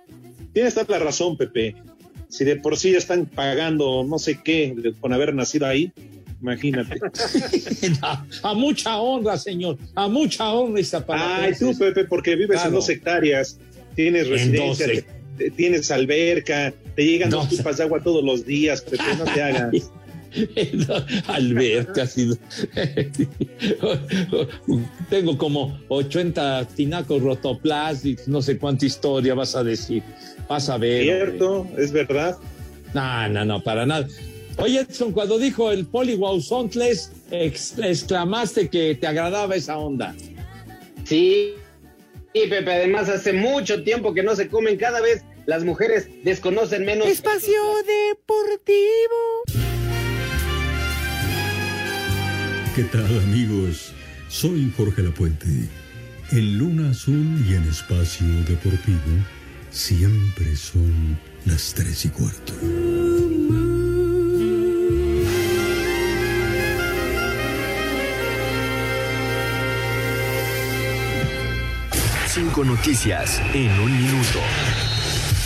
Tienes 0.54 0.74
toda 0.74 0.98
la 1.00 1.06
razón, 1.06 1.38
Pepe. 1.38 1.76
Si 2.32 2.44
de 2.46 2.56
por 2.56 2.78
sí 2.78 2.92
ya 2.94 2.98
están 2.98 3.26
pagando 3.26 4.04
no 4.08 4.18
sé 4.18 4.40
qué 4.44 4.74
con 5.00 5.12
haber 5.14 5.36
nacido 5.36 5.68
ahí, 5.68 5.92
imagínate. 6.42 7.00
a, 8.02 8.26
a 8.44 8.54
mucha 8.54 8.98
honra, 9.00 9.38
señor. 9.38 9.78
A 9.96 10.08
mucha 10.08 10.50
honra, 10.52 10.78
Ay, 10.78 10.82
Iztapalapenses. 10.82 11.60
tú, 11.60 11.78
Pepe, 11.78 12.06
porque 12.06 12.36
vives 12.36 12.64
en 12.66 12.72
dos 12.72 12.88
hectáreas, 12.90 13.60
tienes 13.96 14.26
En 14.28 14.32
residencia, 14.32 14.88
doce. 14.88 15.02
te- 15.02 15.06
te- 15.38 15.52
tienes 15.52 15.92
alberca, 15.92 16.74
te 16.96 17.06
llegan 17.06 17.30
dos 17.30 17.48
pipas 17.48 17.78
de 17.78 17.84
agua 17.84 18.02
todos 18.02 18.24
los 18.24 18.46
días, 18.46 18.82
Pepe, 18.82 19.04
no 19.18 19.26
te 19.26 19.42
hagas. 19.44 19.92
Alberca, 21.28 22.08
sí. 22.08 22.32
Tengo 25.10 25.38
como 25.38 25.80
80 25.90 26.66
tinacos 26.76 27.22
rotoplásticos, 27.22 28.28
no 28.28 28.42
sé 28.42 28.58
cuánta 28.58 28.86
historia 28.86 29.34
vas 29.34 29.56
a 29.56 29.64
decir. 29.64 30.04
Vas 30.48 30.70
a 30.70 30.78
ver. 30.78 31.04
Cierto, 31.04 31.68
es 31.78 31.92
verdad. 31.92 32.38
No, 32.94 33.30
no, 33.30 33.46
no, 33.46 33.64
para 33.64 33.86
nada. 33.86 34.08
Oye, 34.58 34.82
Edson, 34.82 35.12
cuando 35.12 35.38
dijo 35.40 35.72
el 35.72 35.86
Poli 35.86 36.20
ex- 37.32 37.78
exclamaste 37.78 38.70
que 38.70 38.96
te 38.96 39.08
agradaba 39.08 39.56
esa 39.56 39.78
onda. 39.78 40.14
Sí, 41.06 41.54
y 42.34 42.48
Pepe, 42.48 42.74
además 42.74 43.10
hace 43.10 43.34
mucho 43.34 43.84
tiempo 43.84 44.14
que 44.14 44.24
no 44.24 44.36
se 44.36 44.48
comen, 44.48 44.78
cada 44.78 45.02
vez 45.02 45.24
las 45.46 45.64
mujeres 45.64 46.08
desconocen 46.24 46.86
menos. 46.86 47.08
Espacio 47.08 47.62
Deportivo. 48.10 49.61
¿Qué 52.76 52.86
tal 52.86 53.20
amigos? 53.20 53.94
Soy 54.30 54.72
Jorge 54.78 55.02
Lapuente. 55.02 55.68
En 56.32 56.58
Luna 56.58 56.92
Azul 56.92 57.46
y 57.46 57.56
en 57.56 57.64
Espacio 57.64 58.26
Deportivo 58.48 58.98
siempre 59.72 60.56
son 60.56 61.20
las 61.44 61.74
tres 61.74 62.06
y 62.06 62.10
cuarto. 62.10 62.54
Cinco 72.28 72.64
noticias 72.64 73.42
en 73.54 73.70
un 73.82 73.98
minuto. 73.98 74.40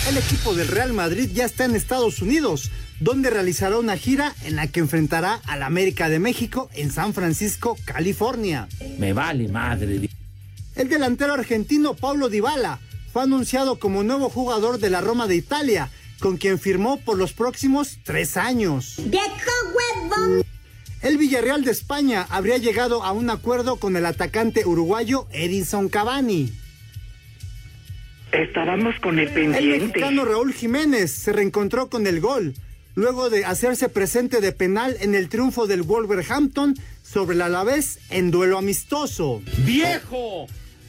El 0.08 0.18
equipo 0.18 0.54
del 0.54 0.68
Real 0.68 0.94
Madrid 0.94 1.32
ya 1.34 1.46
está 1.46 1.66
en 1.66 1.74
Estados 1.74 2.22
Unidos, 2.22 2.70
donde 3.00 3.32
realizará 3.32 3.80
una 3.80 3.98
gira 3.98 4.36
en 4.44 4.56
la 4.56 4.68
que 4.68 4.80
enfrentará 4.80 5.42
al 5.48 5.64
América 5.64 6.10
de 6.10 6.20
México 6.20 6.70
en 6.76 6.92
San 6.92 7.16
Francisco, 7.16 7.76
California. 7.86 8.68
Me 9.00 9.14
vale 9.14 9.48
madre. 9.48 10.08
El 10.76 10.90
delantero 10.90 11.34
argentino 11.34 11.96
Paulo 11.96 12.30
Dybala 12.30 12.80
fue 13.12 13.24
anunciado 13.24 13.80
como 13.80 14.04
nuevo 14.04 14.30
jugador 14.30 14.78
de 14.78 14.92
la 14.92 15.02
Roma 15.02 15.26
de 15.26 15.38
Italia, 15.38 15.90
con 16.20 16.38
quien 16.38 16.60
firmó 16.60 16.98
por 16.98 17.18
los 17.18 17.34
próximos 17.34 17.98
tres 18.04 18.38
años. 18.38 18.98
El 21.02 21.18
Villarreal 21.18 21.64
de 21.64 21.72
España 21.72 22.28
habría 22.30 22.58
llegado 22.60 23.04
a 23.04 23.12
un 23.12 23.32
acuerdo 23.32 23.78
con 23.78 23.96
el 23.96 24.06
atacante 24.06 24.68
uruguayo 24.68 25.28
Edinson 25.32 25.90
Cavani. 25.90 26.54
Estábamos 28.36 28.96
con 29.00 29.18
el 29.18 29.30
El 29.30 29.34
pendiente. 29.34 29.80
mexicano 29.88 30.26
Raúl 30.26 30.54
Jiménez 30.54 31.12
se 31.12 31.32
reencontró 31.32 31.90
con 31.90 32.06
el 32.06 32.20
gol, 32.20 32.54
luego 32.94 33.30
de 33.30 33.46
hacerse 33.46 33.88
presente 33.88 34.42
de 34.42 34.52
penal 34.52 34.98
en 35.00 35.16
el 35.16 35.30
triunfo 35.30 35.68
del 35.68 35.84
Wolverhampton 35.84 36.76
sobre 37.02 37.36
el 37.36 37.42
Alavés 37.42 38.00
en 38.10 38.32
duelo 38.32 38.58
amistoso. 38.58 39.42
¡Viejo! 39.60 40.48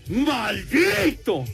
¡Maldito! 0.08 1.44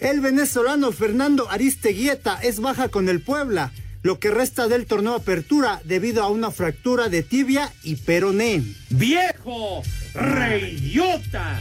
El 0.00 0.20
venezolano 0.20 0.92
Fernando 0.92 1.50
Aristeguieta 1.50 2.40
es 2.40 2.60
baja 2.60 2.88
con 2.88 3.08
el 3.08 3.20
Puebla, 3.20 3.72
lo 4.02 4.20
que 4.20 4.30
resta 4.30 4.68
del 4.68 4.86
torneo 4.86 5.14
Apertura 5.14 5.80
debido 5.84 6.22
a 6.22 6.28
una 6.28 6.52
fractura 6.52 7.08
de 7.08 7.22
tibia 7.24 7.72
y 7.82 7.96
peroné. 7.96 8.62
¡Viejo! 8.90 9.82
¡Reyota! 10.14 11.60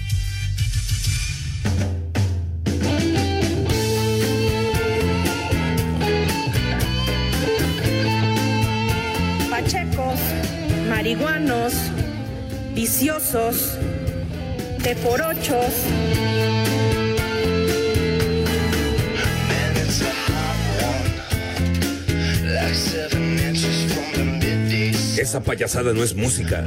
Marihuanos, 10.92 11.74
viciosos, 12.76 13.78
teporochos. 14.84 15.74
Esa 25.18 25.42
payasada 25.42 25.94
no 25.94 26.04
es 26.04 26.14
música. 26.14 26.62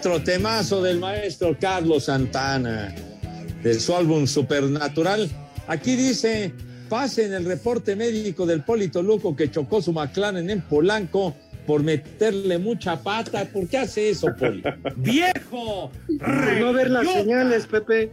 Otro 0.00 0.22
temazo 0.22 0.80
del 0.80 0.98
maestro 0.98 1.54
Carlos 1.60 2.04
Santana, 2.04 2.94
de 3.62 3.78
su 3.78 3.94
álbum 3.94 4.26
Supernatural. 4.26 5.28
Aquí 5.68 5.94
dice, 5.94 6.54
pasen 6.88 7.34
el 7.34 7.44
reporte 7.44 7.94
médico 7.94 8.46
del 8.46 8.62
Polito 8.62 9.02
Luco 9.02 9.36
que 9.36 9.50
chocó 9.50 9.82
su 9.82 9.92
McLaren 9.92 10.48
en 10.48 10.62
Polanco 10.62 11.36
por 11.66 11.82
meterle 11.82 12.56
mucha 12.56 13.02
pata. 13.02 13.44
¿Por 13.44 13.68
qué 13.68 13.76
hace 13.76 14.08
eso, 14.08 14.28
Poli? 14.38 14.62
¡Viejo! 14.96 15.92
Por 16.18 16.60
no 16.60 16.72
ver 16.72 16.90
las 16.90 17.06
señales, 17.06 17.66
Pepe. 17.66 18.10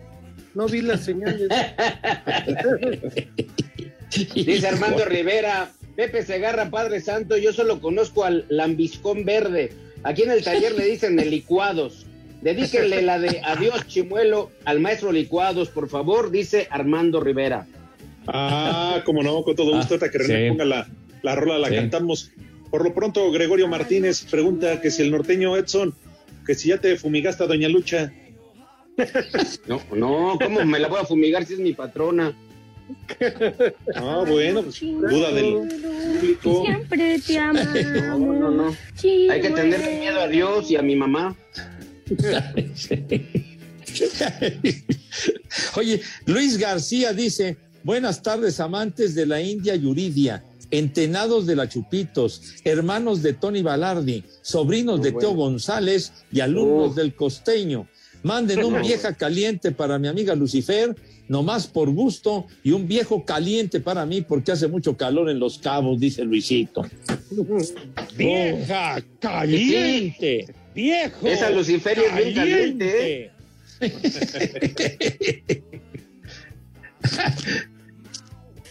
No 0.56 0.68
vi 0.68 0.82
las 0.82 1.06
señales. 1.06 1.48
Dice 4.36 4.68
Armando 4.68 5.06
Rivera, 5.06 5.70
Pepe 5.96 6.26
Segarra, 6.26 6.70
Padre 6.70 7.00
Santo, 7.00 7.38
yo 7.38 7.54
solo 7.54 7.80
conozco 7.80 8.26
al 8.26 8.46
lambiscón 8.50 9.24
verde. 9.24 9.87
Aquí 10.04 10.24
en 10.24 10.32
el 10.32 10.44
taller 10.44 10.76
le 10.76 10.86
dicen 10.86 11.20
el 11.20 11.30
licuados. 11.30 12.06
Dedíquenle 12.42 13.02
la 13.02 13.20
de 13.20 13.42
adiós 13.44 13.88
chimuelo 13.88 14.52
al 14.66 14.80
maestro 14.80 15.12
licuados, 15.12 15.70
por 15.70 15.90
favor, 15.90 16.30
dice 16.32 16.68
Armando 16.70 17.20
Rivera. 17.20 17.66
Ah, 18.28 19.02
como 19.06 19.24
no, 19.24 19.42
con 19.44 19.56
todo 19.56 19.76
gusto, 19.76 19.96
hasta 19.96 20.12
que 20.12 20.18
René 20.20 20.44
sí. 20.46 20.50
ponga 20.50 20.66
la, 20.66 20.88
la 21.24 21.36
rola, 21.36 21.58
la 21.58 21.70
Sí. 21.70 21.76
cantamos. 21.76 22.32
Por 22.70 22.84
lo 22.84 22.94
pronto, 22.94 23.32
Gregorio 23.32 23.68
Martínez 23.68 24.26
pregunta 24.30 24.82
que 24.82 24.92
si 24.92 25.02
el 25.02 25.12
norteño 25.12 25.56
Edson, 25.58 25.96
que 26.46 26.54
si 26.54 26.70
ya 26.70 26.78
te 26.78 26.98
fumigaste 26.98 27.44
a 27.44 27.48
Doña 27.48 27.70
Lucha. 27.70 28.12
No, 29.68 29.82
no, 29.96 30.38
¿cómo 30.42 30.66
me 30.66 30.80
la 30.80 30.88
voy 30.88 31.00
a 31.02 31.06
fumigar 31.06 31.46
si 31.46 31.54
es 31.54 31.60
mi 31.60 31.74
patrona? 31.74 32.36
Ah, 33.96 34.24
bueno, 34.28 34.64
pues, 34.64 34.80
duda 34.82 35.32
del 35.32 35.54
público. 35.54 36.64
Siempre 36.66 37.20
te 37.20 37.40
amamos. 37.44 37.76
No, 37.84 38.34
no, 38.34 38.52
no. 38.52 38.76
Hay 39.30 39.42
que 39.42 39.50
tenerle 39.50 40.00
miedo 40.00 40.20
a 40.22 40.28
Dios 40.28 40.70
y 40.72 40.76
a 40.76 40.82
mi 40.82 40.96
mamá. 40.96 41.36
Oye, 45.76 46.02
Luis 46.26 46.58
García 46.58 47.14
dice, 47.14 47.58
buenas 47.84 48.22
tardes 48.22 48.60
amantes 48.60 49.16
de 49.16 49.26
la 49.26 49.42
India 49.42 49.76
Yuridia, 49.76 50.44
entenados 50.72 51.46
de 51.46 51.56
la 51.56 51.68
Chupitos, 51.68 52.56
hermanos 52.64 53.24
de 53.24 53.34
Tony 53.34 53.62
Balardi, 53.62 54.24
sobrinos 54.42 55.02
de 55.02 55.12
Teo 55.14 55.32
González 55.34 56.14
y 56.32 56.40
alumnos 56.42 56.96
del 56.96 57.16
Costeño. 57.16 57.88
Manden 58.24 58.64
un 58.64 58.82
vieja 58.82 59.14
caliente 59.14 59.72
para 59.72 60.00
mi 60.00 60.08
amiga 60.08 60.36
Lucifer, 60.36 60.96
nomás 61.28 61.68
por 61.68 61.90
gusto, 61.92 62.48
y 62.64 62.72
un 62.72 62.88
viejo 62.88 63.26
caliente 63.26 63.80
para 63.80 64.06
mí 64.06 64.22
porque 64.22 64.52
hace 64.52 64.68
mucho 64.68 64.96
calor 64.96 65.30
en 65.30 65.40
Los 65.40 65.58
Cabos, 65.60 66.00
dice 66.00 66.24
Luisito. 66.24 66.86
Vieja 68.16 69.04
caliente, 69.20 70.54
viejo. 70.74 71.28
Esa 71.28 71.50
Lucifer 71.50 71.98
es 72.00 72.16
bien 72.16 72.36
caliente, 72.36 73.24
¿eh? 73.24 73.32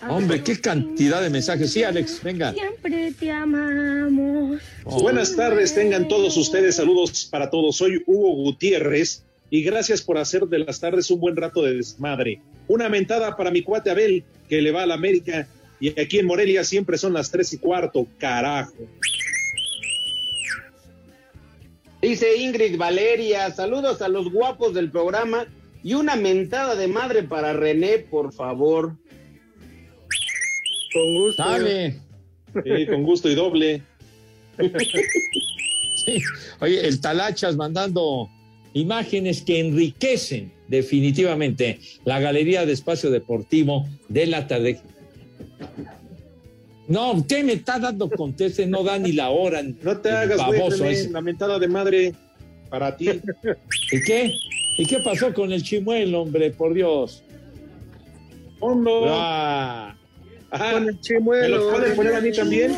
Hombre, 0.09 0.43
qué 0.43 0.61
cantidad 0.61 1.23
de 1.23 1.31
mensajes. 1.31 1.73
Sí, 1.73 1.83
Alex, 1.83 2.23
venga. 2.23 2.53
Siempre 2.53 3.13
te 3.13 3.31
amamos. 3.31 4.61
Buenas 4.85 5.35
tardes, 5.35 5.75
tengan 5.75 6.07
todos 6.07 6.37
ustedes 6.37 6.77
saludos 6.77 7.27
para 7.31 7.51
todos. 7.51 7.77
Soy 7.77 8.03
Hugo 8.07 8.35
Gutiérrez 8.37 9.25
y 9.51 9.63
gracias 9.63 10.03
por 10.03 10.19
hacer 10.19 10.47
de 10.47 10.59
las 10.59 10.81
tardes 10.81 11.11
un 11.11 11.21
buen 11.21 11.37
rato 11.37 11.63
de 11.63 11.75
desmadre. 11.75 12.41
Una 12.69 12.89
mentada 12.89 13.37
para 13.37 13.51
mi 13.51 13.63
cuate 13.63 13.91
Abel, 13.91 14.25
que 14.49 14.61
le 14.61 14.73
va 14.73 14.83
a 14.83 14.87
la 14.87 14.95
América, 14.95 15.47
y 15.79 15.99
aquí 16.01 16.19
en 16.19 16.27
Morelia 16.27 16.65
siempre 16.65 16.99
son 16.99 17.13
las 17.13 17.31
tres 17.31 17.53
y 17.53 17.59
cuarto, 17.59 18.07
carajo. 18.19 18.75
Dice 22.03 22.37
Ingrid 22.37 22.77
Valeria, 22.77 23.51
saludos 23.51 24.03
a 24.03 24.09
los 24.09 24.31
guapos 24.31 24.75
del 24.75 24.91
programa 24.91 25.47
y 25.83 25.95
una 25.95 26.17
mentada 26.17 26.75
de 26.75 26.89
madre 26.89 27.23
para 27.23 27.53
René, 27.53 27.99
por 27.99 28.33
favor. 28.33 28.97
Con 30.93 31.15
gusto. 31.15 31.43
Dale. 31.43 32.01
Sí, 32.65 32.87
con 32.87 33.03
gusto 33.03 33.29
y 33.29 33.35
doble. 33.35 33.83
Sí. 36.05 36.23
Oye, 36.61 36.87
el 36.87 37.01
Talachas 37.01 37.57
mandando 37.57 38.31
imágenes 38.77 39.41
que 39.41 39.59
enriquecen 39.59 40.53
definitivamente 40.69 41.79
la 42.05 42.21
galería 42.21 42.67
de 42.67 42.73
espacio 42.75 43.11
deportivo 43.11 43.87
de 44.09 44.27
la 44.27 44.47
tarde. 44.47 44.81
No, 46.87 47.25
¿qué 47.27 47.43
me 47.43 47.55
está 47.55 47.79
dando 47.79 48.11
conteste? 48.11 48.67
No 48.67 48.85
da 48.85 48.99
ni 48.99 49.13
la 49.13 49.31
hora. 49.31 49.63
No 49.63 49.97
te 49.97 50.11
hagas, 50.11 50.45
güey, 50.47 50.61
baboso 50.61 50.85
René, 50.85 50.95
ese. 50.95 51.11
la 51.11 51.23
mentada 51.23 51.59
de 51.59 51.69
madre 51.69 52.15
para 52.69 52.95
ti. 52.97 53.09
¿Y 53.93 54.03
qué? 54.07 54.31
¿Y 54.77 54.85
qué 54.85 54.99
pasó 55.03 55.33
con 55.33 55.53
el 55.53 55.63
chimuelo, 55.63 56.23
hombre? 56.23 56.51
Por 56.51 56.75
Dios. 56.75 57.23
Hondo. 58.61 59.07
Ah. 59.09 59.97
Ajá. 60.51 60.73
Con 60.73 60.89
el 60.89 61.01
chimuelo. 61.01 61.43
¿Me 61.43 61.49
los 61.49 61.75
pueden 61.75 61.97
poner 61.97 62.15
a 62.15 62.21
mí 62.21 62.31
también? 62.31 62.77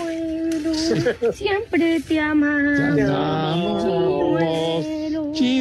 Siempre 1.32 2.00
te 2.06 2.20
amamos. 2.20 3.00
Amamos, 3.00 4.97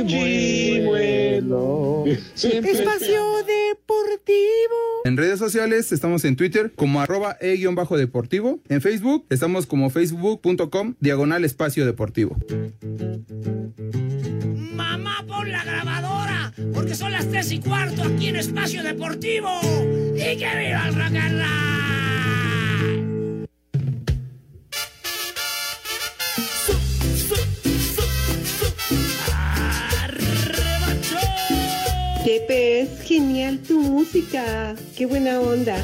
chimuelo. 0.07 2.05
Espacio 2.05 3.23
Deportivo. 3.45 4.77
En 5.05 5.17
redes 5.17 5.39
sociales 5.39 5.91
estamos 5.91 6.25
en 6.25 6.35
Twitter 6.35 6.71
como 6.75 7.01
arroba 7.01 7.37
e-deportivo. 7.39 8.59
En 8.69 8.81
Facebook 8.81 9.25
estamos 9.29 9.65
como 9.65 9.89
facebook.com 9.89 10.95
diagonal 10.99 11.45
espacio 11.45 11.85
deportivo. 11.85 12.37
Mamá, 14.73 15.23
pon 15.27 15.51
la 15.51 15.63
grabadora, 15.63 16.53
porque 16.73 16.95
son 16.95 17.11
las 17.11 17.29
tres 17.29 17.51
y 17.51 17.59
cuarto 17.59 18.03
aquí 18.03 18.27
en 18.27 18.35
Espacio 18.37 18.83
Deportivo. 18.83 19.49
¡Y 20.15 20.37
que 20.37 20.49
viva 20.57 20.87
el 20.87 20.95
rock 20.95 21.13
Pepe, 32.27 32.81
es 32.81 33.01
genial 33.03 33.57
tu 33.59 33.79
música. 33.79 34.75
Qué 34.97 35.05
buena 35.05 35.39
onda. 35.39 35.77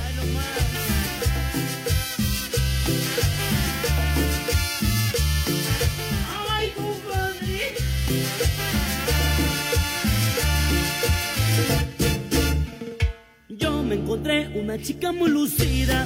Yo 13.47 13.81
me 13.83 13.95
encontré 13.95 14.49
una 14.59 14.77
chica 14.81 15.13
muy 15.13 15.29
lucida 15.29 16.03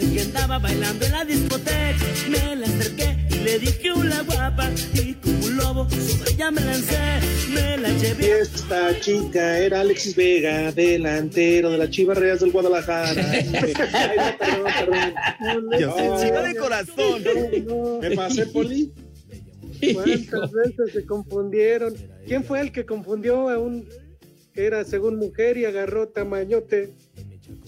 de 0.00 0.14
que 0.14 0.20
andaba 0.22 0.58
bailando 0.58 1.04
en 1.04 1.12
la 1.12 1.24
discoteca. 1.24 1.96
Me 2.28 2.56
la 2.56 2.66
acerqué 2.66 3.16
y 3.30 3.34
le 3.44 3.58
dije 3.58 3.92
una 3.92 4.22
guapa 4.22 4.70
y 4.94 5.14
como 5.14 5.46
un 5.46 5.56
lobo 5.56 5.90
sobre 5.90 6.32
ella 6.32 6.50
me 6.50 6.60
lancé, 6.60 6.98
me 7.52 7.76
la 7.76 7.90
llevé. 7.90 8.40
Esta 8.40 8.98
chica 9.00 9.58
era 9.58 9.80
Alexis 9.80 10.16
Vega, 10.16 10.72
delantero 10.72 11.70
de 11.70 11.78
las 11.78 11.90
Chivarreas 11.90 12.40
del 12.40 12.52
Guadalajara. 12.52 13.10
Ay, 13.30 13.50
no, 14.16 14.38
perdón, 14.38 15.14
perdón. 15.40 15.80
Yo 15.80 15.92
soy 15.92 16.26
chica 16.26 16.42
de 16.42 16.56
corazón. 16.56 17.22
¿Me 18.00 18.16
pasé, 18.16 18.46
Poli? 18.46 18.92
¿Cuántas 19.94 20.52
veces 20.52 20.92
se 20.92 21.06
confundieron? 21.06 21.94
¿Quién 22.26 22.44
fue 22.44 22.60
el 22.60 22.72
que 22.72 22.84
confundió 22.84 23.48
a 23.48 23.58
un 23.58 23.88
que 24.52 24.66
era 24.66 24.84
según 24.84 25.16
mujer 25.16 25.56
y 25.56 25.64
agarró 25.64 26.08
tamañote? 26.08 26.90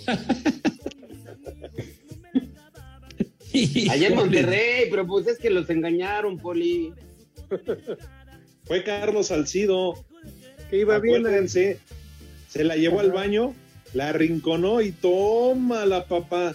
Allá 3.90 4.08
en 4.08 4.14
Monterrey, 4.14 4.86
pero 4.90 5.06
pues 5.06 5.26
es 5.26 5.38
que 5.38 5.50
los 5.50 5.68
engañaron, 5.70 6.38
Poli. 6.38 6.92
Fue 8.64 8.82
Carlos 8.84 9.28
Salcido. 9.28 10.04
Que 10.70 10.78
iba 10.78 10.98
bien. 10.98 11.26
Acuérdense, 11.26 11.78
se 12.48 12.64
la 12.64 12.76
llevó 12.76 13.00
al 13.00 13.12
baño, 13.12 13.54
la 13.92 14.08
arrinconó 14.08 14.80
y 14.80 14.92
toma 14.92 15.84
la 15.84 16.06
papá. 16.06 16.54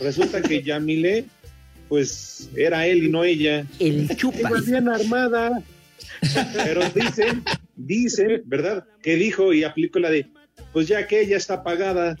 Resulta 0.00 0.42
que 0.42 0.62
Yamile, 0.64 1.26
pues 1.88 2.48
era 2.56 2.86
él 2.86 3.04
y 3.04 3.08
no 3.10 3.24
ella. 3.24 3.66
El 3.78 4.10
Iba 4.10 4.60
bien 4.60 4.88
armada. 4.88 5.62
Pero 6.54 6.82
dicen, 6.90 7.42
dicen, 7.76 8.42
¿verdad? 8.46 8.84
Que 9.02 9.16
dijo 9.16 9.52
y 9.52 9.64
aplicó 9.64 9.98
la 9.98 10.10
de, 10.10 10.26
pues 10.72 10.88
ya 10.88 11.06
que 11.06 11.20
ella 11.20 11.36
está 11.36 11.62
pagada. 11.62 12.16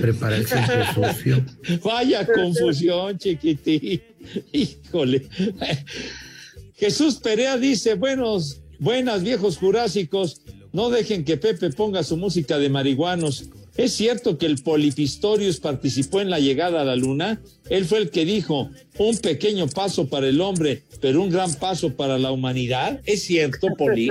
Prepara 0.00 0.36
el 0.36 0.46
centro 0.46 0.84
sucio. 0.94 1.44
Vaya 1.82 2.26
confusión, 2.26 3.18
chiquitín. 3.18 4.02
Híjole. 4.52 5.28
Jesús 6.74 7.16
Perea 7.16 7.56
dice, 7.58 7.94
buenos, 7.94 8.60
buenas 8.78 9.22
viejos 9.22 9.56
jurásicos, 9.56 10.42
no 10.72 10.90
dejen 10.90 11.24
que 11.24 11.36
Pepe 11.36 11.70
ponga 11.70 12.02
su 12.02 12.16
música 12.16 12.58
de 12.58 12.68
marihuanos. 12.68 13.48
¿Es 13.76 13.92
cierto 13.92 14.36
que 14.36 14.46
el 14.46 14.62
Polipistorius 14.62 15.58
participó 15.58 16.20
en 16.20 16.28
la 16.28 16.40
llegada 16.40 16.82
a 16.82 16.84
la 16.84 16.94
luna? 16.96 17.40
Él 17.70 17.86
fue 17.86 17.98
el 17.98 18.10
que 18.10 18.24
dijo, 18.24 18.68
un 18.98 19.16
pequeño 19.18 19.66
paso 19.68 20.08
para 20.08 20.28
el 20.28 20.40
hombre, 20.42 20.82
pero 21.00 21.22
un 21.22 21.30
gran 21.30 21.54
paso 21.54 21.94
para 21.94 22.18
la 22.18 22.32
humanidad. 22.32 23.00
¿Es 23.06 23.22
cierto, 23.22 23.68
Poli? 23.78 24.08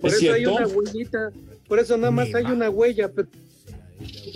Por 0.00 0.10
¿Es 0.10 0.22
eso 0.22 0.32
hay 0.32 0.40
cierto? 0.42 0.56
una 0.56 0.66
huellita. 0.68 1.32
Por 1.72 1.80
eso 1.80 1.96
nada 1.96 2.10
más 2.10 2.34
hay 2.34 2.44
una 2.44 2.68
huella. 2.68 3.10
pe- 3.10 3.24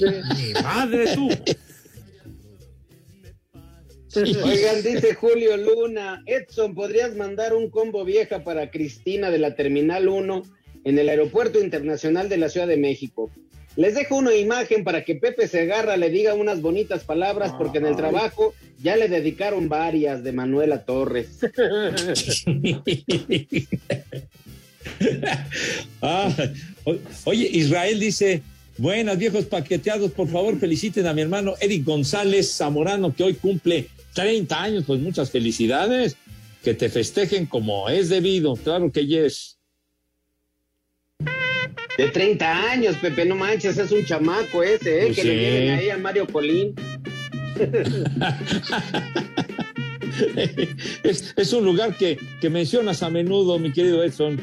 Mi 0.00 0.54
madre, 0.62 1.04
tú. 1.14 1.28
Oigan, 4.42 4.82
dice 4.82 5.12
Julio 5.12 5.54
Luna, 5.58 6.22
Edson, 6.24 6.74
¿podrías 6.74 7.14
mandar 7.14 7.52
un 7.52 7.68
combo 7.68 8.06
vieja 8.06 8.42
para 8.42 8.70
Cristina 8.70 9.30
de 9.30 9.38
la 9.38 9.54
Terminal 9.54 10.08
1 10.08 10.42
en 10.84 10.98
el 10.98 11.10
Aeropuerto 11.10 11.60
Internacional 11.60 12.30
de 12.30 12.38
la 12.38 12.48
Ciudad 12.48 12.68
de 12.68 12.78
México? 12.78 13.30
Les 13.76 13.94
dejo 13.94 14.16
una 14.16 14.34
imagen 14.34 14.82
para 14.82 15.04
que 15.04 15.16
Pepe 15.16 15.46
Segarra 15.46 15.98
le 15.98 16.08
diga 16.08 16.32
unas 16.32 16.62
bonitas 16.62 17.04
palabras 17.04 17.52
porque 17.58 17.76
en 17.76 17.84
el 17.84 17.96
trabajo 17.96 18.54
ya 18.82 18.96
le 18.96 19.08
dedicaron 19.10 19.68
varias 19.68 20.24
de 20.24 20.32
Manuela 20.32 20.86
Torres. 20.86 21.38
Ah, 26.02 26.32
oye, 27.24 27.48
Israel 27.52 27.98
dice, 27.98 28.42
buenas 28.78 29.18
viejos 29.18 29.46
paqueteados, 29.46 30.12
por 30.12 30.28
favor 30.28 30.58
feliciten 30.60 31.06
a 31.06 31.14
mi 31.14 31.22
hermano 31.22 31.54
Eric 31.60 31.84
González 31.84 32.54
Zamorano, 32.54 33.14
que 33.14 33.24
hoy 33.24 33.34
cumple 33.34 33.88
30 34.14 34.62
años, 34.62 34.84
pues 34.86 35.00
muchas 35.00 35.30
felicidades, 35.30 36.16
que 36.62 36.74
te 36.74 36.88
festejen 36.88 37.46
como 37.46 37.88
es 37.88 38.08
debido, 38.08 38.54
claro 38.56 38.92
que 38.92 39.06
yes. 39.06 39.58
De 41.98 42.10
30 42.10 42.70
años, 42.70 42.96
Pepe, 42.96 43.24
no 43.24 43.34
manches, 43.34 43.78
es 43.78 43.90
un 43.90 44.04
chamaco 44.04 44.62
ese, 44.62 44.98
¿eh? 44.98 45.06
Pues 45.06 45.16
que 45.16 45.24
le 45.24 45.32
sí. 45.32 45.40
lleven 45.40 45.78
ahí 45.78 45.90
a 45.90 45.96
Mario 45.96 46.26
Colín. 46.26 46.74
es, 51.02 51.34
es 51.36 51.52
un 51.52 51.64
lugar 51.64 51.96
que, 51.96 52.18
que 52.40 52.50
mencionas 52.50 53.02
a 53.02 53.10
menudo, 53.10 53.58
mi 53.58 53.72
querido 53.72 54.02
Edson. 54.02 54.40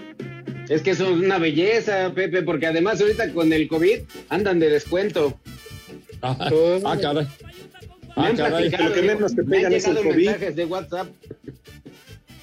Es 0.69 0.81
que 0.81 0.91
eso 0.91 1.05
es 1.05 1.11
una 1.11 1.37
belleza, 1.39 2.11
Pepe, 2.15 2.41
porque 2.43 2.67
además 2.67 3.01
ahorita 3.01 3.31
con 3.33 3.51
el 3.51 3.67
COVID 3.67 3.99
andan 4.29 4.59
de 4.59 4.69
descuento. 4.69 5.37
Ah, 6.21 6.37
ah, 6.85 6.97
caray. 7.01 7.25
Me 7.25 7.29
Ah, 8.15 8.31
caray. 8.35 8.69
platicado, 8.69 8.89
Lo 8.89 8.95
que 8.95 9.01
menos 9.01 9.35
te 9.35 9.43
me 9.43 9.49
pegan 9.57 9.73
es 9.73 9.85
el 9.87 9.97
COVID. 9.97 10.29
de 10.53 10.65
WhatsApp. 10.65 11.07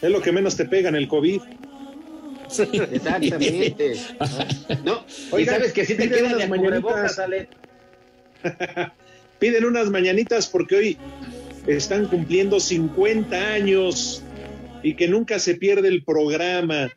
Es 0.02 0.10
lo 0.10 0.20
que 0.20 0.32
menos 0.32 0.56
te 0.56 0.64
pega 0.66 0.88
en 0.90 0.96
el 0.96 1.08
COVID. 1.08 1.40
Exactamente. 2.92 3.94
No, 4.84 5.04
y 5.30 5.34
Oigan, 5.34 5.54
sabes 5.56 5.72
que 5.72 5.84
sí 5.84 5.94
te 5.94 6.08
quedan 6.10 6.36
de 6.38 6.46
mañanitas. 6.48 7.18
Ale. 7.18 7.48
Piden 9.38 9.64
unas 9.64 9.88
mañanitas 9.90 10.46
porque 10.48 10.74
hoy 10.76 10.98
están 11.76 12.06
cumpliendo 12.06 12.60
50 12.60 13.36
años 13.52 14.22
y 14.82 14.94
que 14.96 15.08
nunca 15.08 15.38
se 15.38 15.54
pierde 15.54 15.88
el 15.88 16.04
programa. 16.04 16.90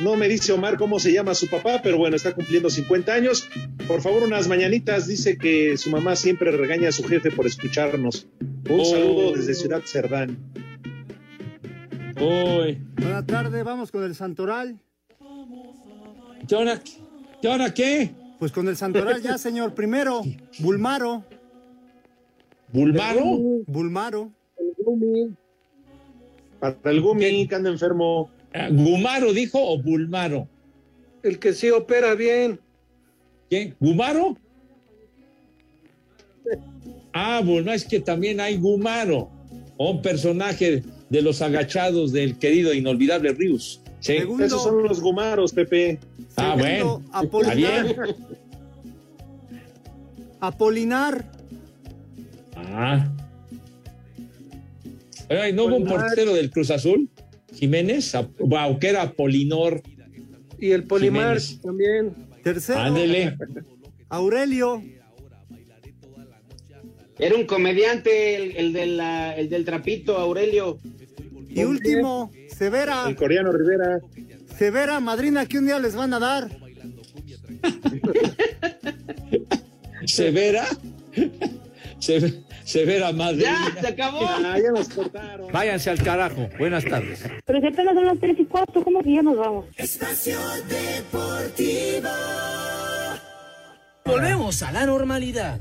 No 0.00 0.14
me 0.14 0.28
dice 0.28 0.52
Omar 0.52 0.76
cómo 0.76 0.98
se 1.00 1.10
llama 1.12 1.34
su 1.34 1.48
papá, 1.48 1.80
pero 1.82 1.96
bueno, 1.96 2.16
está 2.16 2.34
cumpliendo 2.34 2.68
50 2.68 3.14
años. 3.14 3.48
Por 3.88 4.02
favor, 4.02 4.22
unas 4.24 4.46
mañanitas. 4.46 5.06
Dice 5.06 5.38
que 5.38 5.76
su 5.78 5.88
mamá 5.90 6.16
siempre 6.16 6.50
regaña 6.50 6.90
a 6.90 6.92
su 6.92 7.02
jefe 7.04 7.30
por 7.30 7.46
escucharnos. 7.46 8.26
Un 8.68 8.80
Oh. 8.80 8.84
saludo 8.84 9.32
desde 9.32 9.54
Ciudad 9.54 9.80
Cerdán. 9.86 10.36
Uy, 12.20 12.78
Buenas 12.96 13.26
tardes, 13.26 13.64
vamos 13.64 13.90
con 13.90 14.04
el 14.04 14.14
Santoral. 14.14 14.78
¿qué 16.48 16.54
hora, 16.54 16.80
qué 17.42 17.48
hora 17.48 17.74
qué? 17.74 18.10
Pues 18.38 18.52
con 18.52 18.68
el 18.68 18.76
Santoral 18.76 19.20
ya, 19.22 19.38
señor. 19.38 19.74
Primero, 19.74 20.22
Bulmaro. 20.58 21.24
¿Bulmaro? 22.72 23.22
Bulmaro. 23.66 24.30
Para 26.60 26.76
el 26.84 27.00
Gumi, 27.00 27.46
que 27.46 27.54
anda 27.54 27.70
enfermo. 27.70 28.30
Ah, 28.54 28.68
¿Gumaro 28.70 29.32
dijo 29.32 29.58
o 29.60 29.80
Bulmaro? 29.80 30.48
El 31.22 31.38
que 31.38 31.52
sí 31.52 31.70
opera 31.70 32.14
bien. 32.14 32.58
¿Qué? 33.50 33.74
¿Gumaro? 33.78 34.36
Ah, 37.12 37.42
bueno, 37.44 37.72
es 37.72 37.84
que 37.84 38.00
también 38.00 38.40
hay 38.40 38.56
Gumaro, 38.56 39.30
un 39.78 40.02
personaje 40.02 40.82
de 41.08 41.22
los 41.22 41.42
agachados 41.42 42.12
del 42.12 42.38
querido 42.38 42.72
e 42.72 42.76
inolvidable 42.76 43.32
Rius. 43.32 43.80
Sí. 44.00 44.18
Segundo, 44.18 44.44
Esos 44.44 44.62
son 44.62 44.82
los 44.82 45.00
Gumaros, 45.00 45.52
Pepe. 45.52 45.98
Ah, 46.36 46.54
bueno. 46.58 47.02
Está 47.04 47.54
bien. 47.54 47.68
Apolinar. 47.80 48.14
Apolinar. 50.40 51.35
Ah. 52.56 53.06
Oye, 55.28 55.52
¿no 55.52 55.64
hubo 55.64 55.76
un 55.76 55.84
portero 55.86 56.34
del 56.34 56.50
Cruz 56.50 56.70
Azul? 56.70 57.08
Jiménez, 57.54 58.14
Ap- 58.14 58.38
wow, 58.38 58.78
que 58.78 58.88
era 58.88 59.10
Polinor. 59.12 59.82
Y 60.58 60.70
el 60.70 60.84
Polimar 60.84 61.38
Jiménez. 61.40 61.60
también. 61.62 62.14
Tercero, 62.42 62.78
Ándele. 62.80 63.36
Aurelio. 64.08 64.82
Era 67.18 67.34
un 67.34 67.44
comediante, 67.46 68.36
el, 68.36 68.56
el 68.56 68.72
de 68.72 68.86
la- 68.86 69.36
el 69.36 69.48
del 69.48 69.64
trapito, 69.64 70.18
Aurelio. 70.18 70.78
Y 71.48 71.64
último, 71.64 72.30
Severa. 72.54 73.04
El 73.08 73.16
coreano 73.16 73.52
Rivera. 73.52 74.00
Severa, 74.56 75.00
madrina, 75.00 75.46
que 75.46 75.58
un 75.58 75.66
día 75.66 75.78
les 75.78 75.94
van 75.94 76.14
a 76.14 76.18
dar. 76.18 76.48
Severa. 80.06 80.66
Se- 81.98 82.42
Severa 82.66 83.12
madre. 83.12 83.42
¡Ya, 83.42 83.72
se 83.80 83.86
acabó! 83.86 84.18
Ah, 84.22 84.58
ya 84.60 84.72
nos 84.72 84.88
cortaron. 84.88 85.52
Váyanse 85.52 85.88
al 85.88 86.02
carajo. 86.02 86.48
Buenas 86.58 86.84
tardes. 86.84 87.24
Pero 87.44 87.60
si 87.60 87.66
apenas 87.68 87.94
son 87.94 88.06
las 88.06 88.18
3 88.18 88.36
y 88.40 88.44
cuarto, 88.44 88.82
¿cómo 88.82 89.02
que 89.02 89.14
ya 89.14 89.22
nos 89.22 89.36
vamos? 89.36 89.66
Espacio 89.76 90.36
Deportivo. 90.68 92.08
Volvemos 94.04 94.62
a 94.64 94.72
la 94.72 94.84
normalidad. 94.84 95.60